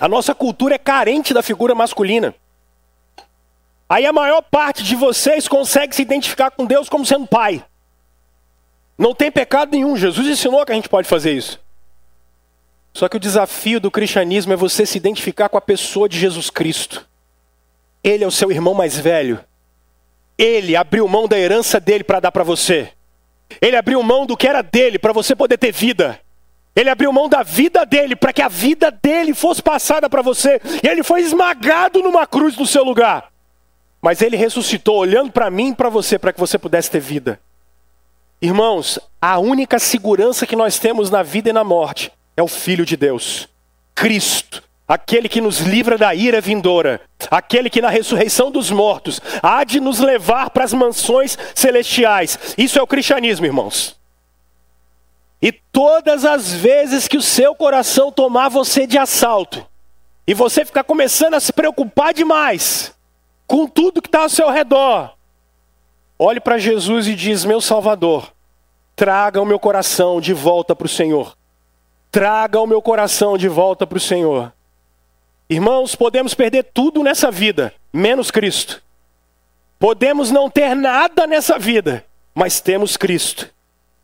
A 0.00 0.08
nossa 0.08 0.34
cultura 0.34 0.76
é 0.76 0.78
carente 0.78 1.34
da 1.34 1.42
figura 1.42 1.74
masculina. 1.74 2.34
Aí 3.86 4.06
a 4.06 4.12
maior 4.14 4.40
parte 4.40 4.82
de 4.82 4.96
vocês 4.96 5.46
consegue 5.46 5.94
se 5.94 6.00
identificar 6.00 6.50
com 6.50 6.64
Deus 6.64 6.88
como 6.88 7.04
sendo 7.04 7.26
pai. 7.26 7.62
Não 9.00 9.14
tem 9.14 9.32
pecado 9.32 9.72
nenhum. 9.72 9.96
Jesus 9.96 10.26
ensinou 10.26 10.62
que 10.66 10.72
a 10.72 10.74
gente 10.74 10.90
pode 10.90 11.08
fazer 11.08 11.32
isso. 11.32 11.58
Só 12.92 13.08
que 13.08 13.16
o 13.16 13.20
desafio 13.20 13.80
do 13.80 13.90
cristianismo 13.90 14.52
é 14.52 14.56
você 14.56 14.84
se 14.84 14.98
identificar 14.98 15.48
com 15.48 15.56
a 15.56 15.60
pessoa 15.60 16.06
de 16.06 16.18
Jesus 16.18 16.50
Cristo. 16.50 17.08
Ele 18.04 18.24
é 18.24 18.26
o 18.26 18.30
seu 18.30 18.52
irmão 18.52 18.74
mais 18.74 18.98
velho. 18.98 19.42
Ele 20.36 20.76
abriu 20.76 21.08
mão 21.08 21.26
da 21.26 21.38
herança 21.38 21.80
dele 21.80 22.04
para 22.04 22.20
dar 22.20 22.30
para 22.30 22.44
você. 22.44 22.92
Ele 23.58 23.74
abriu 23.74 24.02
mão 24.02 24.26
do 24.26 24.36
que 24.36 24.46
era 24.46 24.60
dele 24.60 24.98
para 24.98 25.14
você 25.14 25.34
poder 25.34 25.56
ter 25.56 25.72
vida. 25.72 26.20
Ele 26.76 26.90
abriu 26.90 27.10
mão 27.10 27.26
da 27.26 27.42
vida 27.42 27.86
dele 27.86 28.14
para 28.14 28.34
que 28.34 28.42
a 28.42 28.48
vida 28.48 28.90
dele 28.90 29.32
fosse 29.32 29.62
passada 29.62 30.10
para 30.10 30.20
você. 30.20 30.60
E 30.84 30.86
ele 30.86 31.02
foi 31.02 31.22
esmagado 31.22 32.02
numa 32.02 32.26
cruz 32.26 32.54
no 32.54 32.66
seu 32.66 32.84
lugar. 32.84 33.32
Mas 34.02 34.20
ele 34.20 34.36
ressuscitou 34.36 34.98
olhando 34.98 35.32
para 35.32 35.50
mim 35.50 35.70
e 35.70 35.74
para 35.74 35.88
você 35.88 36.18
para 36.18 36.34
que 36.34 36.40
você 36.40 36.58
pudesse 36.58 36.90
ter 36.90 37.00
vida. 37.00 37.40
Irmãos, 38.42 38.98
a 39.20 39.38
única 39.38 39.78
segurança 39.78 40.46
que 40.46 40.56
nós 40.56 40.78
temos 40.78 41.10
na 41.10 41.22
vida 41.22 41.50
e 41.50 41.52
na 41.52 41.62
morte 41.62 42.10
é 42.34 42.42
o 42.42 42.48
Filho 42.48 42.86
de 42.86 42.96
Deus, 42.96 43.46
Cristo, 43.94 44.62
aquele 44.88 45.28
que 45.28 45.42
nos 45.42 45.58
livra 45.58 45.98
da 45.98 46.14
ira 46.14 46.40
vindoura, 46.40 47.02
aquele 47.30 47.68
que 47.68 47.82
na 47.82 47.90
ressurreição 47.90 48.50
dos 48.50 48.70
mortos 48.70 49.20
há 49.42 49.62
de 49.62 49.78
nos 49.78 49.98
levar 49.98 50.48
para 50.48 50.64
as 50.64 50.72
mansões 50.72 51.36
celestiais. 51.54 52.54
Isso 52.56 52.78
é 52.78 52.82
o 52.82 52.86
cristianismo, 52.86 53.44
irmãos. 53.44 54.00
E 55.42 55.52
todas 55.52 56.24
as 56.24 56.50
vezes 56.50 57.06
que 57.06 57.18
o 57.18 57.22
seu 57.22 57.54
coração 57.54 58.10
tomar 58.10 58.48
você 58.48 58.86
de 58.86 58.96
assalto, 58.96 59.66
e 60.26 60.32
você 60.32 60.64
ficar 60.64 60.84
começando 60.84 61.34
a 61.34 61.40
se 61.40 61.52
preocupar 61.52 62.14
demais 62.14 62.94
com 63.46 63.66
tudo 63.66 64.00
que 64.00 64.08
está 64.08 64.22
ao 64.22 64.28
seu 64.28 64.48
redor, 64.48 65.12
Olhe 66.22 66.38
para 66.38 66.58
Jesus 66.58 67.06
e 67.08 67.14
diz: 67.14 67.46
Meu 67.46 67.62
Salvador, 67.62 68.30
traga 68.94 69.40
o 69.40 69.46
meu 69.46 69.58
coração 69.58 70.20
de 70.20 70.34
volta 70.34 70.76
para 70.76 70.84
o 70.84 70.88
Senhor. 70.88 71.34
Traga 72.12 72.60
o 72.60 72.66
meu 72.66 72.82
coração 72.82 73.38
de 73.38 73.48
volta 73.48 73.86
para 73.86 73.96
o 73.96 74.00
Senhor. 74.00 74.52
Irmãos, 75.48 75.94
podemos 75.94 76.34
perder 76.34 76.64
tudo 76.74 77.02
nessa 77.02 77.30
vida, 77.30 77.72
menos 77.90 78.30
Cristo. 78.30 78.82
Podemos 79.78 80.30
não 80.30 80.50
ter 80.50 80.74
nada 80.76 81.26
nessa 81.26 81.58
vida, 81.58 82.04
mas 82.34 82.60
temos 82.60 82.98
Cristo. 82.98 83.48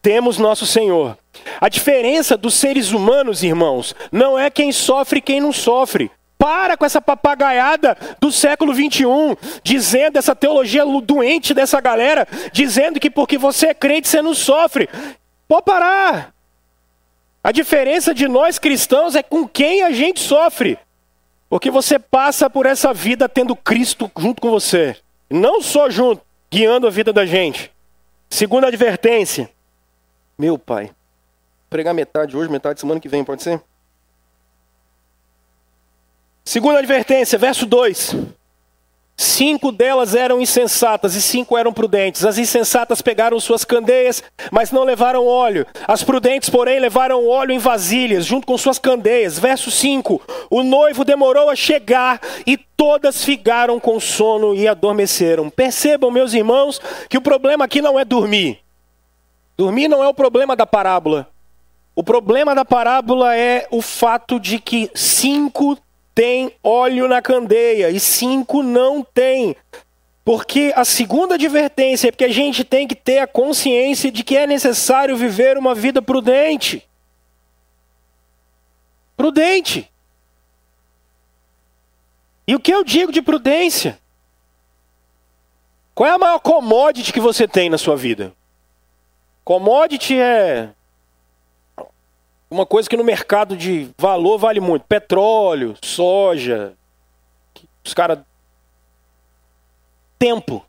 Temos 0.00 0.38
nosso 0.38 0.64
Senhor. 0.64 1.18
A 1.60 1.68
diferença 1.68 2.34
dos 2.34 2.54
seres 2.54 2.92
humanos, 2.92 3.42
irmãos, 3.42 3.94
não 4.10 4.38
é 4.38 4.48
quem 4.48 4.72
sofre 4.72 5.18
e 5.18 5.22
quem 5.22 5.38
não 5.38 5.52
sofre. 5.52 6.10
Para 6.38 6.76
com 6.76 6.84
essa 6.84 7.00
papagaiada 7.00 7.96
do 8.20 8.30
século 8.30 8.74
21, 8.74 9.36
dizendo 9.62 10.18
essa 10.18 10.34
teologia 10.34 10.84
doente 11.02 11.54
dessa 11.54 11.80
galera, 11.80 12.28
dizendo 12.52 13.00
que 13.00 13.10
porque 13.10 13.38
você 13.38 13.68
é 13.68 13.74
crente 13.74 14.08
você 14.08 14.20
não 14.20 14.34
sofre. 14.34 14.88
Pode 15.48 15.64
parar. 15.64 16.34
A 17.42 17.52
diferença 17.52 18.12
de 18.12 18.28
nós 18.28 18.58
cristãos 18.58 19.14
é 19.14 19.22
com 19.22 19.46
quem 19.46 19.82
a 19.82 19.92
gente 19.92 20.20
sofre. 20.20 20.78
Porque 21.48 21.70
você 21.70 21.98
passa 21.98 22.50
por 22.50 22.66
essa 22.66 22.92
vida 22.92 23.28
tendo 23.28 23.54
Cristo 23.54 24.10
junto 24.18 24.42
com 24.42 24.50
você. 24.50 24.96
Não 25.30 25.62
só 25.62 25.88
junto, 25.88 26.22
guiando 26.50 26.86
a 26.86 26.90
vida 26.90 27.12
da 27.12 27.24
gente. 27.24 27.72
Segunda 28.28 28.66
advertência. 28.66 29.48
Meu 30.36 30.58
pai. 30.58 30.90
Pregar 31.70 31.94
metade 31.94 32.36
hoje, 32.36 32.50
metade 32.50 32.80
semana 32.80 33.00
que 33.00 33.08
vem, 33.08 33.24
pode 33.24 33.42
ser? 33.42 33.60
Segunda 36.46 36.78
advertência, 36.78 37.36
verso 37.36 37.66
2. 37.66 38.14
Cinco 39.16 39.72
delas 39.72 40.14
eram 40.14 40.40
insensatas 40.40 41.16
e 41.16 41.20
cinco 41.20 41.58
eram 41.58 41.72
prudentes. 41.72 42.24
As 42.24 42.38
insensatas 42.38 43.02
pegaram 43.02 43.40
suas 43.40 43.64
candeias, 43.64 44.22
mas 44.52 44.70
não 44.70 44.84
levaram 44.84 45.26
óleo. 45.26 45.66
As 45.88 46.04
prudentes, 46.04 46.48
porém, 46.48 46.78
levaram 46.78 47.26
óleo 47.26 47.50
em 47.50 47.58
vasilhas, 47.58 48.24
junto 48.24 48.46
com 48.46 48.56
suas 48.56 48.78
candeias. 48.78 49.40
Verso 49.40 49.72
5: 49.72 50.22
O 50.48 50.62
noivo 50.62 51.04
demorou 51.04 51.50
a 51.50 51.56
chegar 51.56 52.20
e 52.46 52.56
todas 52.56 53.24
ficaram 53.24 53.80
com 53.80 53.98
sono 53.98 54.54
e 54.54 54.68
adormeceram. 54.68 55.50
Percebam, 55.50 56.12
meus 56.12 56.32
irmãos, 56.32 56.80
que 57.08 57.18
o 57.18 57.22
problema 57.22 57.64
aqui 57.64 57.82
não 57.82 57.98
é 57.98 58.04
dormir. 58.04 58.60
Dormir 59.56 59.88
não 59.88 60.04
é 60.04 60.06
o 60.06 60.14
problema 60.14 60.54
da 60.54 60.64
parábola. 60.64 61.28
O 61.92 62.04
problema 62.04 62.54
da 62.54 62.64
parábola 62.64 63.34
é 63.34 63.66
o 63.68 63.82
fato 63.82 64.38
de 64.38 64.60
que 64.60 64.88
cinco 64.94 65.76
tem 66.16 66.50
óleo 66.64 67.06
na 67.06 67.20
candeia 67.20 67.90
e 67.90 68.00
cinco 68.00 68.62
não 68.62 69.04
tem. 69.04 69.54
Porque 70.24 70.72
a 70.74 70.82
segunda 70.82 71.34
advertência 71.34 72.08
é 72.08 72.10
porque 72.10 72.24
a 72.24 72.32
gente 72.32 72.64
tem 72.64 72.88
que 72.88 72.94
ter 72.94 73.18
a 73.18 73.26
consciência 73.26 74.10
de 74.10 74.24
que 74.24 74.34
é 74.34 74.46
necessário 74.46 75.14
viver 75.14 75.58
uma 75.58 75.74
vida 75.74 76.00
prudente. 76.00 76.88
Prudente. 79.14 79.92
E 82.48 82.54
o 82.54 82.60
que 82.60 82.72
eu 82.72 82.82
digo 82.82 83.12
de 83.12 83.20
prudência? 83.20 83.98
Qual 85.94 86.08
é 86.08 86.12
a 86.12 86.18
maior 86.18 86.38
commodity 86.38 87.12
que 87.12 87.20
você 87.20 87.46
tem 87.46 87.68
na 87.68 87.76
sua 87.76 87.94
vida? 87.94 88.32
Commodity 89.44 90.18
é 90.18 90.70
uma 92.50 92.64
coisa 92.64 92.88
que 92.88 92.96
no 92.96 93.04
mercado 93.04 93.56
de 93.56 93.90
valor 93.98 94.38
vale 94.38 94.60
muito: 94.60 94.84
petróleo, 94.86 95.74
soja, 95.82 96.74
os 97.84 97.94
caras. 97.94 98.18
Tempo. 100.18 100.64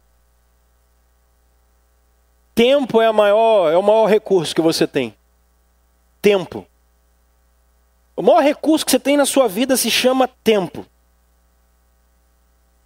Tempo 2.54 3.00
é, 3.00 3.12
maior, 3.12 3.72
é 3.72 3.78
o 3.78 3.84
maior 3.84 4.08
recurso 4.08 4.54
que 4.54 4.62
você 4.62 4.88
tem. 4.88 5.16
Tempo. 6.22 6.66
O 8.16 8.22
maior 8.24 8.42
recurso 8.42 8.84
que 8.84 8.92
você 8.92 9.00
tem 9.00 9.16
na 9.16 9.26
sua 9.26 9.48
vida 9.48 9.78
se 9.78 9.92
chama 9.92 10.28
tempo. 10.44 10.86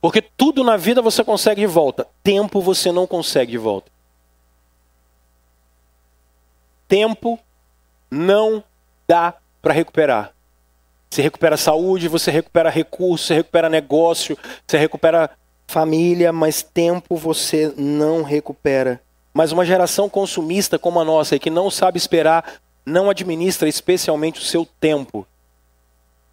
Porque 0.02 0.22
tudo 0.22 0.64
na 0.64 0.76
vida 0.76 1.02
você 1.02 1.24
consegue 1.24 1.62
de 1.62 1.68
volta. 1.68 2.06
Tempo 2.22 2.60
você 2.60 2.92
não 2.92 3.08
consegue 3.08 3.52
de 3.52 3.58
volta. 3.58 3.90
Tempo 6.88 7.40
não 8.10 8.62
dá 9.12 9.34
para 9.62 9.74
recuperar. 9.74 10.32
Você 11.10 11.22
recupera 11.22 11.58
saúde, 11.58 12.08
você 12.08 12.32
recupera 12.32 12.70
recursos, 12.70 13.28
você 13.28 13.34
recupera 13.34 13.68
negócio, 13.68 14.38
você 14.66 14.78
recupera 14.78 15.30
família, 15.68 16.32
mas 16.32 16.64
tempo 16.64 17.18
você 17.18 17.74
não 17.76 18.24
recupera. 18.24 19.02
Mas 19.34 19.52
uma 19.52 19.66
geração 19.66 20.08
consumista 20.08 20.80
como 20.80 20.98
a 20.98 21.04
nossa, 21.04 21.38
que 21.38 21.50
não 21.50 21.70
sabe 21.70 21.98
esperar, 21.98 22.62
não 22.86 23.10
administra 23.10 23.68
especialmente 23.68 24.40
o 24.40 24.44
seu 24.44 24.66
tempo. 24.80 25.28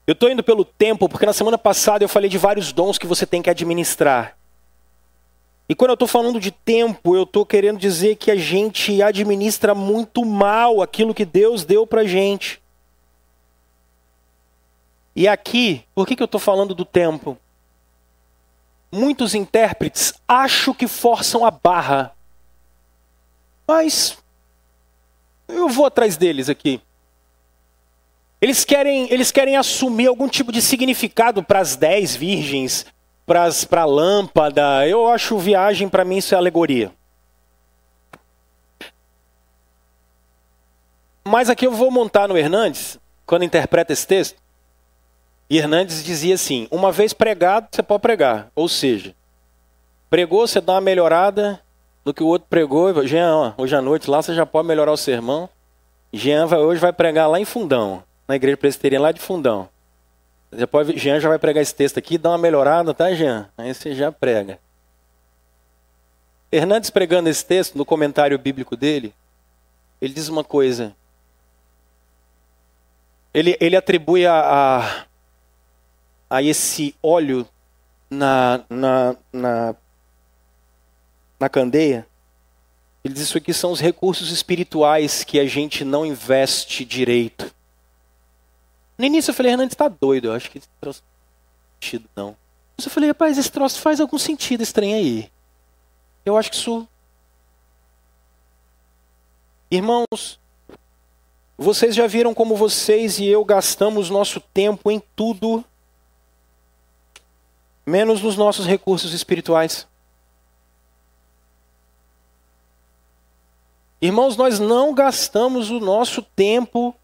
Eu 0.06 0.12
estou 0.12 0.30
indo 0.30 0.44
pelo 0.44 0.64
tempo 0.64 1.08
porque 1.08 1.26
na 1.26 1.32
semana 1.32 1.58
passada 1.58 2.04
eu 2.04 2.08
falei 2.08 2.30
de 2.30 2.38
vários 2.38 2.70
dons 2.70 2.96
que 2.96 3.08
você 3.08 3.26
tem 3.26 3.42
que 3.42 3.50
administrar. 3.50 4.36
E 5.68 5.74
quando 5.74 5.90
eu 5.90 5.94
estou 5.94 6.08
falando 6.08 6.38
de 6.38 6.52
tempo, 6.52 7.16
eu 7.16 7.24
estou 7.24 7.44
querendo 7.44 7.78
dizer 7.78 8.14
que 8.14 8.30
a 8.30 8.36
gente 8.36 9.02
administra 9.02 9.74
muito 9.74 10.24
mal 10.24 10.80
aquilo 10.80 11.12
que 11.12 11.24
Deus 11.24 11.64
deu 11.64 11.84
para 11.84 12.06
gente. 12.06 12.62
E 15.18 15.26
aqui, 15.26 15.84
por 15.96 16.06
que, 16.06 16.14
que 16.14 16.22
eu 16.22 16.26
estou 16.26 16.38
falando 16.38 16.76
do 16.76 16.84
tempo? 16.84 17.36
Muitos 18.92 19.34
intérpretes 19.34 20.14
acham 20.28 20.72
que 20.72 20.86
forçam 20.86 21.44
a 21.44 21.50
barra. 21.50 22.14
Mas 23.66 24.16
eu 25.48 25.68
vou 25.68 25.86
atrás 25.86 26.16
deles 26.16 26.48
aqui. 26.48 26.80
Eles 28.40 28.64
querem, 28.64 29.12
eles 29.12 29.32
querem 29.32 29.56
assumir 29.56 30.06
algum 30.06 30.28
tipo 30.28 30.52
de 30.52 30.62
significado 30.62 31.42
para 31.42 31.58
as 31.58 31.74
dez 31.74 32.14
virgens, 32.14 32.86
para 33.26 33.50
a 33.72 33.84
lâmpada. 33.84 34.86
Eu 34.86 35.08
acho 35.08 35.36
viagem, 35.36 35.88
para 35.88 36.04
mim, 36.04 36.18
isso 36.18 36.32
é 36.32 36.38
alegoria. 36.38 36.92
Mas 41.24 41.50
aqui 41.50 41.66
eu 41.66 41.72
vou 41.72 41.90
montar 41.90 42.28
no 42.28 42.38
Hernandes, 42.38 43.00
quando 43.26 43.42
interpreta 43.42 43.92
esse 43.92 44.06
texto. 44.06 44.47
E 45.50 45.58
Hernandes 45.58 46.04
dizia 46.04 46.34
assim: 46.34 46.68
uma 46.70 46.92
vez 46.92 47.12
pregado, 47.12 47.68
você 47.70 47.82
pode 47.82 48.02
pregar. 48.02 48.50
Ou 48.54 48.68
seja, 48.68 49.14
pregou, 50.10 50.46
você 50.46 50.60
dá 50.60 50.74
uma 50.74 50.80
melhorada 50.80 51.60
no 52.04 52.12
que 52.12 52.22
o 52.22 52.26
outro 52.26 52.46
pregou. 52.48 53.06
Jean, 53.06 53.54
hoje 53.56 53.74
à 53.74 53.82
noite 53.82 54.10
lá 54.10 54.20
você 54.20 54.34
já 54.34 54.44
pode 54.44 54.68
melhorar 54.68 54.92
o 54.92 54.96
sermão. 54.96 55.48
Jean 56.12 56.46
vai, 56.46 56.58
hoje 56.58 56.80
vai 56.80 56.92
pregar 56.92 57.28
lá 57.28 57.38
em 57.38 57.44
Fundão, 57.44 58.02
na 58.26 58.36
igreja 58.36 58.56
presbiteriana 58.56 59.04
lá 59.04 59.12
de 59.12 59.20
Fundão. 59.20 59.68
Já 60.52 60.66
pode, 60.66 60.96
Jean 60.98 61.20
já 61.20 61.28
vai 61.28 61.38
pregar 61.38 61.62
esse 61.62 61.74
texto 61.74 61.98
aqui, 61.98 62.16
dá 62.16 62.30
uma 62.30 62.38
melhorada, 62.38 62.94
tá, 62.94 63.12
Jean? 63.12 63.48
Aí 63.56 63.74
você 63.74 63.94
já 63.94 64.10
prega. 64.10 64.58
Hernandes 66.50 66.88
pregando 66.88 67.28
esse 67.28 67.44
texto, 67.44 67.76
no 67.76 67.84
comentário 67.84 68.38
bíblico 68.38 68.74
dele, 68.74 69.12
ele 70.00 70.14
diz 70.14 70.28
uma 70.28 70.42
coisa. 70.42 70.96
Ele, 73.34 73.54
ele 73.60 73.76
atribui 73.76 74.24
a, 74.24 74.40
a 74.40 75.04
a 76.28 76.42
esse 76.42 76.94
óleo 77.02 77.48
na, 78.10 78.64
na, 78.68 79.16
na, 79.32 79.74
na 81.38 81.48
candeia, 81.48 82.06
ele 83.04 83.14
diz 83.14 83.24
isso 83.24 83.38
aqui 83.38 83.54
são 83.54 83.70
os 83.70 83.80
recursos 83.80 84.30
espirituais 84.30 85.24
que 85.24 85.38
a 85.38 85.46
gente 85.46 85.84
não 85.84 86.04
investe 86.04 86.84
direito. 86.84 87.54
No 88.98 89.04
início 89.04 89.30
eu 89.30 89.34
falei, 89.34 89.52
Hernandes 89.52 89.74
está 89.74 89.88
doido, 89.88 90.26
eu 90.26 90.32
acho 90.32 90.50
que 90.50 90.58
esse 90.58 90.68
troço 90.80 91.02
não 91.02 91.08
faz 91.08 91.74
sentido 91.74 92.10
não. 92.16 92.36
Mas 92.76 92.86
eu 92.86 92.92
falei, 92.92 93.08
rapaz, 93.08 93.38
esse 93.38 93.50
troço 93.50 93.80
faz 93.80 94.00
algum 94.00 94.18
sentido 94.18 94.62
estranho 94.62 94.96
aí. 94.96 95.30
Eu 96.24 96.36
acho 96.36 96.50
que 96.50 96.56
isso... 96.56 96.86
Irmãos, 99.70 100.40
vocês 101.56 101.94
já 101.94 102.06
viram 102.06 102.34
como 102.34 102.56
vocês 102.56 103.18
e 103.18 103.26
eu 103.26 103.44
gastamos 103.44 104.10
nosso 104.10 104.40
tempo 104.40 104.90
em 104.90 105.02
tudo 105.14 105.64
menos 107.88 108.22
nos 108.22 108.36
nossos 108.36 108.66
recursos 108.66 109.12
espirituais. 109.12 109.88
Irmãos, 114.00 114.36
nós 114.36 114.60
não 114.60 114.94
gastamos 114.94 115.70
o 115.70 115.80
nosso 115.80 116.22
tempo 116.22 116.94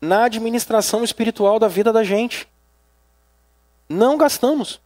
na 0.00 0.24
administração 0.24 1.04
espiritual 1.04 1.58
da 1.58 1.68
vida 1.68 1.92
da 1.92 2.02
gente. 2.02 2.48
Não 3.88 4.16
gastamos. 4.16 4.80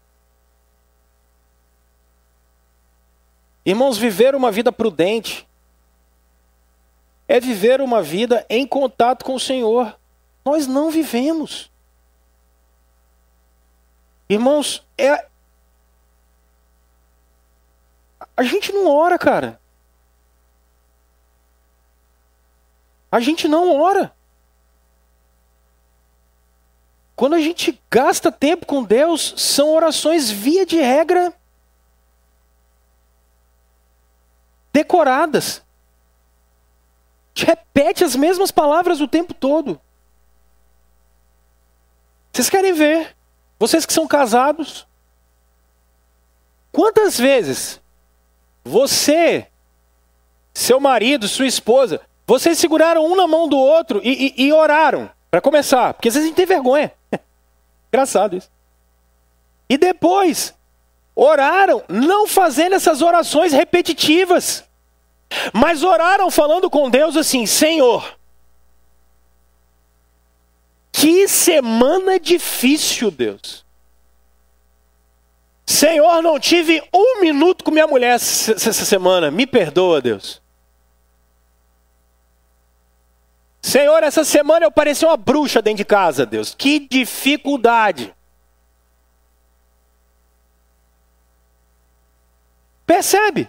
Irmãos, 3.65 3.97
viver 3.97 4.35
uma 4.35 4.51
vida 4.51 4.71
prudente 4.71 5.47
é 7.27 7.39
viver 7.39 7.81
uma 7.81 8.03
vida 8.03 8.45
em 8.51 8.67
contato 8.67 9.25
com 9.25 9.35
o 9.35 9.41
Senhor. 9.41 9.97
Nós 10.45 10.67
não 10.67 10.91
vivemos. 10.91 11.70
Irmãos, 14.31 14.87
é. 14.97 15.27
A 18.37 18.45
gente 18.45 18.73
não 18.73 18.87
ora, 18.87 19.19
cara. 19.19 19.61
A 23.11 23.19
gente 23.19 23.49
não 23.49 23.77
ora. 23.81 24.15
Quando 27.17 27.35
a 27.35 27.41
gente 27.41 27.83
gasta 27.91 28.31
tempo 28.31 28.67
com 28.67 28.85
Deus, 28.85 29.35
são 29.37 29.73
orações 29.75 30.31
via 30.31 30.65
de 30.65 30.77
regra 30.77 31.35
decoradas. 34.73 35.61
Gente 37.35 37.49
repete 37.49 38.05
as 38.05 38.15
mesmas 38.15 38.53
palavras 38.53 39.01
o 39.01 39.09
tempo 39.09 39.35
todo. 39.35 39.81
Vocês 42.33 42.49
querem 42.49 42.73
ver? 42.73 43.17
Vocês 43.61 43.85
que 43.85 43.93
são 43.93 44.09
casados, 44.09 44.87
quantas 46.73 47.19
vezes 47.19 47.79
você, 48.65 49.49
seu 50.55 50.81
marido, 50.81 51.29
sua 51.29 51.47
esposa, 51.47 52.01
vocês 52.27 52.59
seguraram 52.59 53.05
um 53.05 53.15
na 53.15 53.27
mão 53.27 53.47
do 53.47 53.59
outro 53.59 54.01
e, 54.03 54.35
e, 54.35 54.47
e 54.47 54.53
oraram 54.53 55.11
para 55.31 55.43
começar? 55.43 55.93
Porque 55.93 56.09
às 56.09 56.15
vezes 56.15 56.27
a 56.27 56.29
gente 56.29 56.37
tem 56.37 56.47
vergonha. 56.47 56.91
Engraçado 57.93 58.35
isso. 58.35 58.51
E 59.69 59.77
depois, 59.77 60.55
oraram 61.15 61.85
não 61.87 62.27
fazendo 62.27 62.75
essas 62.75 63.03
orações 63.03 63.53
repetitivas, 63.53 64.65
mas 65.53 65.83
oraram 65.83 66.31
falando 66.31 66.71
com 66.71 66.89
Deus 66.89 67.15
assim: 67.15 67.45
Senhor, 67.45 68.19
que 71.01 71.27
semana 71.27 72.21
difícil, 72.21 73.11
Deus. 73.11 73.65
Senhor, 75.65 76.21
não 76.21 76.39
tive 76.39 76.83
um 76.93 77.23
minuto 77.23 77.65
com 77.65 77.71
minha 77.71 77.87
mulher 77.87 78.17
essa 78.17 78.73
semana. 78.73 79.31
Me 79.31 79.47
perdoa, 79.47 80.03
Deus. 80.03 80.43
Senhor, 83.63 84.03
essa 84.03 84.25
semana 84.25 84.67
eu 84.67 84.71
pareci 84.71 85.07
uma 85.07 85.17
bruxa 85.17 85.63
dentro 85.63 85.79
de 85.79 85.87
casa, 85.87 86.27
Deus. 86.27 86.55
Que 86.55 86.81
dificuldade. 86.81 88.15
Percebe? 92.85 93.49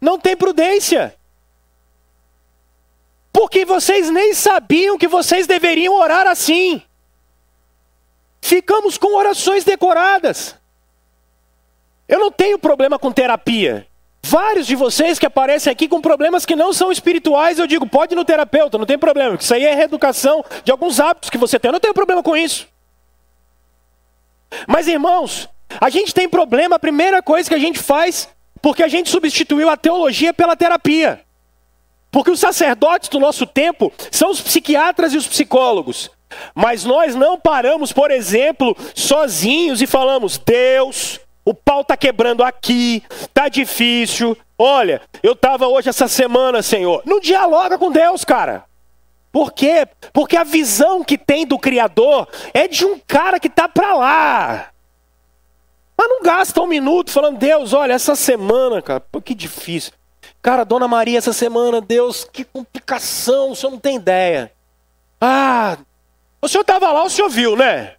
Não 0.00 0.20
tem 0.20 0.36
prudência. 0.36 1.16
Porque 3.32 3.64
vocês 3.64 4.08
nem 4.08 4.34
sabiam 4.34 4.96
que 4.96 5.08
vocês 5.08 5.48
deveriam 5.48 5.94
orar 5.94 6.28
assim. 6.28 6.80
Ficamos 8.42 8.98
com 8.98 9.16
orações 9.16 9.64
decoradas. 9.64 10.56
Eu 12.08 12.18
não 12.18 12.32
tenho 12.32 12.58
problema 12.58 12.98
com 12.98 13.12
terapia. 13.12 13.86
Vários 14.24 14.66
de 14.66 14.74
vocês 14.74 15.18
que 15.18 15.24
aparecem 15.24 15.72
aqui 15.72 15.88
com 15.88 16.00
problemas 16.00 16.44
que 16.44 16.56
não 16.56 16.72
são 16.72 16.90
espirituais, 16.90 17.58
eu 17.58 17.66
digo, 17.66 17.86
pode 17.86 18.14
ir 18.14 18.16
no 18.16 18.24
terapeuta, 18.24 18.76
não 18.76 18.84
tem 18.84 18.98
problema. 18.98 19.36
Isso 19.36 19.54
aí 19.54 19.64
é 19.64 19.74
reeducação 19.74 20.44
de 20.64 20.72
alguns 20.72 20.98
hábitos 20.98 21.30
que 21.30 21.38
você 21.38 21.58
tem. 21.58 21.68
Eu 21.68 21.72
não 21.72 21.80
tenho 21.80 21.94
problema 21.94 22.22
com 22.22 22.36
isso. 22.36 22.68
Mas 24.66 24.88
irmãos, 24.88 25.48
a 25.80 25.88
gente 25.88 26.12
tem 26.12 26.28
problema, 26.28 26.76
a 26.76 26.80
primeira 26.80 27.22
coisa 27.22 27.48
que 27.48 27.54
a 27.54 27.58
gente 27.58 27.78
faz, 27.78 28.28
porque 28.60 28.82
a 28.82 28.88
gente 28.88 29.08
substituiu 29.08 29.70
a 29.70 29.76
teologia 29.76 30.34
pela 30.34 30.56
terapia. 30.56 31.24
Porque 32.10 32.30
os 32.30 32.40
sacerdotes 32.40 33.08
do 33.08 33.20
nosso 33.20 33.46
tempo 33.46 33.92
são 34.10 34.30
os 34.30 34.40
psiquiatras 34.40 35.14
e 35.14 35.16
os 35.16 35.26
psicólogos. 35.26 36.10
Mas 36.54 36.84
nós 36.84 37.14
não 37.14 37.38
paramos, 37.38 37.92
por 37.92 38.10
exemplo, 38.10 38.76
sozinhos 38.94 39.82
e 39.82 39.86
falamos: 39.86 40.38
Deus, 40.38 41.20
o 41.44 41.54
pau 41.54 41.80
está 41.80 41.96
quebrando 41.96 42.44
aqui, 42.44 43.02
tá 43.32 43.48
difícil. 43.48 44.36
Olha, 44.58 45.02
eu 45.22 45.32
estava 45.32 45.66
hoje 45.66 45.88
essa 45.88 46.06
semana, 46.06 46.62
Senhor. 46.62 47.02
Não 47.04 47.18
dialoga 47.18 47.78
com 47.78 47.90
Deus, 47.90 48.24
cara. 48.24 48.64
Por 49.32 49.52
quê? 49.52 49.88
Porque 50.12 50.36
a 50.36 50.44
visão 50.44 51.02
que 51.02 51.16
tem 51.16 51.46
do 51.46 51.58
Criador 51.58 52.28
é 52.52 52.68
de 52.68 52.84
um 52.84 52.98
cara 52.98 53.40
que 53.40 53.48
está 53.48 53.66
para 53.66 53.94
lá. 53.94 54.68
Mas 55.96 56.08
não 56.08 56.22
gasta 56.22 56.60
um 56.60 56.66
minuto 56.66 57.10
falando, 57.10 57.38
Deus, 57.38 57.72
olha, 57.72 57.94
essa 57.94 58.14
semana, 58.14 58.82
cara, 58.82 59.00
pô, 59.00 59.20
que 59.20 59.34
difícil. 59.34 59.92
Cara, 60.42 60.64
Dona 60.64 60.86
Maria, 60.86 61.18
essa 61.18 61.32
semana, 61.32 61.80
Deus, 61.80 62.24
que 62.24 62.44
complicação, 62.44 63.52
o 63.52 63.56
senhor 63.56 63.70
não 63.70 63.78
tem 63.78 63.96
ideia. 63.96 64.52
Ah, 65.20 65.78
o 66.42 66.48
senhor 66.48 66.62
estava 66.62 66.90
lá, 66.92 67.04
o 67.04 67.10
senhor 67.10 67.28
viu, 67.28 67.56
né? 67.56 67.94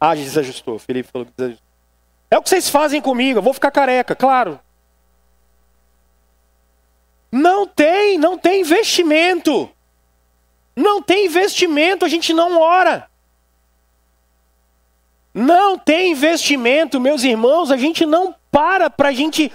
Ah, 0.00 0.14
desajustou. 0.14 0.78
Felipe 0.78 1.08
falou 1.10 1.24
que 1.24 1.32
desajustou. 1.36 1.64
É 2.30 2.36
o 2.36 2.42
que 2.42 2.48
vocês 2.48 2.68
fazem 2.68 3.00
comigo, 3.00 3.38
eu 3.38 3.42
vou 3.42 3.54
ficar 3.54 3.70
careca, 3.70 4.16
claro. 4.16 4.58
Não 7.30 7.66
tem, 7.66 8.18
não 8.18 8.36
tem 8.36 8.60
investimento. 8.60 9.70
Não 10.76 11.00
tem 11.00 11.26
investimento, 11.26 12.04
a 12.04 12.08
gente 12.08 12.32
não 12.32 12.60
ora. 12.60 13.08
Não 15.32 15.78
tem 15.78 16.12
investimento, 16.12 17.00
meus 17.00 17.22
irmãos, 17.24 17.70
a 17.70 17.76
gente 17.76 18.04
não 18.04 18.34
para 18.50 18.88
para 18.88 19.08
a 19.08 19.12
gente 19.12 19.50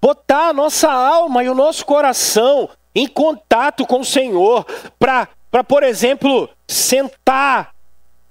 botar 0.00 0.48
a 0.48 0.52
nossa 0.52 0.90
alma 0.90 1.44
e 1.44 1.48
o 1.48 1.54
nosso 1.54 1.84
coração 1.84 2.68
em 2.94 3.06
contato 3.06 3.86
com 3.86 4.00
o 4.00 4.04
Senhor, 4.04 4.64
para, 4.98 5.28
por 5.66 5.82
exemplo, 5.82 6.48
sentar 6.68 7.72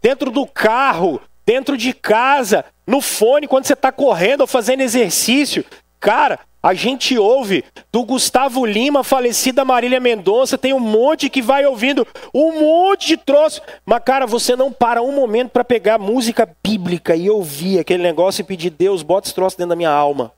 dentro 0.01 0.31
do 0.31 0.45
carro, 0.45 1.21
dentro 1.45 1.77
de 1.77 1.93
casa, 1.93 2.63
no 2.87 3.01
fone, 3.01 3.47
quando 3.47 3.65
você 3.65 3.73
está 3.73 3.91
correndo 3.91 4.41
ou 4.41 4.47
fazendo 4.47 4.81
exercício. 4.81 5.65
Cara, 5.99 6.39
a 6.61 6.73
gente 6.73 7.17
ouve 7.17 7.63
do 7.91 8.03
Gustavo 8.03 8.65
Lima, 8.65 9.03
falecida 9.03 9.63
Marília 9.63 9.99
Mendonça, 9.99 10.57
tem 10.57 10.73
um 10.73 10.79
monte 10.79 11.29
que 11.29 11.41
vai 11.41 11.65
ouvindo, 11.65 12.05
um 12.33 12.59
monte 12.59 13.07
de 13.07 13.17
troço. 13.17 13.61
Mas, 13.85 14.03
cara, 14.03 14.25
você 14.25 14.55
não 14.55 14.71
para 14.71 15.01
um 15.01 15.13
momento 15.13 15.51
para 15.51 15.63
pegar 15.63 15.97
música 15.97 16.49
bíblica 16.61 17.15
e 17.15 17.29
ouvir 17.29 17.79
aquele 17.79 18.03
negócio 18.03 18.41
e 18.41 18.45
pedir, 18.45 18.69
Deus, 18.69 19.03
bota 19.03 19.27
esse 19.27 19.35
troço 19.35 19.57
dentro 19.57 19.69
da 19.69 19.75
minha 19.75 19.89
alma. 19.89 20.33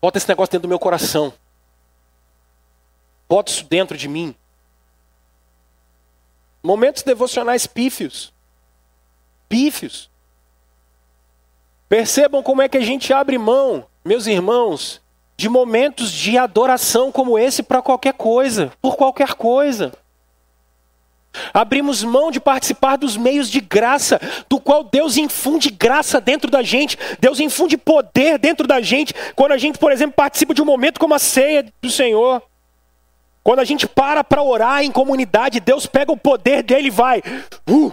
Bota 0.00 0.18
esse 0.18 0.28
negócio 0.28 0.52
dentro 0.52 0.66
do 0.66 0.70
meu 0.70 0.78
coração. 0.78 1.32
Bota 3.28 3.50
isso 3.50 3.64
dentro 3.64 3.96
de 3.96 4.08
mim. 4.08 4.34
Momentos 6.62 7.02
devocionais 7.02 7.66
pífios. 7.66 8.32
Pífios. 9.48 10.10
Percebam 11.88 12.42
como 12.42 12.62
é 12.62 12.68
que 12.68 12.78
a 12.78 12.82
gente 12.82 13.12
abre 13.12 13.36
mão, 13.36 13.86
meus 14.04 14.26
irmãos, 14.26 15.00
de 15.36 15.48
momentos 15.48 16.10
de 16.10 16.38
adoração 16.38 17.10
como 17.10 17.38
esse 17.38 17.62
para 17.62 17.82
qualquer 17.82 18.14
coisa, 18.14 18.72
por 18.80 18.96
qualquer 18.96 19.34
coisa. 19.34 19.92
Abrimos 21.52 22.04
mão 22.04 22.30
de 22.30 22.38
participar 22.38 22.96
dos 22.96 23.16
meios 23.16 23.50
de 23.50 23.60
graça, 23.60 24.20
do 24.48 24.60
qual 24.60 24.84
Deus 24.84 25.16
infunde 25.16 25.70
graça 25.70 26.20
dentro 26.20 26.50
da 26.50 26.62
gente, 26.62 26.98
Deus 27.18 27.40
infunde 27.40 27.76
poder 27.76 28.38
dentro 28.38 28.66
da 28.66 28.80
gente, 28.80 29.14
quando 29.34 29.52
a 29.52 29.58
gente, 29.58 29.78
por 29.78 29.90
exemplo, 29.90 30.14
participa 30.14 30.54
de 30.54 30.62
um 30.62 30.66
momento 30.66 31.00
como 31.00 31.14
a 31.14 31.18
ceia 31.18 31.66
do 31.80 31.90
Senhor. 31.90 32.42
Quando 33.42 33.58
a 33.58 33.64
gente 33.64 33.86
para 33.86 34.22
para 34.22 34.42
orar 34.42 34.82
em 34.82 34.92
comunidade, 34.92 35.60
Deus 35.60 35.86
pega 35.86 36.12
o 36.12 36.16
poder 36.16 36.62
dele 36.62 36.88
e 36.88 36.90
vai. 36.90 37.22
Uh! 37.68 37.92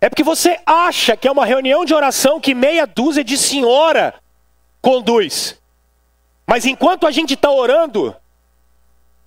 É 0.00 0.08
porque 0.08 0.24
você 0.24 0.58
acha 0.66 1.16
que 1.16 1.28
é 1.28 1.32
uma 1.32 1.46
reunião 1.46 1.84
de 1.84 1.94
oração 1.94 2.40
que 2.40 2.54
meia 2.54 2.84
dúzia 2.86 3.22
de 3.22 3.38
senhora 3.38 4.14
conduz. 4.80 5.56
Mas 6.44 6.66
enquanto 6.66 7.06
a 7.06 7.12
gente 7.12 7.34
está 7.34 7.48
orando, 7.48 8.14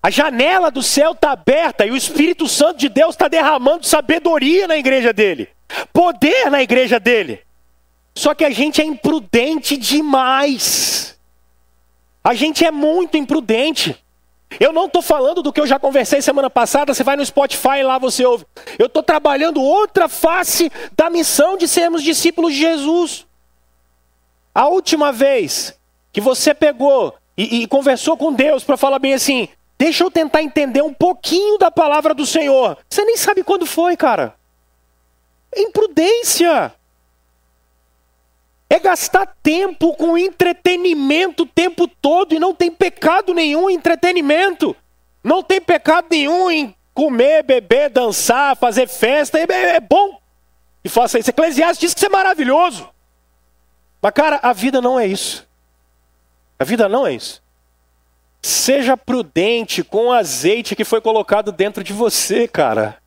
a 0.03 0.09
janela 0.09 0.69
do 0.69 0.83
céu 0.83 1.13
está 1.13 1.31
aberta 1.31 1.85
e 1.85 1.91
o 1.91 1.95
Espírito 1.95 2.47
Santo 2.49 2.77
de 2.77 2.89
Deus 2.89 3.15
está 3.15 3.29
derramando 3.29 3.85
sabedoria 3.85 4.67
na 4.67 4.75
igreja 4.75 5.13
dele, 5.13 5.47
poder 5.93 6.51
na 6.51 6.61
igreja 6.61 6.99
dele. 6.99 7.41
Só 8.13 8.35
que 8.35 8.43
a 8.43 8.49
gente 8.49 8.81
é 8.81 8.83
imprudente 8.83 9.77
demais. 9.77 11.14
A 12.25 12.33
gente 12.33 12.65
é 12.65 12.71
muito 12.71 13.17
imprudente. 13.17 14.03
Eu 14.59 14.73
não 14.73 14.87
estou 14.87 15.01
falando 15.03 15.43
do 15.43 15.53
que 15.53 15.61
eu 15.61 15.67
já 15.67 15.77
conversei 15.77 16.21
semana 16.21 16.49
passada, 16.49 16.93
você 16.93 17.03
vai 17.03 17.15
no 17.15 17.25
Spotify 17.25 17.83
lá 17.83 17.99
você 17.99 18.25
ouve. 18.25 18.45
Eu 18.79 18.87
estou 18.87 19.03
trabalhando 19.03 19.61
outra 19.61 20.09
face 20.09 20.71
da 20.97 21.09
missão 21.09 21.55
de 21.55 21.67
sermos 21.67 22.01
discípulos 22.01 22.53
de 22.53 22.59
Jesus. 22.59 23.27
A 24.53 24.67
última 24.67 25.11
vez 25.11 25.77
que 26.11 26.19
você 26.19 26.53
pegou 26.53 27.13
e, 27.37 27.61
e 27.61 27.67
conversou 27.67 28.17
com 28.17 28.33
Deus 28.33 28.63
para 28.63 28.75
falar 28.75 28.97
bem 28.97 29.13
assim, 29.13 29.47
Deixa 29.77 30.03
eu 30.03 30.11
tentar 30.11 30.41
entender 30.41 30.81
um 30.81 30.93
pouquinho 30.93 31.57
da 31.57 31.69
palavra 31.69 32.13
do 32.13 32.25
Senhor. 32.25 32.77
Você 32.89 33.03
nem 33.03 33.17
sabe 33.17 33.43
quando 33.43 33.65
foi, 33.65 33.97
cara. 33.97 34.35
É 35.53 35.61
imprudência. 35.61 36.73
É 38.69 38.79
gastar 38.79 39.27
tempo 39.43 39.93
com 39.95 40.17
entretenimento 40.17 41.43
o 41.43 41.47
tempo 41.47 41.87
todo 41.87 42.33
e 42.33 42.39
não 42.39 42.53
tem 42.53 42.71
pecado 42.71 43.33
nenhum 43.33 43.69
em 43.69 43.75
entretenimento. 43.75 44.75
Não 45.23 45.43
tem 45.43 45.61
pecado 45.61 46.07
nenhum 46.09 46.49
em 46.49 46.75
comer, 46.93 47.43
beber, 47.43 47.89
dançar, 47.89 48.55
fazer 48.55 48.87
festa. 48.87 49.37
É, 49.37 49.45
é 49.75 49.79
bom. 49.79 50.19
E 50.83 50.89
faça 50.89 51.19
isso. 51.19 51.29
Eclesiastes 51.29 51.79
diz 51.79 51.93
que 51.93 51.99
isso 51.99 52.05
é 52.05 52.09
maravilhoso. 52.09 52.89
Mas, 54.01 54.11
cara, 54.13 54.39
a 54.41 54.53
vida 54.53 54.81
não 54.81 54.99
é 54.99 55.07
isso. 55.07 55.47
A 56.59 56.63
vida 56.63 56.87
não 56.87 57.05
é 57.05 57.13
isso. 57.13 57.43
Seja 58.41 58.95
prudente 58.95 59.83
com 59.83 60.07
o 60.07 60.13
azeite 60.13 60.75
que 60.75 60.85
foi 60.85 61.01
colocado 61.01 61.51
dentro 61.51 61.83
de 61.83 61.91
você, 61.91 62.47
cara. 62.47 62.97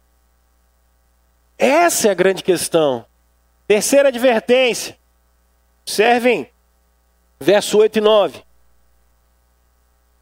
Essa 1.56 2.08
é 2.08 2.10
a 2.10 2.14
grande 2.14 2.42
questão. 2.42 3.06
Terceira 3.66 4.08
advertência. 4.08 4.98
Observem, 5.88 6.46
verso 7.40 7.78
8 7.78 7.96
e 7.96 8.00
9. 8.02 8.42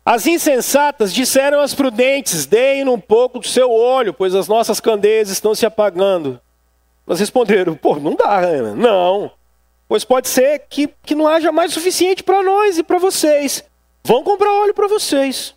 As 0.05 0.25
insensatas 0.25 1.13
disseram 1.13 1.61
às 1.61 1.75
prudentes: 1.75 2.47
Deem 2.47 2.89
um 2.89 3.01
pouco 3.01 3.41
do 3.41 3.49
seu 3.49 3.73
óleo, 3.73 4.15
pois 4.15 4.33
as 4.33 4.47
nossas 4.47 4.79
candeias 4.79 5.29
estão 5.29 5.57
se 5.57 5.67
apagando. 5.67 6.41
Elas 7.05 7.19
responderam: 7.19 7.75
Pô, 7.75 7.97
não 7.97 8.15
dá, 8.15 8.39
Ana. 8.39 8.77
Não. 8.77 9.33
Pois 9.89 10.05
pode 10.05 10.29
ser 10.29 10.61
que, 10.69 10.89
que 11.03 11.17
não 11.17 11.27
haja 11.27 11.51
mais 11.51 11.73
suficiente 11.73 12.23
para 12.23 12.45
nós 12.45 12.79
e 12.79 12.85
para 12.85 12.99
vocês. 12.99 13.65
Vão 14.05 14.23
comprar 14.23 14.53
óleo 14.53 14.73
para 14.73 14.87
vocês. 14.87 15.53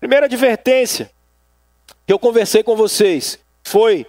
Primeira 0.00 0.26
advertência 0.26 1.12
que 2.04 2.12
eu 2.12 2.18
conversei 2.18 2.64
com 2.64 2.74
vocês 2.74 3.38
foi 3.62 4.04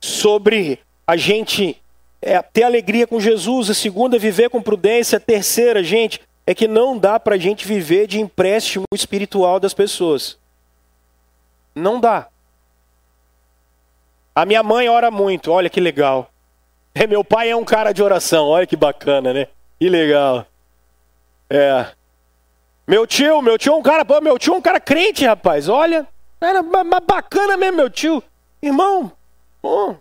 sobre 0.00 0.80
a 1.06 1.14
gente 1.14 1.79
é, 2.22 2.40
ter 2.42 2.62
alegria 2.62 3.06
com 3.06 3.20
Jesus. 3.20 3.70
A 3.70 3.74
segunda, 3.74 4.18
viver 4.18 4.50
com 4.50 4.62
prudência. 4.62 5.16
A 5.16 5.20
terceira, 5.20 5.82
gente, 5.82 6.20
é 6.46 6.54
que 6.54 6.66
não 6.66 6.98
dá 6.98 7.18
para 7.18 7.34
a 7.34 7.38
gente 7.38 7.66
viver 7.66 8.06
de 8.06 8.20
empréstimo 8.20 8.84
espiritual 8.92 9.60
das 9.60 9.74
pessoas. 9.74 10.38
Não 11.74 12.00
dá. 12.00 12.28
A 14.34 14.44
minha 14.44 14.62
mãe 14.62 14.88
ora 14.88 15.10
muito, 15.10 15.50
olha 15.50 15.68
que 15.68 15.80
legal. 15.80 16.30
É, 16.94 17.06
meu 17.06 17.22
pai 17.22 17.50
é 17.50 17.56
um 17.56 17.64
cara 17.64 17.92
de 17.92 18.02
oração, 18.02 18.46
olha 18.46 18.66
que 18.66 18.76
bacana, 18.76 19.32
né? 19.32 19.46
Que 19.78 19.88
legal. 19.88 20.46
É. 21.48 21.86
Meu 22.86 23.06
tio, 23.06 23.40
meu 23.40 23.56
tio 23.56 23.72
é 23.72 23.76
um 23.76 23.82
cara, 23.82 24.04
meu 24.20 24.38
tio 24.38 24.54
é 24.54 24.56
um 24.56 24.62
cara 24.62 24.80
crente, 24.80 25.24
rapaz. 25.24 25.68
Olha, 25.68 26.06
era 26.40 26.62
bacana 27.06 27.56
mesmo, 27.56 27.76
meu 27.76 27.90
tio. 27.90 28.22
Irmão, 28.62 29.12
pô. 29.62 29.96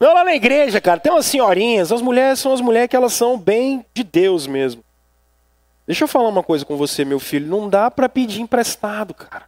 Não, 0.00 0.14
lá 0.14 0.24
na 0.24 0.34
igreja, 0.34 0.80
cara, 0.80 0.98
tem 0.98 1.12
umas 1.12 1.26
senhorinhas, 1.26 1.92
as 1.92 2.00
mulheres 2.00 2.40
são 2.40 2.54
as 2.54 2.62
mulheres 2.62 2.88
que 2.88 2.96
elas 2.96 3.12
são 3.12 3.38
bem 3.38 3.84
de 3.92 4.02
Deus 4.02 4.46
mesmo. 4.46 4.82
Deixa 5.86 6.04
eu 6.04 6.08
falar 6.08 6.30
uma 6.30 6.42
coisa 6.42 6.64
com 6.64 6.74
você, 6.74 7.04
meu 7.04 7.20
filho, 7.20 7.46
não 7.46 7.68
dá 7.68 7.90
para 7.90 8.08
pedir 8.08 8.40
emprestado, 8.40 9.12
cara. 9.12 9.44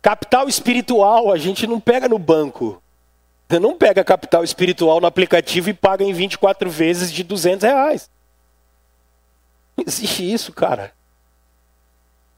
Capital 0.00 0.48
espiritual 0.48 1.32
a 1.32 1.36
gente 1.36 1.66
não 1.66 1.80
pega 1.80 2.08
no 2.08 2.18
banco. 2.18 2.80
Você 3.48 3.58
não 3.58 3.76
pega 3.76 4.04
capital 4.04 4.44
espiritual 4.44 5.00
no 5.00 5.06
aplicativo 5.06 5.68
e 5.68 5.74
paga 5.74 6.04
em 6.04 6.12
24 6.12 6.70
vezes 6.70 7.12
de 7.12 7.24
200 7.24 7.64
reais. 7.64 8.10
Não 9.76 9.84
existe 9.86 10.32
isso, 10.32 10.52
cara. 10.52 10.92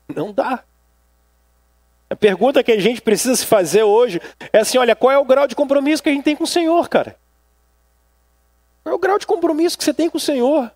Não 0.09 0.33
dá. 0.33 0.65
A 2.09 2.15
pergunta 2.15 2.63
que 2.63 2.71
a 2.71 2.81
gente 2.81 3.01
precisa 3.01 3.35
se 3.35 3.45
fazer 3.45 3.83
hoje 3.83 4.21
é 4.53 4.61
assim: 4.61 4.79
olha, 4.79 4.95
qual 4.95 5.11
é 5.11 5.19
o 5.19 5.25
grau 5.25 5.47
de 5.47 5.57
compromisso 5.57 6.03
que 6.03 6.09
a 6.09 6.13
gente 6.13 6.25
tem 6.25 6.37
com 6.37 6.45
o 6.45 6.49
Senhor, 6.49 6.89
cara? 6.89 7.19
Qual 8.83 8.93
é 8.93 8.97
o 8.97 9.01
grau 9.01 9.19
de 9.19 9.27
compromisso 9.27 9.77
que 9.77 9.83
você 9.83 9.93
tem 9.93 10.09
com 10.09 10.17
o 10.17 10.21
Senhor? 10.21 10.71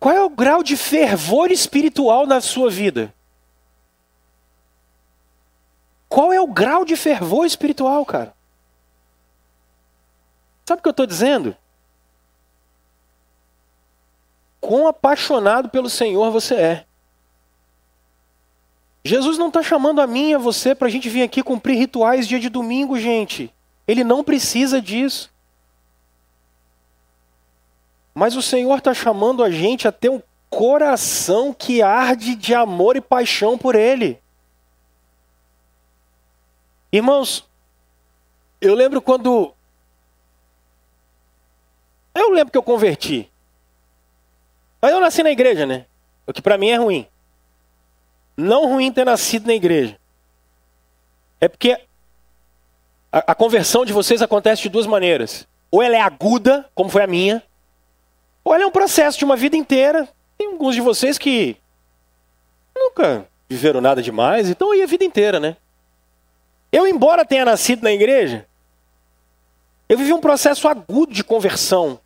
Qual 0.00 0.14
é 0.14 0.22
o 0.22 0.28
grau 0.28 0.62
de 0.62 0.76
fervor 0.76 1.50
espiritual 1.50 2.26
na 2.26 2.40
sua 2.40 2.68
vida? 2.68 3.14
Qual 6.08 6.32
é 6.32 6.40
o 6.40 6.46
grau 6.46 6.84
de 6.84 6.96
fervor 6.96 7.46
espiritual, 7.46 8.04
cara? 8.04 8.34
Sabe 10.64 10.80
o 10.80 10.82
que 10.82 10.88
eu 10.88 10.90
estou 10.90 11.06
dizendo? 11.06 11.56
Quão 14.60 14.88
apaixonado 14.88 15.68
pelo 15.68 15.88
Senhor 15.88 16.30
você 16.30 16.54
é. 16.54 16.85
Jesus 19.06 19.38
não 19.38 19.48
está 19.48 19.62
chamando 19.62 20.00
a 20.00 20.06
mim 20.06 20.30
e 20.30 20.34
a 20.34 20.38
você 20.38 20.74
para 20.74 20.88
a 20.88 20.90
gente 20.90 21.08
vir 21.08 21.22
aqui 21.22 21.42
cumprir 21.42 21.78
rituais 21.78 22.26
dia 22.26 22.40
de 22.40 22.48
domingo, 22.48 22.98
gente. 22.98 23.52
Ele 23.86 24.02
não 24.02 24.24
precisa 24.24 24.82
disso. 24.82 25.32
Mas 28.12 28.34
o 28.34 28.42
Senhor 28.42 28.78
está 28.78 28.92
chamando 28.92 29.44
a 29.44 29.50
gente 29.50 29.86
a 29.86 29.92
ter 29.92 30.08
um 30.08 30.20
coração 30.50 31.54
que 31.54 31.82
arde 31.82 32.34
de 32.34 32.54
amor 32.54 32.96
e 32.96 33.00
paixão 33.00 33.56
por 33.56 33.74
Ele. 33.74 34.18
Irmãos, 36.90 37.48
eu 38.60 38.74
lembro 38.74 39.00
quando. 39.00 39.54
Eu 42.14 42.30
lembro 42.30 42.50
que 42.50 42.58
eu 42.58 42.62
converti. 42.62 43.30
Mas 44.80 44.92
eu 44.92 45.00
nasci 45.00 45.22
na 45.22 45.30
igreja, 45.30 45.66
né? 45.66 45.86
O 46.26 46.32
que 46.32 46.42
para 46.42 46.58
mim 46.58 46.70
é 46.70 46.76
ruim. 46.76 47.06
Não 48.36 48.66
ruim 48.66 48.92
ter 48.92 49.04
nascido 49.04 49.46
na 49.46 49.54
igreja. 49.54 49.98
É 51.40 51.48
porque 51.48 51.78
a, 53.12 53.32
a 53.32 53.34
conversão 53.34 53.84
de 53.84 53.92
vocês 53.92 54.20
acontece 54.20 54.62
de 54.62 54.68
duas 54.68 54.86
maneiras. 54.86 55.46
Ou 55.70 55.82
ela 55.82 55.96
é 55.96 56.00
aguda, 56.00 56.68
como 56.74 56.90
foi 56.90 57.02
a 57.02 57.06
minha, 57.06 57.42
ou 58.44 58.54
ela 58.54 58.64
é 58.64 58.66
um 58.66 58.70
processo 58.70 59.18
de 59.18 59.24
uma 59.24 59.36
vida 59.36 59.56
inteira. 59.56 60.08
Tem 60.38 60.48
alguns 60.48 60.74
de 60.74 60.80
vocês 60.80 61.18
que 61.18 61.56
nunca 62.74 63.26
viveram 63.48 63.80
nada 63.80 64.02
demais, 64.02 64.50
então 64.50 64.70
aí 64.70 64.82
a 64.82 64.86
vida 64.86 65.04
inteira, 65.04 65.40
né? 65.40 65.56
Eu, 66.70 66.86
embora 66.86 67.24
tenha 67.24 67.44
nascido 67.44 67.82
na 67.82 67.92
igreja, 67.92 68.46
eu 69.88 69.96
vivi 69.96 70.12
um 70.12 70.20
processo 70.20 70.68
agudo 70.68 71.12
de 71.12 71.24
conversão. 71.24 71.98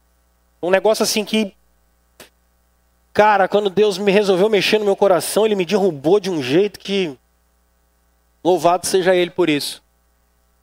Um 0.62 0.70
negócio 0.70 1.02
assim 1.02 1.24
que 1.24 1.54
Cara, 3.20 3.46
quando 3.46 3.68
Deus 3.68 3.98
me 3.98 4.10
resolveu 4.10 4.48
mexer 4.48 4.78
no 4.78 4.86
meu 4.86 4.96
coração, 4.96 5.44
Ele 5.44 5.54
me 5.54 5.66
derrubou 5.66 6.18
de 6.18 6.30
um 6.30 6.42
jeito 6.42 6.80
que. 6.80 7.14
Louvado 8.42 8.86
seja 8.86 9.14
Ele 9.14 9.30
por 9.30 9.50
isso. 9.50 9.82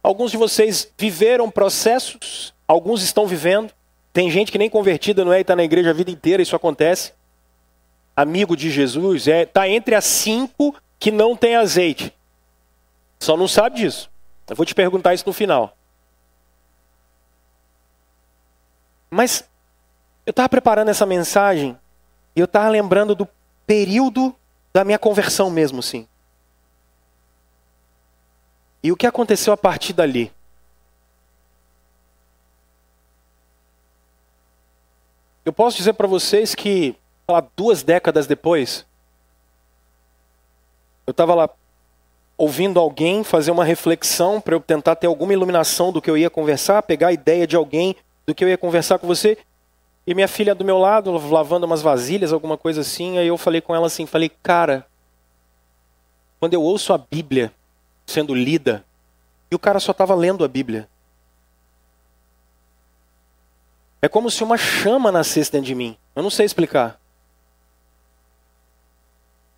Alguns 0.01 0.31
de 0.31 0.37
vocês 0.37 0.91
viveram 0.97 1.51
processos, 1.51 2.55
alguns 2.67 3.03
estão 3.03 3.27
vivendo. 3.27 3.71
Tem 4.11 4.31
gente 4.31 4.51
que 4.51 4.57
nem 4.57 4.71
convertida 4.71 5.23
não 5.23 5.31
é 5.31 5.37
e 5.37 5.41
está 5.41 5.55
na 5.55 5.63
igreja 5.63 5.91
a 5.91 5.93
vida 5.93 6.09
inteira, 6.09 6.41
isso 6.41 6.55
acontece. 6.55 7.13
Amigo 8.15 8.57
de 8.57 8.71
Jesus, 8.71 9.27
é 9.27 9.45
tá 9.45 9.69
entre 9.69 9.93
as 9.93 10.05
cinco 10.05 10.75
que 10.97 11.11
não 11.11 11.35
tem 11.35 11.55
azeite. 11.55 12.11
Só 13.19 13.37
não 13.37 13.47
sabe 13.47 13.75
disso. 13.75 14.09
Eu 14.49 14.55
vou 14.55 14.65
te 14.65 14.73
perguntar 14.73 15.13
isso 15.13 15.27
no 15.27 15.33
final. 15.33 15.77
Mas 19.11 19.47
eu 20.25 20.31
estava 20.31 20.49
preparando 20.49 20.89
essa 20.89 21.05
mensagem 21.05 21.77
e 22.37 22.39
eu 22.39 22.45
estava 22.45 22.69
lembrando 22.69 23.15
do 23.15 23.27
período 23.65 24.33
da 24.71 24.85
minha 24.85 24.99
conversão 24.99 25.49
mesmo, 25.49 25.81
sim. 25.81 26.07
E 28.83 28.91
o 28.91 28.95
que 28.95 29.07
aconteceu 29.07 29.51
a 29.51 29.57
partir 29.57 29.91
dali? 29.91 30.31
Eu 35.43 35.51
posso 35.51 35.77
dizer 35.77 35.93
para 35.93 36.05
vocês 36.05 36.53
que, 36.53 36.95
lá, 37.27 37.43
duas 37.55 37.81
décadas 37.81 38.27
depois, 38.27 38.85
eu 41.07 41.11
estava 41.11 41.33
lá 41.33 41.49
ouvindo 42.37 42.79
alguém 42.79 43.23
fazer 43.23 43.49
uma 43.49 43.65
reflexão 43.65 44.39
para 44.39 44.53
eu 44.53 44.59
tentar 44.59 44.95
ter 44.95 45.07
alguma 45.07 45.33
iluminação 45.33 45.91
do 45.91 45.99
que 45.99 46.11
eu 46.11 46.15
ia 46.15 46.29
conversar, 46.29 46.83
pegar 46.83 47.07
a 47.07 47.13
ideia 47.13 47.47
de 47.47 47.55
alguém 47.55 47.95
do 48.27 48.35
que 48.35 48.43
eu 48.43 48.49
ia 48.49 48.59
conversar 48.59 48.99
com 48.99 49.07
você. 49.07 49.39
E 50.07 50.15
minha 50.15 50.27
filha 50.29 50.55
do 50.55 50.63
meu 50.63 50.77
lado, 50.77 51.11
lavando 51.11 51.65
umas 51.65 51.81
vasilhas, 51.81 52.31
alguma 52.31 52.57
coisa 52.57 52.79
assim, 52.79 53.17
aí 53.17 53.27
eu 53.27 53.37
falei 53.37 53.59
com 53.59 53.75
ela 53.75 53.87
assim, 53.87 54.05
falei, 54.05 54.31
cara, 54.41 54.87
quando 56.39 56.53
eu 56.53 56.63
ouço 56.63 56.93
a 56.93 56.97
Bíblia 56.97 57.51
sendo 58.05 58.33
lida, 58.33 58.85
e 59.51 59.55
o 59.55 59.59
cara 59.59 59.81
só 59.81 59.91
estava 59.91 60.15
lendo 60.15 60.45
a 60.45 60.47
Bíblia. 60.47 60.87
É 64.01 64.07
como 64.07 64.31
se 64.31 64.45
uma 64.45 64.57
chama 64.57 65.11
nascesse 65.11 65.51
dentro 65.51 65.67
de 65.67 65.75
mim. 65.75 65.97
Eu 66.15 66.23
não 66.23 66.29
sei 66.29 66.45
explicar. 66.45 66.97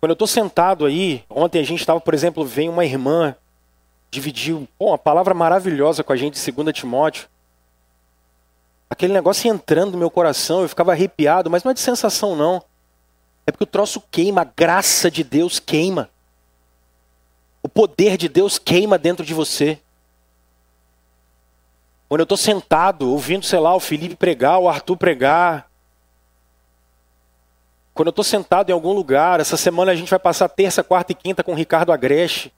Quando 0.00 0.10
eu 0.10 0.14
estou 0.14 0.26
sentado 0.26 0.84
aí, 0.84 1.24
ontem 1.30 1.60
a 1.60 1.64
gente 1.64 1.78
estava, 1.78 2.00
por 2.00 2.12
exemplo, 2.12 2.44
vem 2.44 2.68
uma 2.68 2.84
irmã, 2.84 3.36
dividiu 4.10 4.66
uma 4.80 4.98
palavra 4.98 5.32
maravilhosa 5.32 6.02
com 6.02 6.12
a 6.12 6.16
gente, 6.16 6.52
2 6.52 6.74
Timóteo 6.74 7.28
aquele 8.90 9.12
negócio 9.12 9.48
entrando 9.48 9.92
no 9.92 9.98
meu 9.98 10.10
coração, 10.10 10.62
eu 10.62 10.68
ficava 10.68 10.90
arrepiado, 10.90 11.48
mas 11.48 11.62
não 11.62 11.70
é 11.70 11.74
de 11.74 11.80
sensação 11.80 12.34
não. 12.34 12.62
É 13.46 13.52
porque 13.52 13.64
o 13.64 13.66
troço 13.66 14.02
queima, 14.10 14.42
a 14.42 14.44
graça 14.44 15.10
de 15.10 15.22
Deus 15.22 15.60
queima. 15.60 16.10
O 17.62 17.68
poder 17.68 18.16
de 18.16 18.28
Deus 18.28 18.58
queima 18.58 18.98
dentro 18.98 19.24
de 19.24 19.32
você. 19.32 19.78
Quando 22.08 22.20
eu 22.20 22.24
estou 22.24 22.36
sentado, 22.36 23.10
ouvindo, 23.10 23.46
sei 23.46 23.60
lá, 23.60 23.74
o 23.74 23.80
Felipe 23.80 24.16
pregar, 24.16 24.58
o 24.58 24.68
Arthur 24.68 24.96
pregar. 24.96 25.70
Quando 27.94 28.08
eu 28.08 28.10
estou 28.10 28.24
sentado 28.24 28.70
em 28.70 28.72
algum 28.72 28.92
lugar, 28.92 29.38
essa 29.38 29.56
semana 29.56 29.92
a 29.92 29.94
gente 29.94 30.10
vai 30.10 30.18
passar 30.18 30.48
terça, 30.48 30.82
quarta 30.82 31.12
e 31.12 31.14
quinta 31.14 31.44
com 31.44 31.52
o 31.52 31.56
Ricardo 31.56 31.92
Agreste. 31.92 32.52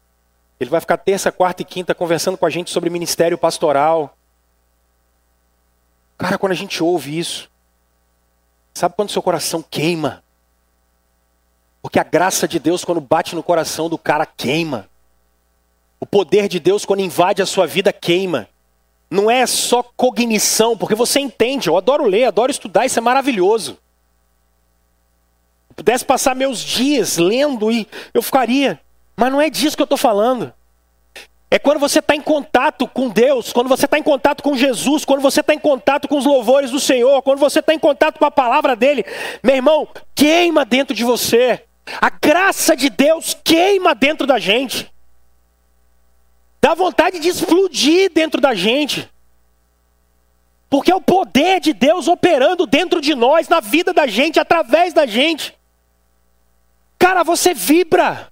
Ele 0.58 0.70
vai 0.70 0.80
ficar 0.80 0.96
terça, 0.96 1.30
quarta 1.30 1.62
e 1.62 1.64
quinta 1.64 1.94
conversando 1.94 2.38
com 2.38 2.46
a 2.46 2.50
gente 2.50 2.70
sobre 2.70 2.88
ministério 2.88 3.36
pastoral. 3.36 4.16
Cara, 6.22 6.38
quando 6.38 6.52
a 6.52 6.54
gente 6.54 6.80
ouve 6.84 7.18
isso, 7.18 7.50
sabe 8.72 8.94
quando 8.94 9.10
seu 9.10 9.20
coração 9.20 9.60
queima? 9.60 10.22
Porque 11.82 11.98
a 11.98 12.04
graça 12.04 12.46
de 12.46 12.60
Deus, 12.60 12.84
quando 12.84 13.00
bate 13.00 13.34
no 13.34 13.42
coração 13.42 13.88
do 13.88 13.98
cara, 13.98 14.24
queima. 14.24 14.88
O 15.98 16.06
poder 16.06 16.46
de 16.46 16.60
Deus, 16.60 16.84
quando 16.84 17.00
invade 17.00 17.42
a 17.42 17.46
sua 17.46 17.66
vida, 17.66 17.92
queima. 17.92 18.48
Não 19.10 19.28
é 19.28 19.44
só 19.48 19.82
cognição, 19.82 20.78
porque 20.78 20.94
você 20.94 21.18
entende. 21.18 21.68
Eu 21.68 21.76
adoro 21.76 22.04
ler, 22.04 22.26
adoro 22.26 22.52
estudar, 22.52 22.86
isso 22.86 23.00
é 23.00 23.02
maravilhoso. 23.02 23.76
Se 25.70 25.74
pudesse 25.74 26.04
passar 26.04 26.36
meus 26.36 26.60
dias 26.60 27.18
lendo 27.18 27.72
e 27.72 27.88
eu 28.14 28.22
ficaria. 28.22 28.80
Mas 29.16 29.32
não 29.32 29.40
é 29.40 29.50
disso 29.50 29.76
que 29.76 29.82
eu 29.82 29.86
estou 29.86 29.98
falando. 29.98 30.54
É 31.52 31.58
quando 31.58 31.78
você 31.78 31.98
está 31.98 32.16
em 32.16 32.20
contato 32.22 32.88
com 32.88 33.10
Deus, 33.10 33.52
quando 33.52 33.68
você 33.68 33.84
está 33.84 33.98
em 33.98 34.02
contato 34.02 34.42
com 34.42 34.56
Jesus, 34.56 35.04
quando 35.04 35.20
você 35.20 35.40
está 35.40 35.52
em 35.52 35.58
contato 35.58 36.08
com 36.08 36.16
os 36.16 36.24
louvores 36.24 36.70
do 36.70 36.80
Senhor, 36.80 37.20
quando 37.20 37.40
você 37.40 37.58
está 37.58 37.74
em 37.74 37.78
contato 37.78 38.18
com 38.18 38.24
a 38.24 38.30
palavra 38.30 38.74
dele, 38.74 39.04
meu 39.42 39.56
irmão, 39.56 39.86
queima 40.14 40.64
dentro 40.64 40.96
de 40.96 41.04
você. 41.04 41.62
A 42.00 42.08
graça 42.08 42.74
de 42.74 42.88
Deus 42.88 43.36
queima 43.44 43.94
dentro 43.94 44.26
da 44.26 44.38
gente. 44.38 44.90
Dá 46.58 46.72
vontade 46.72 47.18
de 47.18 47.28
explodir 47.28 48.10
dentro 48.10 48.40
da 48.40 48.54
gente. 48.54 49.06
Porque 50.70 50.90
é 50.90 50.96
o 50.96 51.02
poder 51.02 51.60
de 51.60 51.74
Deus 51.74 52.08
operando 52.08 52.64
dentro 52.64 52.98
de 52.98 53.14
nós, 53.14 53.46
na 53.46 53.60
vida 53.60 53.92
da 53.92 54.06
gente, 54.06 54.40
através 54.40 54.94
da 54.94 55.04
gente. 55.04 55.54
Cara, 56.98 57.22
você 57.22 57.52
vibra. 57.52 58.31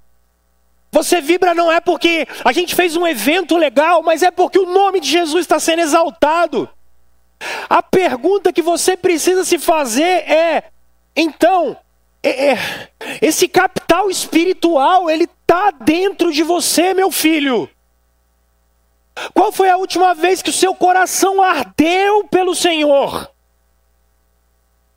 Você 0.92 1.20
vibra 1.20 1.54
não 1.54 1.70
é 1.70 1.80
porque 1.80 2.26
a 2.44 2.52
gente 2.52 2.74
fez 2.74 2.96
um 2.96 3.06
evento 3.06 3.56
legal, 3.56 4.02
mas 4.02 4.22
é 4.22 4.30
porque 4.30 4.58
o 4.58 4.66
nome 4.66 5.00
de 5.00 5.08
Jesus 5.08 5.42
está 5.42 5.60
sendo 5.60 5.80
exaltado. 5.80 6.68
A 7.68 7.82
pergunta 7.82 8.52
que 8.52 8.60
você 8.60 8.96
precisa 8.96 9.44
se 9.44 9.58
fazer 9.58 10.28
é: 10.30 10.64
então, 11.14 11.76
é, 12.22 12.52
é, 12.52 12.58
esse 13.22 13.48
capital 13.48 14.10
espiritual, 14.10 15.08
ele 15.08 15.24
está 15.24 15.70
dentro 15.70 16.32
de 16.32 16.42
você, 16.42 16.92
meu 16.92 17.10
filho. 17.10 17.68
Qual 19.32 19.52
foi 19.52 19.68
a 19.68 19.76
última 19.76 20.14
vez 20.14 20.42
que 20.42 20.50
o 20.50 20.52
seu 20.52 20.74
coração 20.74 21.42
ardeu 21.42 22.24
pelo 22.24 22.54
Senhor? 22.54 23.30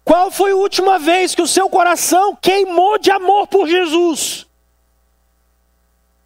Qual 0.03 0.31
foi 0.31 0.51
a 0.51 0.55
última 0.55 0.99
vez 0.99 1.33
que 1.33 1.41
o 1.41 1.47
seu 1.47 1.69
coração 1.69 2.35
queimou 2.35 2.97
de 2.97 3.09
amor 3.09 3.47
por 3.47 3.67
Jesus? 3.67 4.45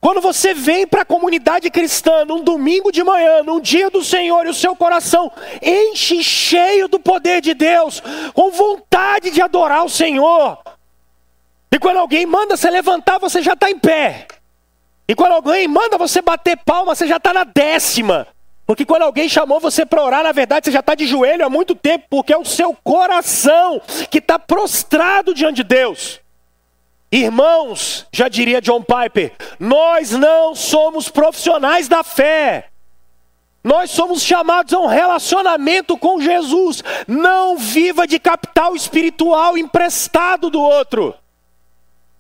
Quando 0.07 0.21
você 0.21 0.53
vem 0.53 0.87
para 0.87 1.01
a 1.01 1.05
comunidade 1.05 1.69
cristã 1.69 2.23
num 2.23 2.41
domingo 2.41 2.93
de 2.93 3.03
manhã, 3.03 3.43
num 3.43 3.59
dia 3.59 3.89
do 3.89 4.01
Senhor, 4.01 4.45
e 4.45 4.49
o 4.49 4.53
seu 4.53 4.73
coração 4.73 5.29
enche 5.61 6.23
cheio 6.23 6.87
do 6.87 6.97
poder 6.97 7.41
de 7.41 7.53
Deus, 7.53 8.01
com 8.33 8.49
vontade 8.49 9.29
de 9.31 9.41
adorar 9.41 9.83
o 9.83 9.89
Senhor. 9.89 10.59
E 11.69 11.77
quando 11.77 11.97
alguém 11.97 12.25
manda 12.25 12.55
você 12.55 12.69
levantar, 12.69 13.19
você 13.19 13.41
já 13.41 13.51
está 13.51 13.69
em 13.69 13.77
pé. 13.77 14.27
E 15.09 15.13
quando 15.13 15.33
alguém 15.33 15.67
manda 15.67 15.97
você 15.97 16.21
bater 16.21 16.55
palma, 16.55 16.95
você 16.95 17.05
já 17.05 17.17
está 17.17 17.33
na 17.33 17.43
décima. 17.43 18.27
Porque 18.65 18.85
quando 18.85 19.01
alguém 19.01 19.27
chamou 19.27 19.59
você 19.59 19.85
para 19.85 20.01
orar, 20.01 20.23
na 20.23 20.31
verdade 20.31 20.67
você 20.67 20.71
já 20.71 20.79
está 20.79 20.95
de 20.95 21.05
joelho 21.05 21.45
há 21.45 21.49
muito 21.49 21.75
tempo, 21.75 22.05
porque 22.09 22.31
é 22.31 22.37
o 22.37 22.45
seu 22.45 22.73
coração 22.81 23.81
que 24.09 24.19
está 24.19 24.39
prostrado 24.39 25.33
diante 25.33 25.57
de 25.57 25.63
Deus. 25.65 26.21
Irmãos, 27.11 28.05
já 28.11 28.27
diria 28.27 28.61
John 28.61 28.83
Piper, 28.83 29.33
nós 29.59 30.11
não 30.11 30.53
somos 30.53 31.07
profissionais 31.07 31.87
da 31.87 32.03
fé. 32.03 32.69
Nós 33.63 33.91
somos 33.91 34.21
chamados 34.21 34.73
a 34.73 34.79
um 34.79 34.87
relacionamento 34.87 35.97
com 35.97 36.21
Jesus. 36.21 36.83
Não 37.07 37.57
viva 37.57 38.07
de 38.07 38.19
capital 38.19 38.75
espiritual 38.75 39.57
emprestado 39.57 40.49
do 40.49 40.61
outro. 40.61 41.13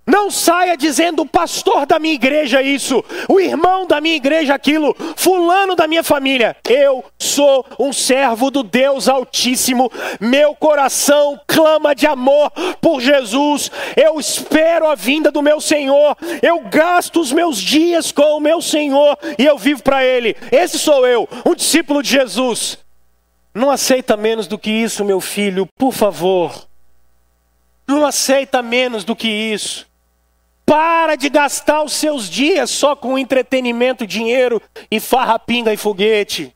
Não 0.07 0.31
saia 0.31 0.77
dizendo 0.77 1.23
o 1.23 1.27
pastor 1.27 1.85
da 1.85 1.99
minha 1.99 2.13
igreja 2.13 2.61
isso, 2.61 3.03
o 3.27 3.41
irmão 3.41 3.85
da 3.85 3.99
minha 3.99 4.15
igreja 4.15 4.55
aquilo, 4.55 4.95
fulano 5.17 5.75
da 5.75 5.85
minha 5.85 6.01
família. 6.01 6.55
Eu 6.69 7.03
sou 7.19 7.65
um 7.77 7.91
servo 7.91 8.49
do 8.49 8.63
Deus 8.63 9.09
Altíssimo. 9.09 9.91
Meu 10.17 10.55
coração 10.55 11.37
clama 11.45 11.93
de 11.93 12.07
amor 12.07 12.49
por 12.79 13.01
Jesus. 13.01 13.69
Eu 13.97 14.17
espero 14.17 14.87
a 14.87 14.95
vinda 14.95 15.29
do 15.29 15.41
meu 15.41 15.59
Senhor. 15.59 16.15
Eu 16.41 16.61
gasto 16.61 17.19
os 17.19 17.33
meus 17.33 17.57
dias 17.57 18.09
com 18.09 18.37
o 18.37 18.39
meu 18.39 18.61
Senhor 18.61 19.17
e 19.37 19.45
eu 19.45 19.57
vivo 19.57 19.83
para 19.83 20.05
ele. 20.05 20.37
Esse 20.53 20.79
sou 20.79 21.05
eu, 21.05 21.27
um 21.45 21.53
discípulo 21.53 22.01
de 22.01 22.11
Jesus. 22.11 22.77
Não 23.53 23.69
aceita 23.69 24.15
menos 24.15 24.47
do 24.47 24.57
que 24.57 24.69
isso, 24.69 25.03
meu 25.03 25.19
filho, 25.19 25.67
por 25.77 25.91
favor. 25.91 26.65
Não 27.85 28.05
aceita 28.05 28.61
menos 28.61 29.03
do 29.03 29.15
que 29.15 29.27
isso. 29.27 29.86
Para 30.67 31.15
de 31.15 31.29
gastar 31.29 31.81
os 31.81 31.93
seus 31.93 32.29
dias 32.29 32.69
só 32.69 32.93
com 32.93 33.17
entretenimento, 33.17 34.05
dinheiro 34.05 34.61
e 34.91 34.99
farra, 34.99 35.39
pinga 35.39 35.71
e 35.71 35.77
foguete. 35.77 36.53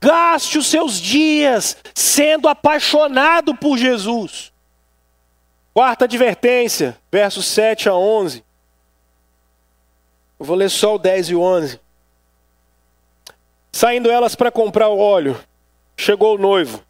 Gaste 0.00 0.56
os 0.56 0.66
seus 0.66 0.98
dias 0.98 1.76
sendo 1.94 2.48
apaixonado 2.48 3.54
por 3.54 3.76
Jesus. 3.76 4.50
Quarta 5.74 6.06
advertência, 6.06 6.98
versos 7.10 7.44
7 7.44 7.90
a 7.90 7.94
11. 7.94 8.42
Eu 10.40 10.46
vou 10.46 10.56
ler 10.56 10.70
só 10.70 10.94
o 10.94 10.98
10 10.98 11.28
e 11.28 11.34
o 11.34 11.42
11. 11.42 11.78
Saindo 13.70 14.10
elas 14.10 14.34
para 14.34 14.50
comprar 14.50 14.88
o 14.88 14.98
óleo, 14.98 15.38
chegou 15.98 16.36
o 16.36 16.38
noivo. 16.38 16.82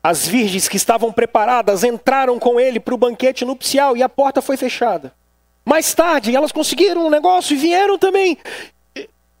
As 0.00 0.28
virgens 0.28 0.68
que 0.68 0.76
estavam 0.76 1.12
preparadas 1.12 1.82
entraram 1.82 2.38
com 2.38 2.60
ele 2.60 2.78
para 2.78 2.94
o 2.94 2.98
banquete 2.98 3.44
nupcial 3.44 3.96
e 3.96 4.02
a 4.02 4.08
porta 4.08 4.40
foi 4.40 4.56
fechada. 4.56 5.12
Mais 5.64 5.94
tarde, 5.94 6.34
elas 6.34 6.52
conseguiram 6.52 7.06
um 7.06 7.10
negócio 7.10 7.54
e 7.54 7.58
vieram 7.58 7.98
também. 7.98 8.38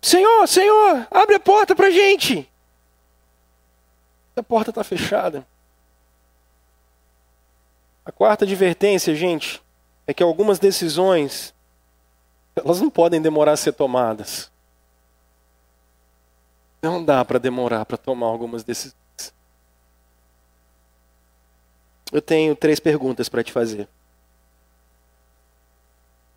Senhor, 0.00 0.46
Senhor, 0.46 1.06
abre 1.10 1.34
a 1.34 1.40
porta 1.40 1.74
para 1.74 1.90
gente. 1.90 2.50
A 4.36 4.42
porta 4.42 4.70
está 4.70 4.82
fechada. 4.82 5.46
A 8.04 8.12
quarta 8.12 8.44
advertência, 8.44 9.14
gente, 9.14 9.62
é 10.06 10.12
que 10.12 10.22
algumas 10.22 10.58
decisões 10.58 11.54
elas 12.56 12.80
não 12.80 12.90
podem 12.90 13.20
demorar 13.20 13.52
a 13.52 13.56
ser 13.56 13.72
tomadas. 13.72 14.50
Não 16.80 17.04
dá 17.04 17.24
para 17.24 17.38
demorar 17.38 17.84
para 17.84 17.96
tomar 17.96 18.26
algumas 18.26 18.62
decisões. 18.62 18.94
Eu 22.12 22.22
tenho 22.22 22.54
três 22.54 22.78
perguntas 22.78 23.28
para 23.28 23.42
te 23.42 23.50
fazer. 23.50 23.88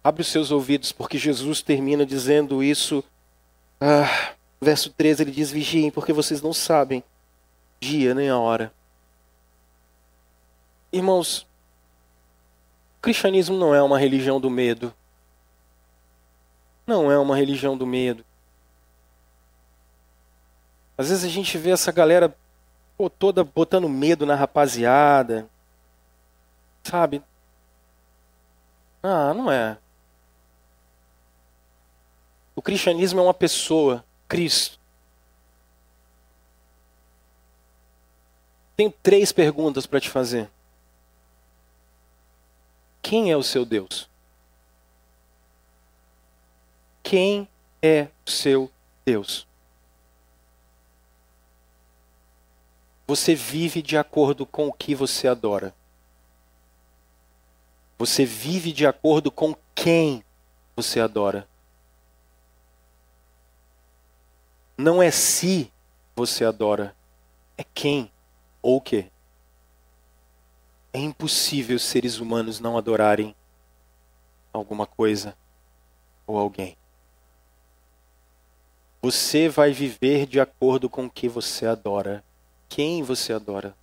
Abre 0.08 0.22
os 0.22 0.30
seus 0.30 0.52
ouvidos, 0.52 0.94
porque 0.94 1.18
Jesus 1.18 1.62
termina 1.62 2.06
dizendo 2.06 2.64
isso. 2.64 3.04
Ah, 3.82 4.36
verso 4.62 4.90
13 4.90 5.24
ele 5.24 5.32
diz: 5.32 5.52
Vigiem, 5.52 5.92
porque 5.92 6.14
vocês 6.14 6.42
não 6.42 6.54
sabem 6.54 7.04
dia 7.82 8.14
nem 8.16 8.30
a 8.30 8.38
hora. 8.38 8.72
Irmãos, 10.94 11.42
o 12.98 13.02
cristianismo 13.02 13.58
não 13.58 13.76
é 13.76 13.82
uma 13.82 14.00
religião 14.00 14.40
do 14.40 14.50
medo. 14.50 14.94
Não 16.86 17.12
é 17.12 17.20
uma 17.20 17.36
religião 17.36 17.78
do 17.78 17.86
medo. 17.86 18.24
Às 20.98 21.10
vezes 21.10 21.26
a 21.26 21.28
gente 21.28 21.58
vê 21.58 21.72
essa 21.72 21.92
galera 21.92 22.34
pô, 22.98 23.10
toda 23.10 23.44
botando 23.44 23.90
medo 23.90 24.26
na 24.26 24.36
rapaziada. 24.36 25.50
Sabe? 26.82 27.22
Ah, 29.04 29.34
não 29.34 29.52
é. 29.52 29.78
O 32.58 32.62
cristianismo 32.64 33.20
é 33.20 33.24
uma 33.24 33.36
pessoa, 33.36 34.04
Cristo. 34.28 34.80
Tenho 38.76 38.92
três 38.92 39.32
perguntas 39.32 39.86
para 39.86 40.02
te 40.02 40.10
fazer. 40.10 40.50
Quem 43.00 43.32
é 43.32 43.38
o 43.38 43.44
seu 43.44 43.64
Deus? 43.64 44.10
Quem 47.04 47.48
é 47.80 48.08
o 48.26 48.32
seu 48.32 48.72
Deus? 49.06 49.46
Você 53.06 53.36
vive 53.36 53.84
de 53.84 54.00
acordo 54.00 54.48
com 54.48 54.68
o 54.68 54.74
que 54.74 54.96
você 54.96 55.28
adora. 55.28 55.76
Você 58.00 58.26
vive 58.26 58.74
de 58.74 58.88
acordo 58.88 59.30
com 59.30 59.56
quem 59.76 60.24
você 60.76 61.00
adora. 61.00 61.48
Não 64.78 65.02
é 65.02 65.10
se 65.10 65.72
você 66.16 66.46
adora, 66.46 66.96
é 67.58 67.64
quem 67.64 68.12
ou 68.62 68.78
o 68.78 68.82
que. 68.82 69.10
É 70.94 71.00
impossível 71.00 71.80
seres 71.80 72.20
humanos 72.20 72.60
não 72.60 72.78
adorarem 72.78 73.36
alguma 74.54 74.86
coisa 74.86 75.36
ou 76.28 76.38
alguém. 76.38 76.78
Você 79.02 79.50
vai 79.50 79.72
viver 79.72 80.26
de 80.26 80.40
acordo 80.40 80.90
com 80.90 81.06
o 81.06 81.10
que 81.10 81.28
você 81.28 81.66
adora. 81.66 82.24
Quem 82.70 83.02
você 83.02 83.34
adora? 83.34 83.76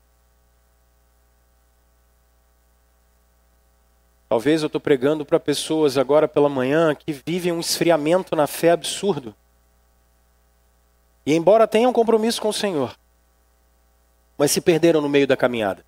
Talvez 4.28 4.62
eu 4.62 4.66
estou 4.66 4.80
pregando 4.80 5.24
para 5.24 5.38
pessoas 5.38 5.96
agora 5.96 6.26
pela 6.26 6.48
manhã 6.48 6.94
que 6.94 7.12
vivem 7.26 7.52
um 7.52 7.60
esfriamento 7.60 8.34
na 8.34 8.46
fé 8.46 8.70
absurdo. 8.72 9.34
E 11.26 11.34
embora 11.34 11.66
tenham 11.66 11.92
compromisso 11.92 12.40
com 12.40 12.48
o 12.48 12.52
Senhor, 12.52 12.96
mas 14.36 14.50
se 14.50 14.60
perderam 14.60 15.00
no 15.00 15.08
meio 15.08 15.26
da 15.26 15.36
caminhada. 15.36 15.84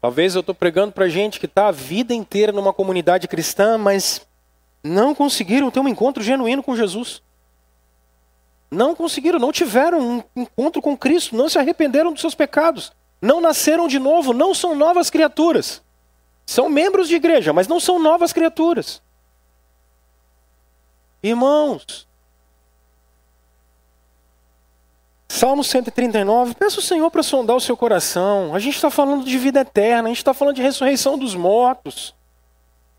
Talvez 0.00 0.34
eu 0.34 0.40
estou 0.40 0.54
pregando 0.54 0.92
para 0.92 1.08
gente 1.08 1.40
que 1.40 1.46
está 1.46 1.68
a 1.68 1.72
vida 1.72 2.14
inteira 2.14 2.52
numa 2.52 2.72
comunidade 2.72 3.26
cristã, 3.26 3.76
mas 3.76 4.26
não 4.82 5.14
conseguiram 5.14 5.70
ter 5.70 5.80
um 5.80 5.88
encontro 5.88 6.22
genuíno 6.22 6.62
com 6.62 6.76
Jesus. 6.76 7.20
Não 8.70 8.94
conseguiram, 8.94 9.38
não 9.38 9.52
tiveram 9.52 10.24
um 10.36 10.42
encontro 10.42 10.80
com 10.80 10.96
Cristo, 10.96 11.36
não 11.36 11.48
se 11.48 11.58
arrependeram 11.58 12.12
dos 12.12 12.20
seus 12.20 12.34
pecados, 12.34 12.92
não 13.20 13.40
nasceram 13.40 13.88
de 13.88 13.98
novo, 13.98 14.32
não 14.32 14.54
são 14.54 14.74
novas 14.74 15.10
criaturas. 15.10 15.82
São 16.46 16.68
membros 16.70 17.08
de 17.08 17.16
igreja, 17.16 17.52
mas 17.52 17.68
não 17.68 17.78
são 17.78 17.98
novas 17.98 18.32
criaturas. 18.32 19.02
Irmãos, 21.22 22.07
Salmo 25.30 25.62
139, 25.62 26.54
peça 26.54 26.80
o 26.80 26.82
Senhor 26.82 27.10
para 27.10 27.22
sondar 27.22 27.54
o 27.54 27.60
seu 27.60 27.76
coração. 27.76 28.54
A 28.54 28.58
gente 28.58 28.76
está 28.76 28.90
falando 28.90 29.24
de 29.24 29.38
vida 29.38 29.60
eterna, 29.60 30.08
a 30.08 30.08
gente 30.08 30.18
está 30.18 30.32
falando 30.32 30.56
de 30.56 30.62
ressurreição 30.62 31.18
dos 31.18 31.34
mortos. 31.34 32.14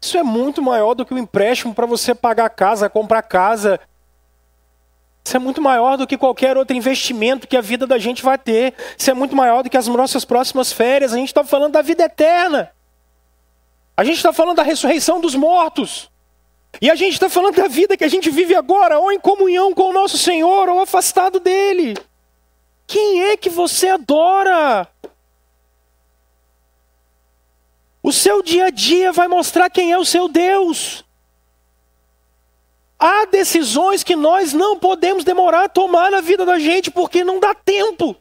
Isso 0.02 0.18
é 0.18 0.24
muito 0.24 0.62
maior 0.62 0.94
do 0.94 1.06
que 1.06 1.14
o 1.14 1.18
empréstimo 1.18 1.74
para 1.74 1.86
você 1.86 2.16
pagar 2.16 2.50
casa, 2.50 2.90
comprar 2.90 3.22
casa. 3.24 3.80
Isso 5.26 5.36
é 5.36 5.40
muito 5.40 5.62
maior 5.62 5.98
do 5.98 6.08
que 6.08 6.18
qualquer 6.18 6.56
outro 6.56 6.76
investimento 6.76 7.48
que 7.48 7.58
a 7.58 7.62
vida 7.62 7.86
da 7.86 7.98
gente 7.98 8.24
vai 8.24 8.38
ter. 8.38 8.74
Isso 8.98 9.12
é 9.12 9.14
muito 9.14 9.36
maior 9.36 9.62
do 9.62 9.70
que 9.70 9.78
as 9.78 9.88
nossas 9.88 10.24
próximas 10.24 10.72
férias. 10.72 11.12
A 11.12 11.18
gente 11.18 11.28
está 11.28 11.44
falando 11.44 11.74
da 11.74 11.82
vida 11.82 12.04
eterna. 12.04 12.72
A 13.98 14.04
gente 14.04 14.16
está 14.16 14.32
falando 14.32 14.56
da 14.56 14.64
ressurreição 14.64 15.20
dos 15.20 15.36
mortos. 15.36 16.10
E 16.82 16.90
a 16.90 16.96
gente 16.96 17.14
está 17.14 17.28
falando 17.28 17.56
da 17.56 17.68
vida 17.68 17.98
que 17.98 18.04
a 18.04 18.08
gente 18.08 18.30
vive 18.30 18.56
agora, 18.56 19.00
ou 19.00 19.12
em 19.12 19.20
comunhão 19.20 19.74
com 19.74 19.90
o 19.90 19.94
nosso 19.94 20.18
Senhor, 20.18 20.70
ou 20.70 20.80
afastado 20.80 21.40
dele. 21.40 21.98
Quem 22.90 23.22
é 23.22 23.38
que 23.38 23.52
você 23.52 23.90
adora? 23.90 24.92
O 28.02 28.12
seu 28.12 28.42
dia 28.42 28.66
a 28.66 28.70
dia 28.72 29.12
vai 29.12 29.28
mostrar 29.28 29.70
quem 29.70 29.92
é 29.92 29.98
o 30.00 30.04
seu 30.04 30.28
Deus. 30.28 31.06
Há 32.98 33.26
decisões 33.26 34.04
que 34.04 34.16
nós 34.16 34.54
não 34.54 34.80
podemos 34.80 35.24
demorar 35.24 35.66
a 35.66 35.70
tomar 35.70 36.10
na 36.10 36.20
vida 36.20 36.44
da 36.48 36.58
gente 36.58 36.90
porque 36.90 37.24
não 37.24 37.40
dá 37.40 37.54
tempo. 37.54 38.16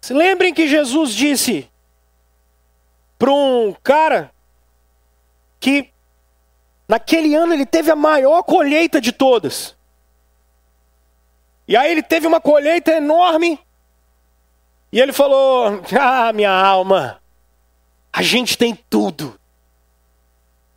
Se 0.00 0.14
lembrem 0.14 0.54
que 0.54 0.66
Jesus 0.66 1.12
disse 1.12 1.70
para 3.18 3.30
um 3.30 3.76
cara 3.82 4.32
que 5.60 5.90
naquele 6.88 7.34
ano 7.34 7.52
ele 7.52 7.66
teve 7.66 7.90
a 7.90 7.96
maior 7.96 8.42
colheita 8.44 8.98
de 8.98 9.12
todas. 9.12 9.78
E 11.70 11.76
aí 11.76 11.92
ele 11.92 12.02
teve 12.02 12.26
uma 12.26 12.40
colheita 12.40 12.90
enorme. 12.90 13.56
E 14.90 15.00
ele 15.00 15.12
falou: 15.12 15.80
Ah, 15.96 16.32
minha 16.32 16.50
alma, 16.50 17.22
a 18.12 18.22
gente 18.22 18.58
tem 18.58 18.76
tudo. 18.90 19.38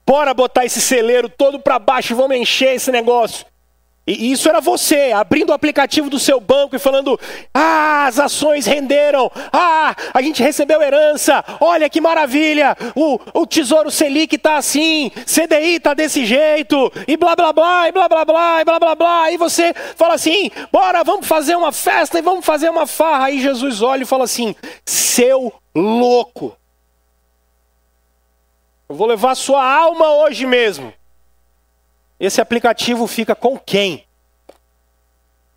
Bora 0.05 0.35
botar 0.35 0.65
esse 0.65 0.79
celeiro 0.79 1.27
todo 1.27 1.59
para 1.59 1.79
baixo 1.79 2.13
e 2.13 2.15
vamos 2.15 2.37
encher 2.37 2.75
esse 2.75 2.91
negócio. 2.91 3.43
E 4.05 4.33
isso 4.33 4.49
era 4.49 4.59
você, 4.59 5.13
abrindo 5.13 5.51
o 5.51 5.53
aplicativo 5.53 6.09
do 6.09 6.19
seu 6.19 6.39
banco 6.41 6.75
e 6.75 6.79
falando: 6.79 7.17
Ah, 7.53 8.05
as 8.05 8.19
ações 8.19 8.65
renderam. 8.65 9.31
Ah, 9.51 9.95
a 10.13 10.21
gente 10.21 10.43
recebeu 10.43 10.81
herança. 10.81 11.43
Olha 11.61 11.89
que 11.89 12.01
maravilha. 12.01 12.75
O, 12.95 13.17
o 13.33 13.47
Tesouro 13.47 13.89
Selic 13.89 14.35
está 14.35 14.57
assim. 14.57 15.09
CDI 15.25 15.75
está 15.75 15.93
desse 15.93 16.25
jeito. 16.25 16.91
E 17.07 17.15
blá 17.15 17.33
blá 17.33 17.53
blá, 17.53 17.87
e 17.87 17.93
blá 17.93 18.09
blá 18.09 18.25
blá, 18.25 18.61
e 18.61 18.65
blá 18.65 18.79
blá 18.79 18.95
blá. 18.95 19.31
E 19.31 19.37
você 19.37 19.73
fala 19.95 20.15
assim: 20.15 20.51
Bora, 20.69 21.01
vamos 21.05 21.25
fazer 21.25 21.55
uma 21.55 21.71
festa 21.71 22.19
e 22.19 22.21
vamos 22.21 22.45
fazer 22.45 22.69
uma 22.69 22.85
farra. 22.85 23.27
Aí 23.27 23.41
Jesus 23.41 23.81
olha 23.81 24.03
e 24.03 24.07
fala 24.07 24.25
assim: 24.25 24.53
Seu 24.85 25.53
louco. 25.73 26.57
Eu 28.89 28.97
vou 28.97 29.07
levar 29.07 29.33
sua 29.35 29.65
alma 29.65 30.11
hoje 30.11 30.45
mesmo. 30.45 30.93
Esse 32.23 32.39
aplicativo 32.39 33.05
fica 33.05 33.35
com 33.35 33.59
quem? 33.59 34.07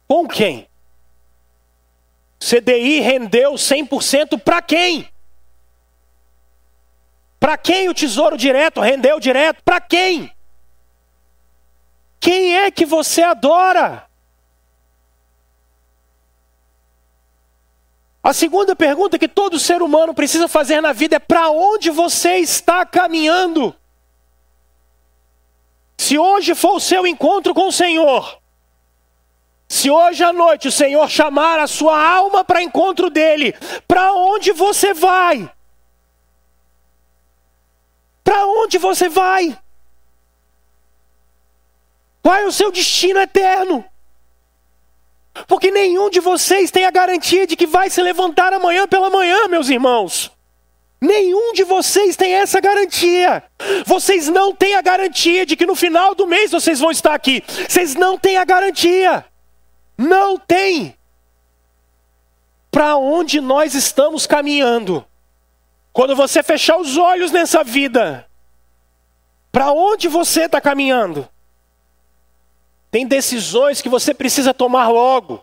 Com 0.09 0.26
quem? 0.26 0.68
CDI 2.40 2.98
rendeu 2.98 3.52
100% 3.52 4.40
para 4.43 4.60
quem? 4.60 5.09
Para 7.38 7.56
quem 7.56 7.88
o 7.88 7.94
tesouro 7.94 8.36
direto 8.36 8.80
rendeu 8.80 9.20
direto? 9.20 9.62
Para 9.62 9.80
quem? 9.80 10.34
Quem 12.18 12.56
é 12.56 12.68
que 12.72 12.84
você 12.84 13.22
adora? 13.22 14.05
A 18.20 18.32
segunda 18.32 18.74
pergunta 18.74 19.20
que 19.20 19.28
todo 19.28 19.56
ser 19.60 19.82
humano 19.82 20.12
precisa 20.12 20.48
fazer 20.48 20.80
na 20.80 20.93
vida 20.93 21.14
é: 21.14 21.20
para 21.20 21.48
onde 21.48 21.90
você 21.90 22.38
está 22.38 22.84
caminhando? 22.84 23.72
Se 25.97 26.18
hoje 26.18 26.55
for 26.55 26.77
o 26.77 26.81
seu 26.81 27.06
encontro 27.06 27.55
com 27.55 27.68
o 27.68 27.73
Senhor, 27.73 28.39
se 29.68 29.90
hoje 29.90 30.23
à 30.23 30.32
noite 30.32 30.68
o 30.68 30.73
Senhor 30.73 31.09
chamar 31.09 31.59
a 31.59 31.66
sua 31.66 32.01
alma 32.01 32.44
para 32.44 32.62
encontro 32.62 33.10
dele, 33.10 33.52
para 33.89 34.12
onde 34.12 34.52
você 34.52 34.94
vai? 34.94 35.51
Para 38.23 38.47
onde 38.47 38.78
você 38.78 39.09
vai? 39.09 39.59
Qual 42.23 42.35
é 42.35 42.44
o 42.44 42.52
seu 42.52 42.70
destino 42.70 43.20
eterno? 43.20 43.85
Porque 45.47 45.70
nenhum 45.70 46.09
de 46.10 46.20
vocês 46.20 46.70
tem 46.70 46.85
a 46.85 46.90
garantia 46.90 47.47
de 47.47 47.56
que 47.56 47.66
vai 47.66 47.90
se 47.90 48.02
levantar 48.02 48.52
amanhã 48.52 48.86
pela 48.86 49.10
manhã, 49.10 49.48
meus 49.48 49.68
irmãos. 49.68 50.35
Nenhum 51.01 51.52
de 51.52 51.62
vocês 51.62 52.16
tem 52.16 52.35
essa 52.35 52.60
garantia. 52.60 53.43
Vocês 53.85 54.28
não 54.28 54.55
têm 54.55 54.74
a 54.74 54.82
garantia 54.82 55.44
de 55.44 55.55
que 55.55 55.66
no 55.66 55.74
final 55.74 56.14
do 56.14 56.27
mês 56.27 56.51
vocês 56.51 56.81
vão 56.81 56.90
estar 56.90 57.14
aqui. 57.14 57.43
Vocês 57.68 57.94
não 57.94 58.18
têm 58.18 58.39
a 58.39 58.44
garantia. 58.44 59.24
Não 59.97 60.39
tem. 60.39 60.97
Para 62.70 62.97
onde 62.97 63.40
nós 63.40 63.74
estamos 63.74 64.27
caminhando? 64.27 65.05
Quando 65.93 66.16
você 66.16 66.43
fechar 66.43 66.77
os 66.78 66.97
olhos 66.97 67.31
nessa 67.31 67.64
vida, 67.64 68.27
para 69.51 69.73
onde 69.73 70.09
você 70.09 70.43
está 70.43 70.60
caminhando? 70.60 71.28
Tem 72.90 73.06
decisões 73.06 73.81
que 73.82 73.89
você 73.89 74.12
precisa 74.12 74.52
tomar 74.52 74.89
logo. 74.89 75.43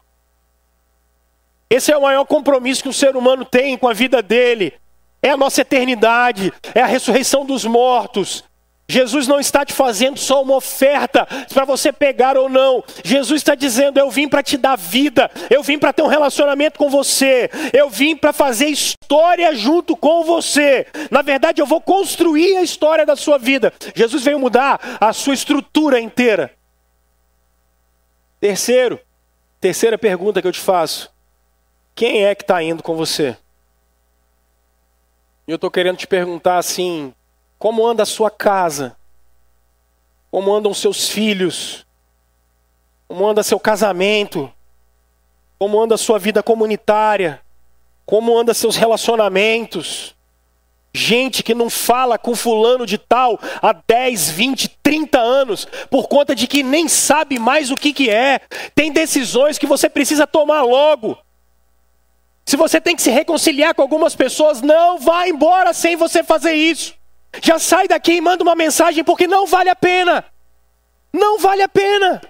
Esse 1.70 1.92
é 1.92 1.98
o 1.98 2.02
maior 2.02 2.26
compromisso 2.26 2.84
que 2.84 2.90
o 2.90 2.94
ser 2.94 3.16
humano 3.16 3.46
tem 3.46 3.78
com 3.78 3.88
a 3.88 3.94
vida 3.94 4.22
dele. 4.22 4.80
É 5.24 5.30
a 5.30 5.38
nossa 5.38 5.62
eternidade, 5.62 6.52
é 6.76 6.82
a 6.82 6.86
ressurreição 6.86 7.46
dos 7.46 7.64
mortos. 7.64 8.44
Jesus 8.90 9.28
não 9.28 9.40
está 9.40 9.66
te 9.66 9.72
fazendo 9.72 10.20
só 10.20 10.44
uma 10.44 10.58
oferta 10.58 11.26
para 11.54 11.64
você 11.64 11.94
pegar 11.94 12.38
ou 12.38 12.50
não. 12.50 12.84
Jesus 13.04 13.40
está 13.40 13.56
dizendo: 13.56 13.98
Eu 13.98 14.12
vim 14.12 14.28
para 14.28 14.44
te 14.44 14.58
dar 14.58 14.76
vida, 14.76 15.32
eu 15.50 15.64
vim 15.64 15.80
para 15.80 15.94
ter 15.94 16.02
um 16.02 16.08
relacionamento 16.08 16.78
com 16.78 16.90
você, 16.90 17.50
eu 17.72 17.90
vim 17.90 18.16
para 18.16 18.34
fazer 18.34 18.68
história 18.68 19.56
junto 19.56 19.96
com 19.96 20.26
você. 20.26 20.86
Na 21.10 21.22
verdade, 21.22 21.62
eu 21.62 21.66
vou 21.66 21.80
construir 21.80 22.58
a 22.58 22.62
história 22.62 23.06
da 23.06 23.16
sua 23.16 23.38
vida. 23.38 23.74
Jesus 23.96 24.22
veio 24.24 24.38
mudar 24.38 24.98
a 25.00 25.14
sua 25.14 25.34
estrutura 25.34 26.02
inteira. 26.02 26.52
Terceiro, 28.42 29.00
terceira 29.62 29.98
pergunta 29.98 30.42
que 30.42 30.48
eu 30.48 30.52
te 30.52 30.60
faço: 30.60 31.10
quem 31.96 32.26
é 32.26 32.36
que 32.36 32.44
está 32.44 32.62
indo 32.62 32.84
com 32.84 32.98
você? 32.98 33.38
Eu 35.46 35.56
estou 35.56 35.70
querendo 35.70 35.98
te 35.98 36.08
perguntar 36.08 36.58
assim: 36.58 37.14
como 37.60 37.86
anda 37.86 38.04
a 38.04 38.06
sua 38.06 38.32
casa? 38.32 38.96
Como 40.32 40.54
andam 40.54 40.74
seus 40.74 41.10
filhos? 41.10 41.86
Como 43.08 43.28
anda 43.28 43.44
seu 43.44 43.60
casamento? 43.60 44.52
Como 45.60 45.82
anda 45.82 45.96
a 45.96 45.98
sua 45.98 46.18
vida 46.18 46.42
comunitária? 46.42 47.42
Como 48.06 48.38
anda 48.38 48.54
seus 48.54 48.76
relacionamentos? 48.76 50.16
Gente 50.96 51.44
que 51.44 51.54
não 51.54 51.70
fala 51.70 52.18
com 52.18 52.36
fulano 52.36 52.86
de 52.86 52.98
tal 52.98 53.40
há 53.62 53.74
10, 53.74 54.30
20, 54.32 54.70
30 54.82 55.20
anos, 55.20 55.68
por 55.90 56.08
conta 56.08 56.36
de 56.36 56.48
que 56.48 56.64
nem 56.64 56.88
sabe 56.88 57.38
mais 57.38 57.70
o 57.70 57.76
que, 57.76 57.92
que 57.92 58.10
é. 58.10 58.40
Tem 58.76 58.92
decisões 58.92 59.58
que 59.58 59.66
você 59.66 59.90
precisa 59.90 60.26
tomar 60.26 60.62
logo. 60.62 61.18
Se 62.46 62.58
você 62.58 62.80
tem 62.82 62.96
que 62.96 63.02
se 63.02 63.10
reconciliar 63.10 63.74
com 63.74 63.82
algumas 63.82 64.16
pessoas, 64.16 64.62
não 64.62 65.00
vá 65.00 65.28
embora 65.28 65.74
sem 65.74 65.96
você 65.96 66.24
fazer 66.24 66.54
isso. 66.54 66.94
Já 67.42 67.58
sai 67.58 67.88
daqui 67.88 68.14
e 68.14 68.22
manda 68.22 68.44
uma 68.44 68.56
mensagem, 68.56 69.04
porque 69.04 69.28
não 69.28 69.48
vale 69.48 69.70
a 69.70 69.76
pena. 69.76 70.26
Não 71.12 71.40
vale 71.40 71.62
a 71.62 71.70
pena. 71.70 72.22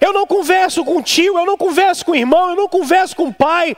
Eu 0.00 0.12
não 0.12 0.26
converso 0.26 0.84
com 0.84 1.02
tio, 1.02 1.38
eu 1.38 1.46
não 1.46 1.56
converso 1.56 2.04
com 2.04 2.14
irmão, 2.14 2.50
eu 2.50 2.56
não 2.56 2.68
converso 2.68 3.16
com 3.16 3.32
pai, 3.32 3.74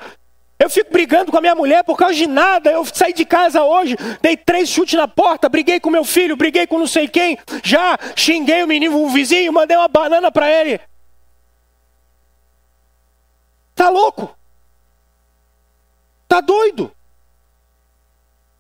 eu 0.61 0.69
fico 0.69 0.93
brigando 0.93 1.33
com 1.33 1.39
a 1.39 1.41
minha 1.41 1.55
mulher 1.55 1.83
por 1.85 1.97
causa 1.97 2.15
de 2.15 2.27
nada. 2.27 2.71
Eu 2.71 2.85
saí 2.85 3.15
de 3.15 3.25
casa 3.25 3.63
hoje, 3.63 3.97
dei 4.21 4.37
três 4.37 4.69
chutes 4.69 4.99
na 4.99 5.09
porta, 5.09 5.49
briguei 5.49 5.81
com 5.81 5.89
meu 5.89 6.05
filho, 6.05 6.37
briguei 6.37 6.67
com 6.67 6.79
não 6.79 6.87
sei 6.87 7.09
quem, 7.09 7.39
já 7.63 7.99
xinguei 8.15 8.63
o 8.63 8.67
menino, 8.67 9.03
o 9.03 9.09
vizinho, 9.09 9.53
mandei 9.53 9.77
uma 9.77 9.89
banana 9.89 10.31
para 10.31 10.51
ele. 10.51 10.79
Tá 13.75 13.89
louco? 13.89 14.37
Tá 16.31 16.41
doido? 16.41 16.93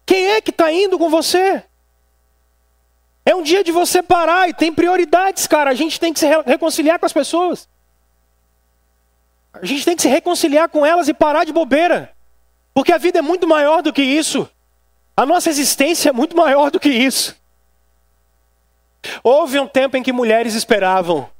Quem 0.04 0.26
é 0.26 0.40
que 0.40 0.50
tá 0.50 0.72
indo 0.72 0.98
com 0.98 1.08
você? 1.08 1.62
É 3.24 3.32
um 3.32 3.44
dia 3.44 3.62
de 3.62 3.70
você 3.70 4.02
parar 4.02 4.48
e 4.48 4.52
tem 4.52 4.74
prioridades, 4.74 5.46
cara. 5.46 5.70
A 5.70 5.74
gente 5.74 6.00
tem 6.00 6.12
que 6.12 6.18
se 6.18 6.26
reconciliar 6.44 6.98
com 6.98 7.06
as 7.06 7.12
pessoas. 7.12 7.68
A 9.52 9.64
gente 9.64 9.84
tem 9.84 9.94
que 9.94 10.02
se 10.02 10.08
reconciliar 10.08 10.68
com 10.68 10.84
elas 10.84 11.06
e 11.06 11.14
parar 11.14 11.44
de 11.44 11.52
bobeira. 11.52 12.12
Porque 12.74 12.92
a 12.92 12.98
vida 12.98 13.20
é 13.20 13.22
muito 13.22 13.46
maior 13.46 13.82
do 13.82 13.92
que 13.92 14.02
isso. 14.02 14.50
A 15.16 15.24
nossa 15.24 15.48
existência 15.48 16.08
é 16.08 16.12
muito 16.12 16.36
maior 16.36 16.72
do 16.72 16.80
que 16.80 16.88
isso. 16.88 17.36
Houve 19.22 19.60
um 19.60 19.68
tempo 19.68 19.96
em 19.96 20.02
que 20.02 20.12
mulheres 20.12 20.56
esperavam, 20.56 21.30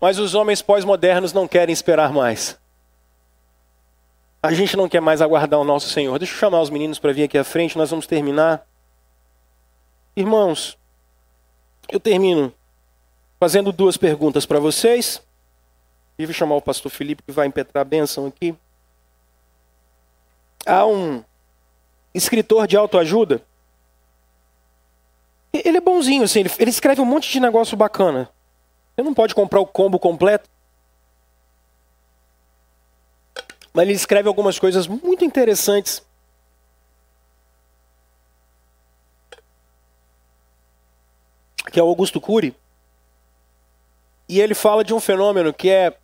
mas 0.00 0.18
os 0.18 0.34
homens 0.34 0.62
pós-modernos 0.62 1.34
não 1.34 1.46
querem 1.46 1.72
esperar 1.72 2.14
mais. 2.14 2.61
A 4.42 4.52
gente 4.52 4.76
não 4.76 4.88
quer 4.88 5.00
mais 5.00 5.22
aguardar 5.22 5.60
o 5.60 5.64
nosso 5.64 5.88
Senhor. 5.88 6.18
Deixa 6.18 6.34
eu 6.34 6.38
chamar 6.38 6.60
os 6.60 6.68
meninos 6.68 6.98
para 6.98 7.12
vir 7.12 7.22
aqui 7.22 7.38
à 7.38 7.44
frente, 7.44 7.78
nós 7.78 7.90
vamos 7.90 8.06
terminar. 8.06 8.66
Irmãos, 10.16 10.76
eu 11.88 12.00
termino 12.00 12.52
fazendo 13.38 13.70
duas 13.70 13.96
perguntas 13.96 14.44
para 14.44 14.58
vocês. 14.58 15.22
E 16.18 16.26
vou 16.26 16.34
chamar 16.34 16.56
o 16.56 16.62
pastor 16.62 16.90
Felipe 16.90 17.22
que 17.22 17.32
vai 17.32 17.46
impetrar 17.46 17.82
a 17.82 17.84
bênção 17.84 18.26
aqui. 18.26 18.54
Há 20.66 20.86
um 20.86 21.24
escritor 22.12 22.66
de 22.66 22.76
autoajuda. 22.76 23.42
Ele 25.52 25.78
é 25.78 25.80
bonzinho, 25.80 26.24
assim, 26.24 26.40
ele, 26.58 26.70
escreve 26.70 27.00
um 27.00 27.04
monte 27.04 27.30
de 27.30 27.38
negócio 27.38 27.76
bacana. 27.76 28.28
Você 28.94 29.02
não 29.02 29.12
pode 29.12 29.34
comprar 29.34 29.60
o 29.60 29.66
combo 29.66 29.98
completo. 29.98 30.48
Mas 33.72 33.84
ele 33.84 33.92
escreve 33.92 34.28
algumas 34.28 34.58
coisas 34.58 34.86
muito 34.86 35.24
interessantes. 35.24 36.02
Que 41.70 41.80
é 41.80 41.82
o 41.82 41.88
Augusto 41.88 42.20
Cury. 42.20 42.54
E 44.28 44.40
ele 44.40 44.54
fala 44.54 44.84
de 44.84 44.92
um 44.92 45.00
fenômeno 45.00 45.52
que 45.52 45.70
é 45.70 45.96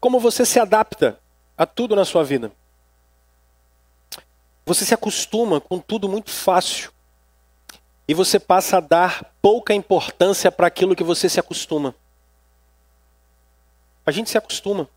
como 0.00 0.18
você 0.18 0.44
se 0.44 0.58
adapta 0.58 1.18
a 1.56 1.66
tudo 1.66 1.94
na 1.94 2.04
sua 2.04 2.24
vida. 2.24 2.50
Você 4.64 4.84
se 4.84 4.94
acostuma 4.94 5.60
com 5.60 5.78
tudo 5.78 6.08
muito 6.08 6.30
fácil. 6.30 6.92
E 8.06 8.14
você 8.14 8.38
passa 8.38 8.78
a 8.78 8.80
dar 8.80 9.32
pouca 9.40 9.74
importância 9.74 10.50
para 10.50 10.66
aquilo 10.66 10.96
que 10.96 11.04
você 11.04 11.28
se 11.28 11.38
acostuma. 11.38 11.94
A 14.04 14.10
gente 14.10 14.30
se 14.30 14.38
acostuma. 14.38 14.88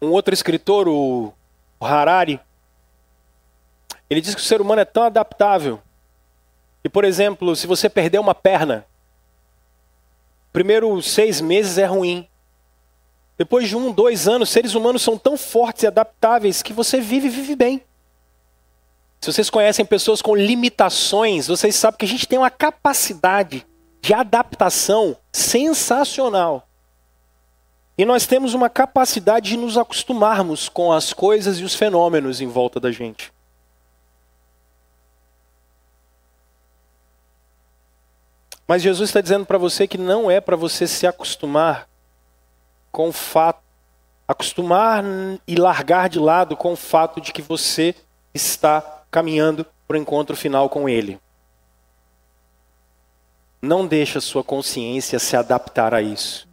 Um 0.00 0.10
outro 0.10 0.32
escritor, 0.32 0.88
o 0.88 1.32
Harari, 1.80 2.40
ele 4.08 4.20
diz 4.20 4.34
que 4.34 4.40
o 4.40 4.44
ser 4.44 4.60
humano 4.60 4.80
é 4.80 4.84
tão 4.84 5.04
adaptável 5.04 5.80
que, 6.82 6.88
por 6.88 7.04
exemplo, 7.04 7.54
se 7.54 7.66
você 7.66 7.88
perder 7.88 8.18
uma 8.18 8.34
perna, 8.34 8.86
primeiro 10.52 11.00
seis 11.02 11.40
meses 11.40 11.78
é 11.78 11.84
ruim. 11.84 12.26
Depois 13.36 13.68
de 13.68 13.76
um, 13.76 13.92
dois 13.92 14.26
anos, 14.26 14.50
seres 14.50 14.74
humanos 14.74 15.02
são 15.02 15.16
tão 15.16 15.36
fortes 15.36 15.84
e 15.84 15.86
adaptáveis 15.86 16.62
que 16.62 16.72
você 16.72 17.00
vive 17.00 17.28
e 17.28 17.30
vive 17.30 17.56
bem. 17.56 17.82
Se 19.20 19.32
vocês 19.32 19.50
conhecem 19.50 19.84
pessoas 19.84 20.22
com 20.22 20.34
limitações, 20.34 21.46
vocês 21.46 21.76
sabem 21.76 21.98
que 21.98 22.04
a 22.06 22.08
gente 22.08 22.26
tem 22.26 22.38
uma 22.38 22.50
capacidade 22.50 23.66
de 24.00 24.14
adaptação 24.14 25.16
sensacional. 25.30 26.66
E 27.96 28.04
nós 28.04 28.26
temos 28.26 28.54
uma 28.54 28.70
capacidade 28.70 29.50
de 29.50 29.56
nos 29.56 29.76
acostumarmos 29.76 30.68
com 30.68 30.92
as 30.92 31.12
coisas 31.12 31.58
e 31.58 31.64
os 31.64 31.74
fenômenos 31.74 32.40
em 32.40 32.46
volta 32.46 32.80
da 32.80 32.90
gente. 32.90 33.32
Mas 38.66 38.82
Jesus 38.82 39.10
está 39.10 39.20
dizendo 39.20 39.44
para 39.44 39.58
você 39.58 39.86
que 39.88 39.98
não 39.98 40.30
é 40.30 40.40
para 40.40 40.54
você 40.54 40.86
se 40.86 41.04
acostumar 41.06 41.88
com 42.92 43.08
o 43.08 43.12
fato, 43.12 43.60
acostumar 44.28 45.02
e 45.46 45.56
largar 45.56 46.08
de 46.08 46.20
lado 46.20 46.56
com 46.56 46.72
o 46.72 46.76
fato 46.76 47.20
de 47.20 47.32
que 47.32 47.42
você 47.42 47.94
está 48.32 49.02
caminhando 49.10 49.66
para 49.88 49.96
o 49.96 50.00
encontro 50.00 50.36
final 50.36 50.68
com 50.68 50.88
Ele. 50.88 51.20
Não 53.60 53.86
deixa 53.86 54.20
sua 54.20 54.42
consciência 54.44 55.18
se 55.18 55.36
adaptar 55.36 55.92
a 55.92 56.00
isso. 56.00 56.48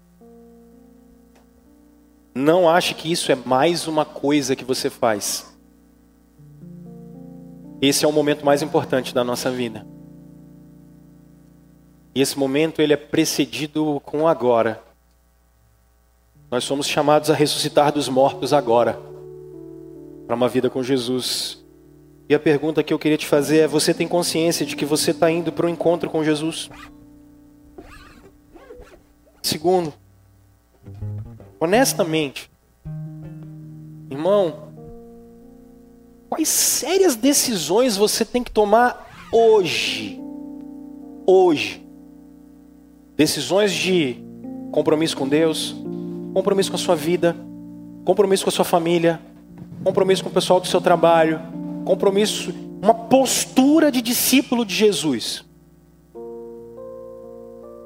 Não 2.37 2.69
ache 2.69 2.93
que 2.93 3.11
isso 3.11 3.31
é 3.31 3.35
mais 3.35 3.87
uma 3.87 4.05
coisa 4.05 4.55
que 4.55 4.63
você 4.63 4.91
faz. 4.91 5.57
Esse 7.81 8.05
é 8.05 8.07
o 8.07 8.11
momento 8.11 8.45
mais 8.45 8.61
importante 8.61 9.11
da 9.11 9.23
nossa 9.23 9.49
vida. 9.49 9.87
E 12.13 12.21
esse 12.21 12.37
momento 12.37 12.79
ele 12.79 12.93
é 12.93 12.97
precedido 12.97 13.99
com 14.05 14.27
agora. 14.27 14.83
Nós 16.51 16.63
somos 16.63 16.87
chamados 16.87 17.31
a 17.31 17.33
ressuscitar 17.33 17.91
dos 17.91 18.07
mortos 18.07 18.53
agora, 18.53 18.99
para 20.27 20.35
uma 20.35 20.47
vida 20.47 20.69
com 20.69 20.83
Jesus. 20.83 21.65
E 22.29 22.35
a 22.35 22.39
pergunta 22.39 22.83
que 22.83 22.93
eu 22.93 22.99
queria 22.99 23.17
te 23.17 23.25
fazer 23.25 23.61
é: 23.61 23.67
você 23.67 23.95
tem 23.95 24.07
consciência 24.07 24.63
de 24.63 24.75
que 24.75 24.85
você 24.85 25.09
está 25.09 25.31
indo 25.31 25.51
para 25.51 25.65
o 25.65 25.69
encontro 25.69 26.07
com 26.07 26.23
Jesus? 26.23 26.69
Segundo, 29.41 29.91
honestamente, 31.59 32.49
irmão, 34.09 34.69
quais 36.29 36.47
sérias 36.47 37.15
decisões 37.15 37.97
você 37.97 38.23
tem 38.23 38.43
que 38.43 38.51
tomar 38.51 39.09
hoje? 39.31 40.21
Hoje 41.25 41.87
Decisões 43.17 43.73
de 43.73 44.15
compromisso 44.71 45.17
com 45.17 45.27
Deus, 45.27 45.75
compromisso 46.35 46.69
com 46.69 46.75
a 46.75 46.79
sua 46.79 46.95
vida, 46.95 47.35
compromisso 48.05 48.43
com 48.43 48.51
a 48.51 48.53
sua 48.53 48.63
família, 48.63 49.19
compromisso 49.83 50.23
com 50.23 50.29
o 50.29 50.33
pessoal 50.33 50.59
do 50.59 50.67
seu 50.67 50.79
trabalho, 50.79 51.41
compromisso, 51.83 52.53
uma 52.79 52.93
postura 52.93 53.91
de 53.91 54.03
discípulo 54.03 54.63
de 54.63 54.75
Jesus. 54.75 55.43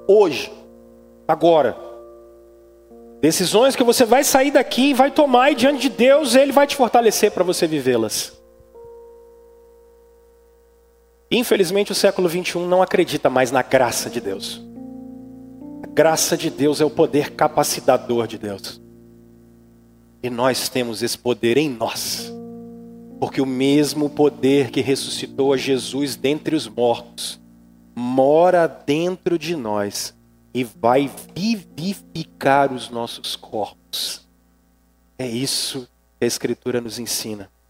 Hoje, 0.05 0.51
agora. 1.25 1.90
Decisões 3.21 3.75
que 3.75 3.83
você 3.83 4.03
vai 4.03 4.23
sair 4.23 4.51
daqui 4.51 4.89
e 4.89 4.93
vai 4.93 5.11
tomar 5.11 5.51
e 5.51 5.55
diante 5.55 5.81
de 5.81 5.89
Deus 5.89 6.35
ele 6.35 6.51
vai 6.51 6.65
te 6.65 6.75
fortalecer 6.75 7.31
para 7.31 7.43
você 7.43 7.67
vivê-las. 7.67 8.37
Infelizmente 11.29 11.91
o 11.91 11.95
século 11.95 12.27
21 12.27 12.67
não 12.67 12.81
acredita 12.81 13.29
mais 13.29 13.51
na 13.51 13.61
graça 13.61 14.09
de 14.09 14.19
Deus 14.19 14.61
graça 15.91 16.37
de 16.37 16.49
Deus 16.49 16.79
é 16.79 16.85
o 16.85 16.89
poder 16.89 17.31
capacitador 17.31 18.25
de 18.27 18.37
Deus. 18.37 18.81
E 20.23 20.29
nós 20.29 20.69
temos 20.69 21.03
esse 21.03 21.17
poder 21.17 21.57
em 21.57 21.69
nós. 21.69 22.31
Porque 23.19 23.41
o 23.41 23.45
mesmo 23.45 24.09
poder 24.09 24.71
que 24.71 24.81
ressuscitou 24.81 25.53
a 25.53 25.57
Jesus 25.57 26.15
dentre 26.15 26.55
os 26.55 26.67
mortos 26.67 27.39
mora 27.95 28.67
dentro 28.67 29.37
de 29.37 29.55
nós 29.55 30.15
e 30.53 30.63
vai 30.63 31.09
vivificar 31.35 32.73
os 32.73 32.89
nossos 32.89 33.35
corpos. 33.35 34.27
É 35.17 35.27
isso 35.27 35.87
que 36.17 36.25
a 36.25 36.27
Escritura 36.27 36.81
nos 36.81 36.97
ensina. 36.97 37.51